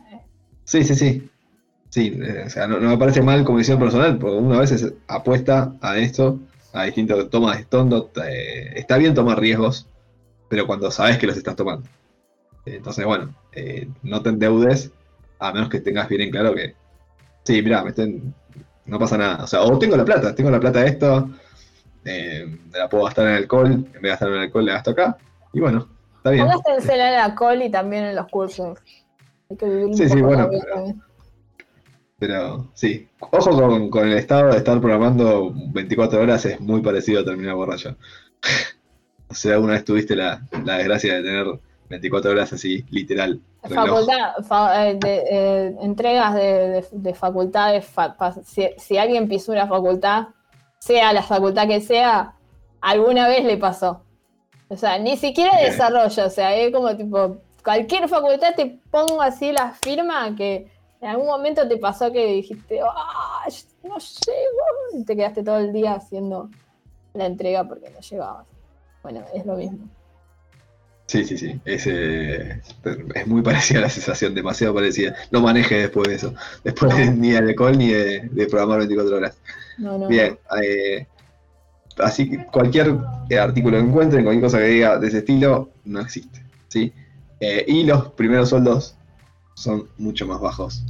Sí, 0.65 0.83
sí, 0.83 0.95
sí. 0.95 1.29
Sí, 1.89 2.17
eh, 2.21 2.43
o 2.45 2.49
sea, 2.49 2.67
no, 2.67 2.79
me 2.79 2.97
parece 2.97 3.21
mal 3.21 3.45
como 3.45 3.57
decisión 3.57 3.79
personal, 3.79 4.17
porque 4.17 4.37
uno 4.37 4.55
a 4.55 4.59
veces 4.59 4.93
apuesta 5.07 5.73
a 5.81 5.97
esto, 5.97 6.39
a 6.73 6.83
distintos 6.83 7.29
tomas 7.29 7.57
de. 7.57 8.09
Eh, 8.29 8.73
está 8.75 8.97
bien 8.97 9.13
tomar 9.13 9.39
riesgos, 9.39 9.87
pero 10.49 10.67
cuando 10.67 10.91
sabes 10.91 11.17
que 11.17 11.27
los 11.27 11.37
estás 11.37 11.55
tomando. 11.55 11.87
Entonces, 12.65 13.05
bueno, 13.05 13.33
eh, 13.53 13.87
no 14.03 14.21
te 14.21 14.29
endeudes, 14.29 14.91
a 15.39 15.53
menos 15.53 15.69
que 15.69 15.79
tengas 15.79 16.09
bien 16.09 16.21
en 16.21 16.31
claro 16.31 16.53
que, 16.53 16.75
sí, 17.43 17.61
mira, 17.61 17.83
me 17.83 17.89
estén, 17.89 18.33
no 18.85 18.99
pasa 18.99 19.17
nada. 19.17 19.43
O 19.43 19.47
sea, 19.47 19.61
o 19.61 19.79
tengo 19.79 19.95
la 19.95 20.05
plata, 20.05 20.35
tengo 20.35 20.51
la 20.51 20.59
plata 20.59 20.81
de 20.81 20.87
esto, 20.87 21.29
eh, 22.03 22.59
la 22.73 22.89
puedo 22.89 23.05
gastar 23.05 23.27
en 23.27 23.35
alcohol, 23.35 23.67
en 23.67 23.83
vez 23.83 24.01
de 24.01 24.09
gastar 24.09 24.29
en 24.29 24.39
alcohol, 24.39 24.65
la 24.65 24.73
gasto 24.73 24.91
acá, 24.91 25.17
y 25.53 25.59
bueno, 25.59 25.87
está 26.17 26.31
bien. 26.31 26.47
Gástense 26.47 26.93
en 26.93 27.01
el 27.01 27.15
alcohol 27.15 27.61
y 27.61 27.69
también 27.69 28.05
en 28.05 28.15
los 28.15 28.27
cursos. 28.27 28.79
sí, 29.93 30.09
sí, 30.09 30.21
bueno. 30.21 30.49
Pero, 32.19 32.71
sí, 32.73 33.07
ojo 33.19 33.51
con, 33.51 33.89
con, 33.91 34.07
el 34.07 34.17
estado 34.17 34.49
de 34.49 34.57
estar 34.57 34.81
programando 34.81 35.53
24 35.53 36.19
horas, 36.19 36.45
es 36.45 36.59
muy 36.59 36.81
parecido 36.81 37.21
a 37.21 37.25
terminar 37.25 37.53
borracho. 37.53 37.95
O 39.29 39.33
sea, 39.33 39.53
alguna 39.55 39.73
vez 39.73 39.85
tuviste 39.85 40.15
la, 40.15 40.41
la 40.63 40.77
desgracia 40.77 41.15
de 41.15 41.23
tener 41.23 41.59
24 41.89 42.31
horas 42.31 42.53
así, 42.53 42.85
literal. 42.89 43.41
Facultad, 43.61 44.35
eh, 44.75 44.99
eh, 45.03 45.75
entregas 45.81 46.35
de, 46.35 47.13
facultades, 47.13 47.89
si, 48.77 48.97
alguien 48.97 49.27
pisó 49.27 49.51
una 49.51 49.67
facultad, 49.67 50.27
sea 50.79 51.11
la 51.13 51.23
facultad 51.23 51.67
que 51.67 51.81
sea, 51.81 52.35
alguna 52.81 53.27
vez 53.27 53.43
le 53.43 53.57
pasó. 53.57 54.01
O 54.69 54.75
sea, 54.77 54.99
ni 54.99 55.17
siquiera 55.17 55.57
desarrollo, 55.59 56.25
o 56.25 56.29
sea, 56.29 56.55
es 56.55 56.73
como 56.73 56.95
tipo, 56.95 57.37
cualquier 57.63 58.07
facultad 58.07 58.53
te 58.55 58.79
pongo 58.91 59.21
así 59.21 59.51
la 59.51 59.71
firma 59.71 60.35
que 60.35 60.69
en 60.99 61.09
algún 61.09 61.27
momento 61.27 61.67
te 61.67 61.77
pasó 61.77 62.11
que 62.11 62.25
dijiste, 62.25 62.81
¡ah! 62.81 63.47
No 63.83 63.97
llego, 63.97 64.99
y 64.99 65.05
te 65.05 65.15
quedaste 65.15 65.43
todo 65.43 65.57
el 65.57 65.71
día 65.71 65.93
haciendo 65.93 66.49
la 67.13 67.25
entrega 67.25 67.63
porque 67.65 67.89
no 67.89 67.99
llegabas. 67.99 68.56
Bueno, 69.09 69.25
es 69.33 69.45
lo 69.45 69.55
mismo. 69.55 69.89
Sí, 71.05 71.23
sí, 71.23 71.37
sí. 71.37 71.61
Es, 71.63 71.87
eh, 71.87 72.61
es 73.15 73.25
muy 73.25 73.41
parecida 73.41 73.79
la 73.79 73.89
sensación, 73.89 74.35
demasiado 74.35 74.73
parecida. 74.73 75.15
No 75.31 75.39
maneje 75.39 75.75
después 75.75 76.09
de 76.09 76.15
eso. 76.15 76.33
Después 76.65 77.15
ni 77.15 77.29
de 77.29 77.37
alcohol 77.37 77.77
ni 77.77 77.87
de, 77.87 78.47
programar 78.49 78.79
24 78.79 79.15
horas. 79.15 79.37
Bien. 80.09 80.37
Eh, 80.61 81.07
así 81.99 82.29
que 82.29 82.45
cualquier 82.47 82.97
artículo 83.39 83.77
que 83.77 83.83
encuentren, 83.85 84.25
cualquier 84.25 84.43
cosa 84.43 84.57
que 84.57 84.65
diga 84.65 84.99
de 84.99 85.07
ese 85.07 85.19
estilo, 85.19 85.69
no 85.85 86.01
existe. 86.01 86.43
¿sí? 86.67 86.91
Eh, 87.39 87.63
y 87.65 87.85
los 87.85 88.09
primeros 88.09 88.49
sueldos 88.49 88.97
son 89.53 89.87
mucho 89.97 90.27
más 90.27 90.41
bajos. 90.41 90.83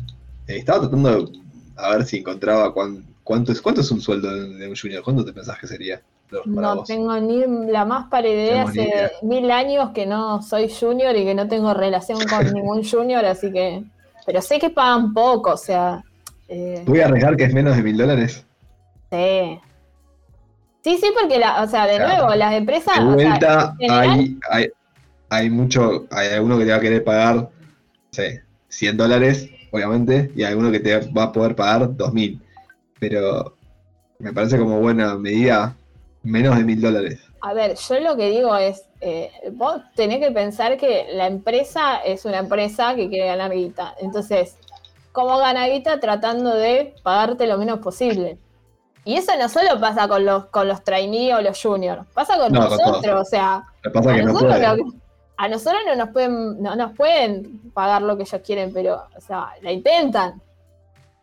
estaba 0.48 0.80
tratando 0.80 1.22
de 1.22 1.40
a 1.76 1.92
ver 1.92 2.04
si 2.04 2.18
encontraba 2.18 2.74
cuánto, 2.74 3.52
es, 3.52 3.62
cuánto 3.62 3.82
es 3.82 3.92
un 3.92 4.02
sueldo 4.02 4.34
de 4.34 4.68
un 4.68 4.76
junior. 4.76 5.04
¿Cuánto 5.04 5.24
te 5.24 5.34
pensás 5.34 5.60
que 5.60 5.68
sería? 5.68 6.02
No 6.46 6.84
tengo 6.84 7.18
ni 7.20 7.46
la 7.72 7.86
más 7.86 8.08
para 8.10 8.28
idea, 8.28 8.64
hace 8.64 9.12
mil 9.22 9.50
años 9.50 9.92
que 9.92 10.06
no 10.06 10.42
soy 10.42 10.70
junior 10.70 11.16
y 11.16 11.24
que 11.24 11.34
no 11.34 11.48
tengo 11.48 11.74
relación 11.74 12.20
con 12.28 12.46
ningún 12.54 12.84
junior, 12.84 13.24
así 13.26 13.52
que. 13.52 13.84
Pero 14.26 14.42
sé 14.42 14.60
que 14.60 14.70
pagan 14.70 15.14
poco, 15.14 15.52
o 15.52 15.58
sea. 15.58 16.04
Eh, 16.50 16.84
Voy 16.86 17.00
a 17.00 17.06
arriesgar 17.06 17.38
que 17.38 17.46
es 17.46 17.54
menos 17.54 17.78
de 17.78 17.84
mil 17.84 17.98
dólares. 17.98 18.46
Sí. 19.10 19.60
Sí, 20.84 20.98
sí, 20.98 21.12
porque, 21.20 21.40
la, 21.40 21.64
o 21.64 21.68
sea, 21.68 21.86
de 21.88 22.00
nuevo, 22.00 22.34
las 22.36 22.54
empresas. 22.54 22.98
De 22.98 23.14
vuelta, 23.14 23.76
hay, 23.90 24.38
hay, 24.50 24.68
hay, 25.30 25.50
mucho. 25.50 26.08
Hay 26.12 26.30
alguno 26.30 26.58
que 26.58 26.66
te 26.66 26.72
va 26.72 26.78
a 26.78 26.82
querer 26.82 27.04
pagar, 27.04 27.36
no 27.36 27.50
sé, 28.12 28.44
100 28.70 28.98
dólares, 28.98 29.50
obviamente, 29.72 30.32
y 30.36 30.44
hay 30.44 30.52
alguno 30.52 30.72
que 30.72 30.80
te 30.80 30.98
va 31.12 31.24
a 31.24 31.32
poder 31.32 31.56
pagar 31.56 31.96
2000. 31.96 32.42
Pero 33.00 33.56
me 34.20 34.34
parece 34.34 34.58
como 34.58 34.80
buena 34.80 35.16
medida 35.18 35.76
Menos 36.28 36.58
de 36.58 36.64
mil 36.66 36.82
dólares. 36.82 37.20
A 37.42 37.54
ver, 37.54 37.76
yo 37.76 38.00
lo 38.02 38.18
que 38.18 38.30
digo 38.30 38.56
es, 38.58 38.84
eh, 39.00 39.32
vos 39.54 39.82
tenés 39.96 40.20
que 40.20 40.32
pensar 40.32 40.76
que 40.76 41.08
la 41.14 41.28
empresa 41.28 41.98
es 41.98 42.26
una 42.26 42.40
empresa 42.40 42.96
que 42.96 43.08
quiere 43.08 43.28
ganar 43.28 43.54
guita. 43.54 43.96
Entonces, 44.02 44.58
¿cómo 45.14 45.38
gana 45.38 45.68
guita? 45.68 46.02
Tratando 46.02 46.54
de 46.54 46.96
pagarte 47.04 47.48
lo 47.48 47.58
menos 47.58 47.80
posible. 47.80 48.38
Y 49.06 49.16
eso 49.16 49.32
no 49.40 49.48
solo 49.48 49.80
pasa 49.80 50.10
con 50.10 50.26
los, 50.26 50.48
con 50.48 50.68
los 50.68 50.84
trainees 50.84 51.36
o 51.36 51.42
los 51.42 51.62
juniors, 51.62 52.06
pasa 52.14 52.38
con 52.38 52.52
nosotros. 52.52 53.22
o 53.22 53.24
sea, 53.24 53.64
a, 55.38 55.48
nosotros 55.48 55.82
no, 55.88 55.96
nos 55.96 56.10
pueden, 56.10 56.62
no 56.62 56.76
nos 56.76 56.92
pueden 56.92 57.72
pagar 57.72 58.02
lo 58.02 58.18
que 58.18 58.24
ellos 58.24 58.42
quieren, 58.44 58.74
pero, 58.74 59.08
o 59.16 59.22
sea, 59.22 59.52
la 59.62 59.72
intentan. 59.72 60.42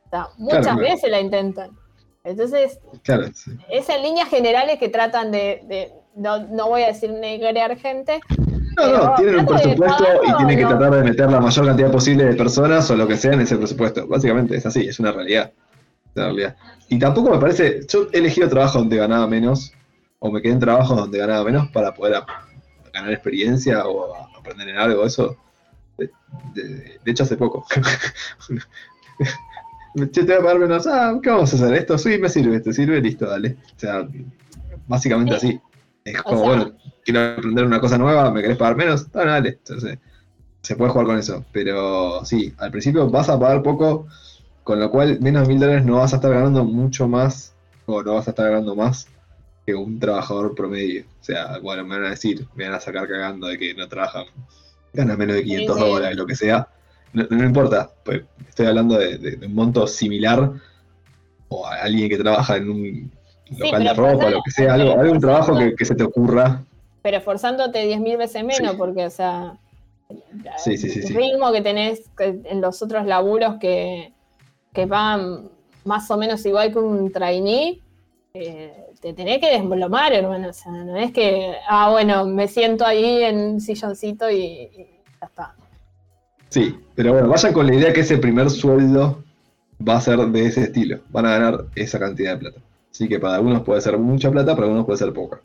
O 0.07 0.09
sea, 0.09 0.29
muchas 0.39 0.77
veces 0.77 1.11
la 1.11 1.21
intentan. 1.21 1.77
Entonces, 2.25 2.81
claro, 3.03 3.27
es 3.69 3.89
en 3.89 4.03
líneas 4.03 4.29
generales 4.31 4.79
que 4.79 4.89
tratan 4.89 5.31
de, 5.31 5.93
no, 6.17 6.39
no, 6.49 6.69
voy 6.69 6.83
a 6.83 6.89
decir 6.89 7.11
negrear 7.13 7.77
gente. 7.77 8.21
No, 8.77 8.89
no, 8.89 9.15
tienen 9.15 9.41
un 9.41 9.47
presupuesto 9.47 10.05
y 10.27 10.37
tienen 10.39 10.59
que 10.59 10.65
tratar 10.65 10.95
de 10.95 11.05
meter 11.05 11.31
la 11.31 11.41
mayor 11.41 11.67
cantidad 11.67 11.93
posible 11.93 12.25
de 12.25 12.35
personas 12.35 12.91
o 12.91 12.97
lo 12.97 13.07
que 13.07 13.17
sea 13.17 13.35
en 13.35 13.43
ese 13.43 13.57
presupuesto. 13.57 14.07
Básicamente 14.09 14.57
es 14.57 14.67
así, 14.67 14.89
es 14.89 14.99
una 14.99 15.13
realidad. 15.13 15.53
Una 16.17 16.25
realidad. 16.27 16.57
Y 16.89 16.99
tampoco 16.99 17.31
me 17.31 17.39
parece, 17.39 17.87
yo 17.87 18.09
he 18.13 18.19
elegido 18.19 18.49
trabajo 18.49 18.79
donde 18.79 18.97
ganaba 18.97 19.27
menos, 19.27 19.73
o 20.19 20.31
me 20.31 20.41
quedé 20.41 20.53
en 20.55 20.61
trabajo 20.61 20.95
donde 20.95 21.19
ganaba 21.19 21.45
menos 21.45 21.69
para 21.69 21.93
poder 21.93 22.23
ganar 22.93 23.13
experiencia 23.13 23.87
o 23.87 24.15
aprender 24.37 24.69
en 24.71 24.79
algo, 24.79 25.05
eso. 25.05 25.37
De, 25.99 26.11
hecho, 27.05 27.25
hace 27.25 27.37
poco. 27.37 27.67
Yo 29.95 30.11
te 30.11 30.23
voy 30.23 30.35
a 30.35 30.39
pagar 30.39 30.59
menos, 30.59 30.87
ah, 30.87 31.19
¿qué 31.23 31.31
vamos 31.31 31.53
a 31.53 31.57
hacer? 31.57 31.75
Esto 31.75 31.99
sí 31.99 32.19
me 32.19 32.29
sirve, 32.29 32.61
te 32.61 32.73
sirve, 32.73 33.01
listo, 33.01 33.27
dale. 33.27 33.57
O 33.77 33.79
sea, 33.79 34.09
básicamente 34.87 35.35
así. 35.35 35.61
Es 36.05 36.21
como, 36.23 36.43
bueno, 36.43 36.73
quiero 37.05 37.21
aprender 37.21 37.65
una 37.65 37.81
cosa 37.81 37.97
nueva, 37.97 38.31
¿me 38.31 38.43
querés 38.43 38.57
pagar 38.57 38.77
menos? 38.77 39.11
Dale, 39.11 39.31
dale. 39.31 39.49
Entonces, 39.51 39.99
se 40.63 40.77
puede 40.77 40.91
jugar 40.91 41.07
con 41.07 41.19
eso. 41.19 41.45
Pero 41.53 42.25
sí, 42.25 42.53
al 42.59 42.71
principio 42.71 43.09
vas 43.09 43.29
a 43.29 43.39
pagar 43.39 43.63
poco, 43.63 44.07
con 44.65 44.81
lo 44.81 44.91
cual 44.91 45.21
menos 45.21 45.43
de 45.43 45.49
mil 45.49 45.61
dólares 45.61 45.85
no 45.85 45.97
vas 45.99 46.13
a 46.13 46.17
estar 46.17 46.33
ganando 46.33 46.65
mucho 46.65 47.07
más, 47.07 47.55
o 47.87 48.03
no 48.03 48.15
vas 48.15 48.27
a 48.27 48.31
estar 48.31 48.51
ganando 48.51 48.75
más 48.75 49.09
que 49.67 49.75
un 49.75 49.99
trabajador 49.99 50.55
promedio. 50.55 51.05
O 51.21 51.25
sea, 51.25 51.59
bueno, 51.59 51.85
me 51.85 51.97
van 51.97 52.07
a 52.07 52.11
decir, 52.11 52.47
me 52.55 52.65
van 52.65 52.75
a 52.75 52.81
sacar 52.81 53.09
cagando 53.09 53.47
de 53.47 53.59
que 53.59 53.75
no 53.75 53.89
trabajan, 53.89 54.27
ganan 54.93 55.19
menos 55.19 55.37
de 55.37 55.45
500 55.45 55.79
dólares, 55.79 56.17
lo 56.17 56.27
que 56.27 56.37
sea. 56.37 56.69
No, 57.15 57.45
importa, 57.45 57.91
pues 58.05 58.23
estoy 58.49 58.67
hablando 58.67 58.99
de, 58.99 59.39
un 59.47 59.55
monto 59.55 59.87
similar 59.87 60.51
o 61.49 61.67
a 61.67 61.77
alguien 61.77 62.09
que 62.09 62.19
trabaja 62.19 62.57
en 62.57 62.69
un 62.69 63.13
local 63.57 63.85
de 63.85 63.95
ropa, 63.95 64.27
o 64.27 64.31
lo 64.31 64.43
que 64.43 64.51
sea, 64.51 64.75
algo, 64.75 65.01
algún 65.01 65.21
trabajo 65.21 65.57
que, 65.57 65.85
se 65.85 65.95
te 65.95 66.03
ocurra. 66.03 66.63
Pero 67.03 67.19
esforzándote 67.19 67.85
10.000 67.87 68.19
veces 68.19 68.45
menos, 68.45 68.75
porque, 68.77 69.07
o 69.07 69.11
sea, 69.11 69.57
el 70.09 71.15
ritmo 71.15 71.53
que 71.53 71.63
tenés 71.63 72.11
en 72.19 72.61
los 72.61 72.83
otros 72.83 73.07
laburos 73.07 73.57
que, 73.61 74.13
que 74.73 74.87
van 74.87 75.49
más 75.85 76.11
o 76.11 76.17
menos 76.17 76.45
igual 76.47 76.73
que 76.73 76.79
un 76.79 77.13
trainee, 77.13 77.81
eh, 78.35 78.75
te 79.01 79.13
tenés 79.13 79.39
que 79.39 79.51
desplomar, 79.51 80.13
hermano. 80.13 80.49
O 80.49 80.53
sea, 80.53 80.73
no 80.73 80.97
es 80.97 81.13
que, 81.13 81.55
ah, 81.69 81.91
bueno, 81.91 82.25
me 82.25 82.49
siento 82.49 82.85
ahí 82.85 83.23
en 83.23 83.39
un 83.39 83.61
silloncito 83.61 84.31
y, 84.31 84.71
ya 85.21 85.27
está. 85.27 85.55
Sí, 86.49 86.79
pero 86.95 87.13
bueno, 87.13 87.29
vayan 87.29 87.53
con 87.53 87.67
la 87.67 87.75
idea 87.75 87.93
que 87.93 88.01
ese 88.01 88.19
primer 88.19 88.51
sueldo 88.51 89.23
va 89.87 89.97
a 89.97 90.01
ser 90.01 90.19
de 90.19 90.47
ese 90.47 90.65
estilo. 90.65 91.01
Van 91.11 91.27
a 91.27 91.31
ganar 91.31 91.65
esa 91.75 91.99
cantidad 91.99 92.35
de 92.35 92.39
plata. 92.39 92.61
Así 92.91 93.09
que 93.09 93.19
para 93.19 93.37
algunos 93.37 93.63
puede 93.63 93.81
ser 93.81 93.99
mucha 93.99 94.31
plata, 94.31 94.55
para 94.55 94.67
algunos 94.67 94.87
puede 94.87 94.99
ser 94.99 95.13
poca. 95.13 95.41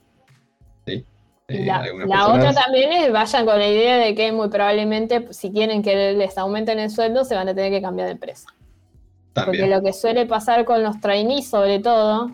¿Sí? 0.85 1.03
Eh, 1.47 1.65
la, 1.65 2.27
otra 2.27 2.53
también 2.53 2.91
es, 2.91 3.11
vayan 3.11 3.43
con 3.43 3.57
la 3.57 3.67
idea 3.67 3.97
de 3.97 4.13
que 4.13 4.31
muy 4.31 4.49
probablemente, 4.49 5.33
si 5.33 5.51
quieren 5.51 5.81
que 5.81 6.13
les 6.13 6.37
aumenten 6.37 6.77
el 6.77 6.91
sueldo, 6.91 7.25
se 7.25 7.33
van 7.33 7.49
a 7.49 7.55
tener 7.55 7.71
que 7.71 7.81
cambiar 7.81 8.05
de 8.05 8.13
empresa. 8.13 8.49
Porque 9.33 9.65
lo 9.65 9.81
que 9.81 9.93
suele 9.93 10.27
pasar 10.27 10.65
con 10.65 10.83
los 10.83 10.99
trainees, 10.99 11.47
sobre 11.47 11.79
todo, 11.79 12.31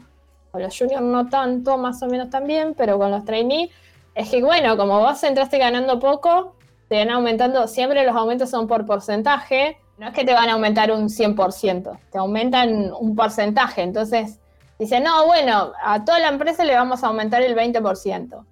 con 0.51 0.61
los 0.61 0.77
juniors 0.77 1.03
no 1.03 1.29
tanto, 1.29 1.77
más 1.77 2.01
o 2.03 2.07
menos 2.07 2.29
también, 2.29 2.73
pero 2.75 2.97
con 2.97 3.11
los 3.11 3.23
trainees, 3.23 3.69
es 4.15 4.29
que 4.29 4.41
bueno, 4.41 4.75
como 4.75 4.99
vos 4.99 5.23
entraste 5.23 5.57
ganando 5.59 5.99
poco, 5.99 6.55
te 6.89 6.97
van 6.97 7.09
aumentando, 7.09 7.67
siempre 7.67 8.05
los 8.05 8.15
aumentos 8.15 8.49
son 8.49 8.67
por 8.67 8.85
porcentaje, 8.85 9.77
no 9.97 10.07
es 10.07 10.13
que 10.13 10.25
te 10.25 10.33
van 10.33 10.49
a 10.49 10.53
aumentar 10.53 10.91
un 10.91 11.09
100%, 11.09 11.99
te 12.11 12.17
aumentan 12.17 12.91
un 12.99 13.15
porcentaje, 13.15 13.81
entonces 13.81 14.39
dicen, 14.77 15.03
no, 15.03 15.25
bueno, 15.25 15.71
a 15.83 16.03
toda 16.03 16.19
la 16.19 16.29
empresa 16.29 16.63
le 16.63 16.75
vamos 16.75 17.03
a 17.03 17.07
aumentar 17.07 17.41
el 17.41 17.55
20%, 17.55 18.45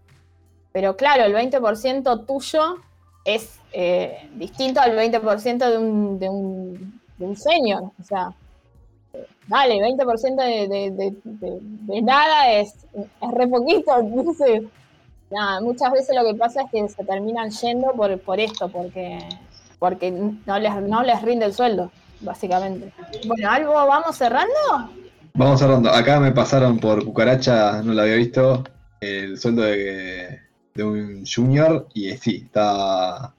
pero 0.72 0.96
claro, 0.96 1.24
el 1.26 1.34
20% 1.34 2.26
tuyo 2.26 2.78
es 3.26 3.60
eh, 3.72 4.30
distinto 4.36 4.82
al 4.82 4.98
20% 4.98 5.70
de 5.70 5.78
un, 5.78 6.20
de, 6.20 6.30
un, 6.30 7.02
de 7.18 7.26
un 7.26 7.36
senior, 7.36 7.84
o 8.00 8.04
sea, 8.04 8.34
Dale, 9.48 9.76
20% 9.76 10.36
de, 10.36 10.92
de, 10.92 11.16
de, 11.24 12.02
nada 12.02 12.52
es, 12.54 12.74
es 12.94 13.32
re 13.32 13.48
poquito. 13.48 13.98
Entonces, 14.00 14.64
nada, 15.34 15.62
muchas 15.62 15.92
veces 15.92 16.16
lo 16.16 16.24
que 16.24 16.36
pasa 16.36 16.62
es 16.62 16.72
que 16.72 16.88
se 16.90 17.04
terminan 17.04 17.50
yendo 17.50 17.92
por, 17.94 18.20
por 18.22 18.40
esto, 18.40 18.70
porque, 18.70 19.20
porque 19.80 20.12
no, 20.12 20.60
les, 20.60 20.76
no 20.76 21.04
les 21.04 21.22
rinde 21.22 21.46
el 21.46 21.54
sueldo, 21.54 21.92
básicamente. 22.22 22.94
Bueno, 23.28 23.50
¿algo 23.50 23.74
vamos 23.74 24.16
cerrando? 24.16 24.54
Vamos 25.34 25.60
cerrando. 25.60 25.90
Acá 25.90 26.20
me 26.20 26.32
pasaron 26.32 26.80
por 26.80 27.04
cucaracha, 27.04 27.82
no 27.82 27.94
lo 27.94 28.02
había 28.02 28.16
visto, 28.16 28.64
el 29.02 29.38
sueldo 29.38 29.64
de, 29.64 30.40
de 30.74 30.84
un 30.84 31.26
junior 31.26 31.88
y 31.94 32.10
sí, 32.18 32.44
está 32.46 33.34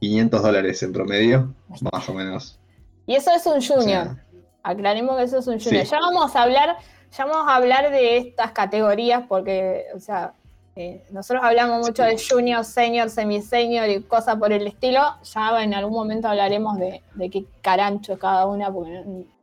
500 0.00 0.42
dólares 0.42 0.82
en 0.82 0.92
promedio, 0.92 1.54
más 1.92 2.08
o 2.08 2.14
menos. 2.14 2.58
Y 3.06 3.14
eso 3.14 3.30
es 3.34 3.46
un 3.46 3.62
junior. 3.62 4.16
Aclaremos 4.62 5.16
que 5.16 5.22
eso 5.24 5.38
es 5.38 5.46
un 5.46 5.60
junior. 5.60 5.84
Ya 5.84 6.00
vamos 6.00 6.34
a 6.34 6.42
hablar, 6.42 6.76
ya 7.16 7.24
vamos 7.24 7.48
a 7.48 7.56
hablar 7.56 7.90
de 7.90 8.18
estas 8.18 8.52
categorías 8.52 9.24
porque, 9.28 9.84
o 9.94 10.00
sea, 10.00 10.34
eh, 10.76 11.02
nosotros 11.10 11.42
hablamos 11.44 11.86
mucho 11.86 12.02
de 12.02 12.16
junior, 12.18 12.64
senior, 12.64 13.10
semi-senior 13.10 13.88
y 13.88 14.02
cosas 14.02 14.36
por 14.36 14.52
el 14.52 14.66
estilo. 14.66 15.00
Ya 15.34 15.62
en 15.62 15.74
algún 15.74 15.94
momento 15.94 16.28
hablaremos 16.28 16.78
de, 16.78 17.02
qué 17.30 17.44
carancho 17.62 18.12
es 18.12 18.18
cada 18.18 18.46
una. 18.46 18.70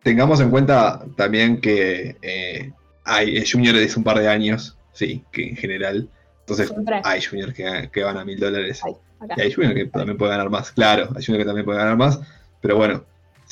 Tengamos 0.04 0.40
en 0.40 0.50
cuenta 0.50 1.04
también 1.18 1.60
que 1.60 2.16
eh, 2.22 2.72
hay 3.04 3.38
eh, 3.38 3.44
junior 3.52 3.76
de 3.76 3.90
un 3.96 4.04
par 4.04 4.20
de 4.20 4.28
años, 4.28 4.78
sí, 4.92 5.24
que 5.32 5.50
en 5.50 5.56
general. 5.56 6.08
Entonces 6.42 6.74
hay 7.04 7.22
juniors 7.22 7.54
que, 7.54 8.04
van 8.04 8.18
a 8.18 8.26
mil 8.26 8.40
dólares. 8.40 8.82
y 9.36 9.42
hay 9.42 9.52
juniors 9.52 9.76
que 9.76 9.86
también 9.88 10.18
pueden 10.18 10.38
ganar 10.38 10.50
más. 10.50 10.72
Claro, 10.72 11.10
hay 11.16 11.26
juniors 11.26 11.44
que 11.44 11.48
también 11.48 11.66
pueden 11.66 11.82
ganar 11.82 11.98
más. 11.98 12.20
Pero 12.62 12.78
bueno, 12.78 13.04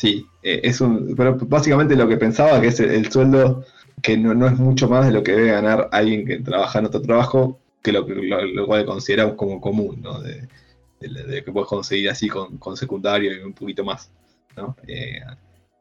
Sí, 0.02 0.26
eh, 0.42 0.62
es 0.64 0.82
un, 0.82 1.16
pero 1.16 1.38
básicamente 1.38 1.96
lo 1.96 2.08
que 2.08 2.18
pensaba 2.18 2.60
que 2.60 2.68
es 2.68 2.80
el, 2.80 3.12
sueldo 3.12 3.66
que 4.02 4.18
no, 4.18 4.48
es 4.48 4.58
mucho 4.58 4.90
más 4.90 5.06
de 5.06 5.12
lo 5.12 5.22
que 5.22 5.34
debe 5.34 5.52
ganar 5.52 5.90
alguien 5.92 6.26
que 6.26 6.40
trabaja 6.40 6.80
en 6.80 6.88
otro 6.88 7.04
trabajo, 7.04 7.60
que 7.82 7.92
lo, 7.92 8.06
lo, 8.08 8.66
cual 8.68 8.86
consideramos 8.86 9.36
como 9.36 9.60
común, 9.60 10.02
¿no? 10.02 10.20
De, 10.22 10.48
que 11.00 11.52
puedes 11.52 11.68
conseguir 11.68 12.10
así 12.10 12.30
con, 12.30 12.60
secundario 12.78 13.34
y 13.34 13.40
un 13.40 13.54
poquito 13.54 13.84
más, 13.84 14.12
¿no? 14.56 14.76
Eh, 14.88 15.20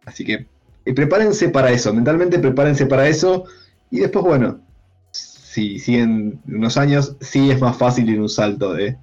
así 0.06 0.24
que 0.24 0.46
eh, 0.84 0.94
prepárense 0.94 1.50
para 1.50 1.70
eso, 1.70 1.92
mentalmente 1.92 2.38
prepárense 2.38 2.86
para 2.86 3.06
eso 3.06 3.44
y 3.90 4.00
después, 4.00 4.24
bueno, 4.24 4.60
si 5.12 5.78
siguen 5.78 6.40
unos 6.46 6.78
años, 6.78 7.16
sí 7.20 7.50
es 7.50 7.60
más 7.60 7.76
fácil 7.76 8.08
ir 8.08 8.20
un 8.20 8.30
salto 8.30 8.72
de 8.72 8.96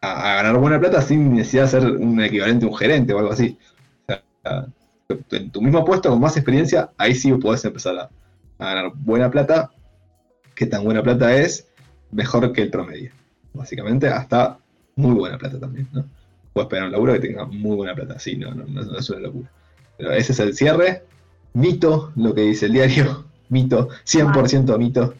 a, 0.00 0.32
a 0.32 0.34
ganar 0.36 0.56
buena 0.58 0.80
plata 0.80 1.00
sin 1.00 1.34
necesidad 1.34 1.64
de 1.64 1.68
ser 1.68 1.84
un 1.84 2.20
equivalente 2.20 2.64
a 2.64 2.68
un 2.68 2.76
gerente 2.76 3.12
o 3.12 3.18
algo 3.20 3.32
así 3.32 3.56
en 5.30 5.50
tu 5.50 5.60
mismo 5.60 5.84
puesto, 5.84 6.10
con 6.10 6.20
más 6.20 6.36
experiencia, 6.36 6.90
ahí 6.96 7.14
sí 7.14 7.32
puedes 7.34 7.64
empezar 7.64 7.98
a, 7.98 8.10
ganar 8.58 8.92
buena 8.94 9.30
plata. 9.30 9.70
¿Qué 10.54 10.66
tan 10.66 10.84
buena 10.84 11.02
plata 11.02 11.34
es? 11.34 11.68
Mejor 12.12 12.52
que 12.52 12.62
el 12.62 12.70
promedio. 12.70 13.12
Básicamente, 13.52 14.08
hasta 14.08 14.58
muy 14.96 15.14
buena 15.14 15.38
plata 15.38 15.58
también, 15.58 15.88
¿no? 15.92 16.04
Puedes 16.52 16.66
esperar 16.66 16.86
un 16.86 16.92
laburo 16.92 17.14
que 17.14 17.20
tenga 17.20 17.46
muy 17.46 17.76
buena 17.76 17.94
plata, 17.94 18.18
sí, 18.18 18.36
no, 18.36 18.54
no, 18.54 18.64
no, 18.64 18.98
es 18.98 19.10
una 19.10 19.20
locura. 19.20 19.50
Pero 19.96 20.12
ese 20.12 20.32
es 20.32 20.40
el 20.40 20.54
cierre. 20.54 21.02
Mito, 21.54 22.12
lo 22.16 22.34
que 22.34 22.42
dice 22.42 22.66
el 22.66 22.72
diario. 22.72 23.24
Mito, 23.48 23.88
100% 24.06 24.78
mito. 24.78 25.14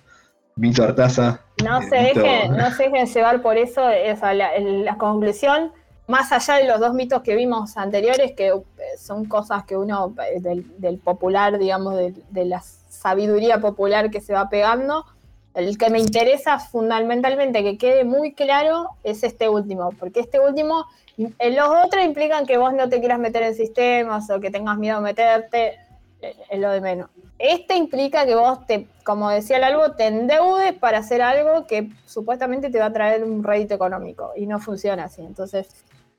Mito 0.56 0.84
Artaza. 0.84 1.40
No 1.62 1.82
se, 1.82 1.96
dejen, 1.96 2.56
no 2.56 2.70
se 2.70 2.84
dejen 2.84 3.06
llevar 3.06 3.42
por 3.42 3.56
eso. 3.56 3.82
la 3.82 4.96
conclusión 4.98 5.72
más 6.12 6.32
allá 6.32 6.56
de 6.56 6.66
los 6.66 6.80
dos 6.80 6.94
mitos 6.94 7.22
que 7.22 7.34
vimos 7.34 7.76
anteriores, 7.76 8.32
que 8.32 8.48
eh, 8.48 8.62
son 8.98 9.24
cosas 9.26 9.64
que 9.64 9.76
uno, 9.76 10.14
eh, 10.34 10.40
del, 10.40 10.98
popular, 10.98 11.58
digamos, 11.58 11.96
de, 11.96 12.44
la 12.44 12.60
sabiduría 12.60 13.60
popular 13.60 14.10
que 14.10 14.20
se 14.20 14.32
va 14.32 14.48
pegando, 14.48 15.06
el 15.54 15.76
que 15.76 15.90
me 15.90 15.98
interesa 15.98 16.58
fundamentalmente 16.58 17.62
que 17.62 17.78
quede 17.78 18.04
muy 18.04 18.32
claro 18.32 18.88
es 19.04 19.22
este 19.22 19.48
último, 19.48 19.90
porque 19.98 20.20
este 20.20 20.40
último, 20.40 20.86
eh, 21.18 21.50
los 21.50 21.68
otros 21.84 22.04
implican 22.04 22.46
que 22.46 22.56
vos 22.56 22.72
no 22.72 22.88
te 22.88 23.00
quieras 23.00 23.18
meter 23.18 23.42
en 23.42 23.54
sistemas 23.54 24.30
o 24.30 24.40
que 24.40 24.50
tengas 24.50 24.78
miedo 24.78 24.96
a 24.96 25.00
meterte, 25.00 25.78
es 26.22 26.60
lo 26.60 26.70
de 26.70 26.80
menos. 26.80 27.10
Este 27.38 27.76
implica 27.76 28.24
que 28.24 28.34
vos, 28.34 28.66
te, 28.66 28.86
como 29.04 29.28
decía 29.30 29.56
el 29.56 29.64
algo, 29.64 29.92
te 29.92 30.06
endeudes 30.06 30.72
para 30.74 30.98
hacer 30.98 31.20
algo 31.20 31.66
que 31.66 31.90
supuestamente 32.06 32.70
te 32.70 32.78
va 32.78 32.86
a 32.86 32.92
traer 32.92 33.24
un 33.24 33.42
rédito 33.42 33.74
económico 33.74 34.32
y 34.36 34.46
no 34.46 34.60
funciona 34.60 35.04
así. 35.04 35.22
Entonces, 35.22 35.68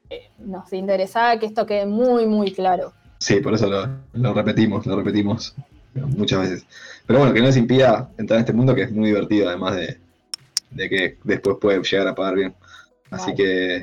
eh, 0.09 0.29
nos 0.39 0.71
interesaba 0.73 1.39
que 1.39 1.45
esto 1.45 1.65
quede 1.65 1.85
muy, 1.85 2.25
muy 2.25 2.51
claro. 2.51 2.91
Sí, 3.19 3.39
por 3.39 3.53
eso 3.53 3.67
lo, 4.13 4.33
repetimos, 4.33 4.85
lo 4.85 4.97
repetimos 4.97 5.55
muchas 5.93 6.39
veces. 6.39 6.65
Pero 7.05 7.19
bueno, 7.19 7.33
que 7.33 7.39
no 7.39 7.47
les 7.47 7.57
impida 7.57 8.09
entrar 8.17 8.37
en 8.37 8.41
este 8.41 8.53
mundo 8.53 8.75
que 8.75 8.83
es 8.83 8.91
muy 8.91 9.07
divertido, 9.07 9.49
además 9.49 9.75
de, 9.75 10.89
que 10.89 11.17
después 11.23 11.57
puede 11.61 11.81
llegar 11.81 12.07
a 12.07 12.15
pagar 12.15 12.35
bien. 12.35 12.55
Así 13.11 13.33
que, 13.35 13.81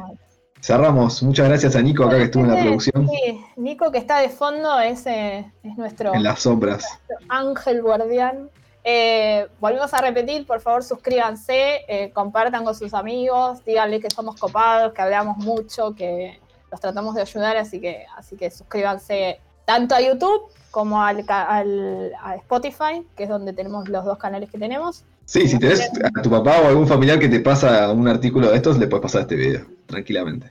Cerramos. 0.62 1.22
Muchas 1.22 1.48
gracias 1.48 1.74
a 1.74 1.80
Nico 1.80 2.04
acá 2.04 2.18
que 2.18 2.24
estuvo 2.24 2.44
en 2.44 2.50
la 2.50 2.60
producción. 2.60 3.08
Sí, 3.08 3.40
Nico 3.56 3.90
que 3.90 3.98
está 3.98 4.18
de 4.18 4.28
fondo 4.28 4.78
es, 4.78 5.06
eh, 5.06 5.50
es 5.62 5.76
nuestro, 5.76 6.14
En 6.14 6.22
las 6.22 6.40
sombras. 6.40 6.84
ángel 7.28 7.80
guardián. 7.82 8.50
Eh, 8.84 9.46
volvemos 9.58 9.92
a 9.92 10.00
repetir, 10.00 10.46
por 10.46 10.60
favor 10.60 10.82
suscríbanse, 10.82 11.80
eh, 11.86 12.10
compartan 12.12 12.64
con 12.64 12.74
sus 12.74 12.94
amigos, 12.94 13.62
díganle 13.64 14.00
que 14.00 14.08
somos 14.10 14.36
copados, 14.36 14.92
que 14.94 15.02
hablamos 15.02 15.36
mucho, 15.38 15.94
que 15.94 16.40
los 16.70 16.80
tratamos 16.80 17.14
de 17.14 17.22
ayudar, 17.22 17.58
así 17.58 17.78
que, 17.78 18.06
así 18.16 18.36
que 18.36 18.50
suscríbanse 18.50 19.38
tanto 19.66 19.94
a 19.94 20.00
YouTube 20.00 20.50
como 20.70 21.02
al, 21.02 21.24
al- 21.28 22.12
a 22.22 22.36
Spotify, 22.36 23.06
que 23.16 23.24
es 23.24 23.28
donde 23.28 23.52
tenemos 23.52 23.88
los 23.88 24.04
dos 24.04 24.18
canales 24.18 24.50
que 24.50 24.58
tenemos. 24.58 25.04
Sí, 25.24 25.46
si 25.48 25.58
tenés 25.58 25.90
a 26.02 26.22
tu 26.22 26.30
papá 26.30 26.60
o 26.62 26.68
algún 26.68 26.88
familiar 26.88 27.18
que 27.18 27.28
te 27.28 27.40
pasa 27.40 27.92
un 27.92 28.08
artículo 28.08 28.50
de 28.50 28.56
estos, 28.56 28.78
le 28.78 28.88
puedes 28.88 29.02
pasar 29.02 29.22
este 29.22 29.36
video, 29.36 29.66
tranquilamente. 29.86 30.50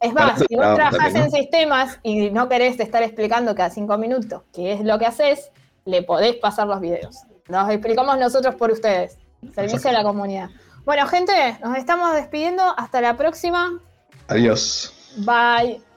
Es 0.00 0.12
más, 0.14 0.38
si 0.38 0.54
vos 0.56 0.74
trabajás 0.76 1.14
en 1.14 1.30
sistemas 1.30 1.98
y 2.02 2.30
no 2.30 2.48
querés 2.48 2.78
estar 2.80 3.02
explicando 3.02 3.54
cada 3.54 3.70
cinco 3.70 3.98
minutos 3.98 4.42
qué 4.52 4.72
es 4.72 4.80
lo 4.84 4.98
que 4.98 5.06
haces, 5.06 5.50
le 5.84 6.02
podés 6.02 6.36
pasar 6.36 6.66
los 6.68 6.80
videos. 6.80 7.18
Los 7.48 7.68
explicamos 7.70 8.18
nosotros 8.18 8.54
por 8.54 8.70
ustedes. 8.70 9.18
Servicio 9.54 9.78
Exacto. 9.78 9.88
a 9.88 9.92
la 9.92 10.02
comunidad. 10.04 10.48
Bueno, 10.84 11.06
gente, 11.06 11.32
nos 11.62 11.76
estamos 11.76 12.14
despidiendo. 12.14 12.62
Hasta 12.76 13.00
la 13.00 13.16
próxima. 13.16 13.78
Adiós. 14.28 14.94
Bye. 15.18 15.89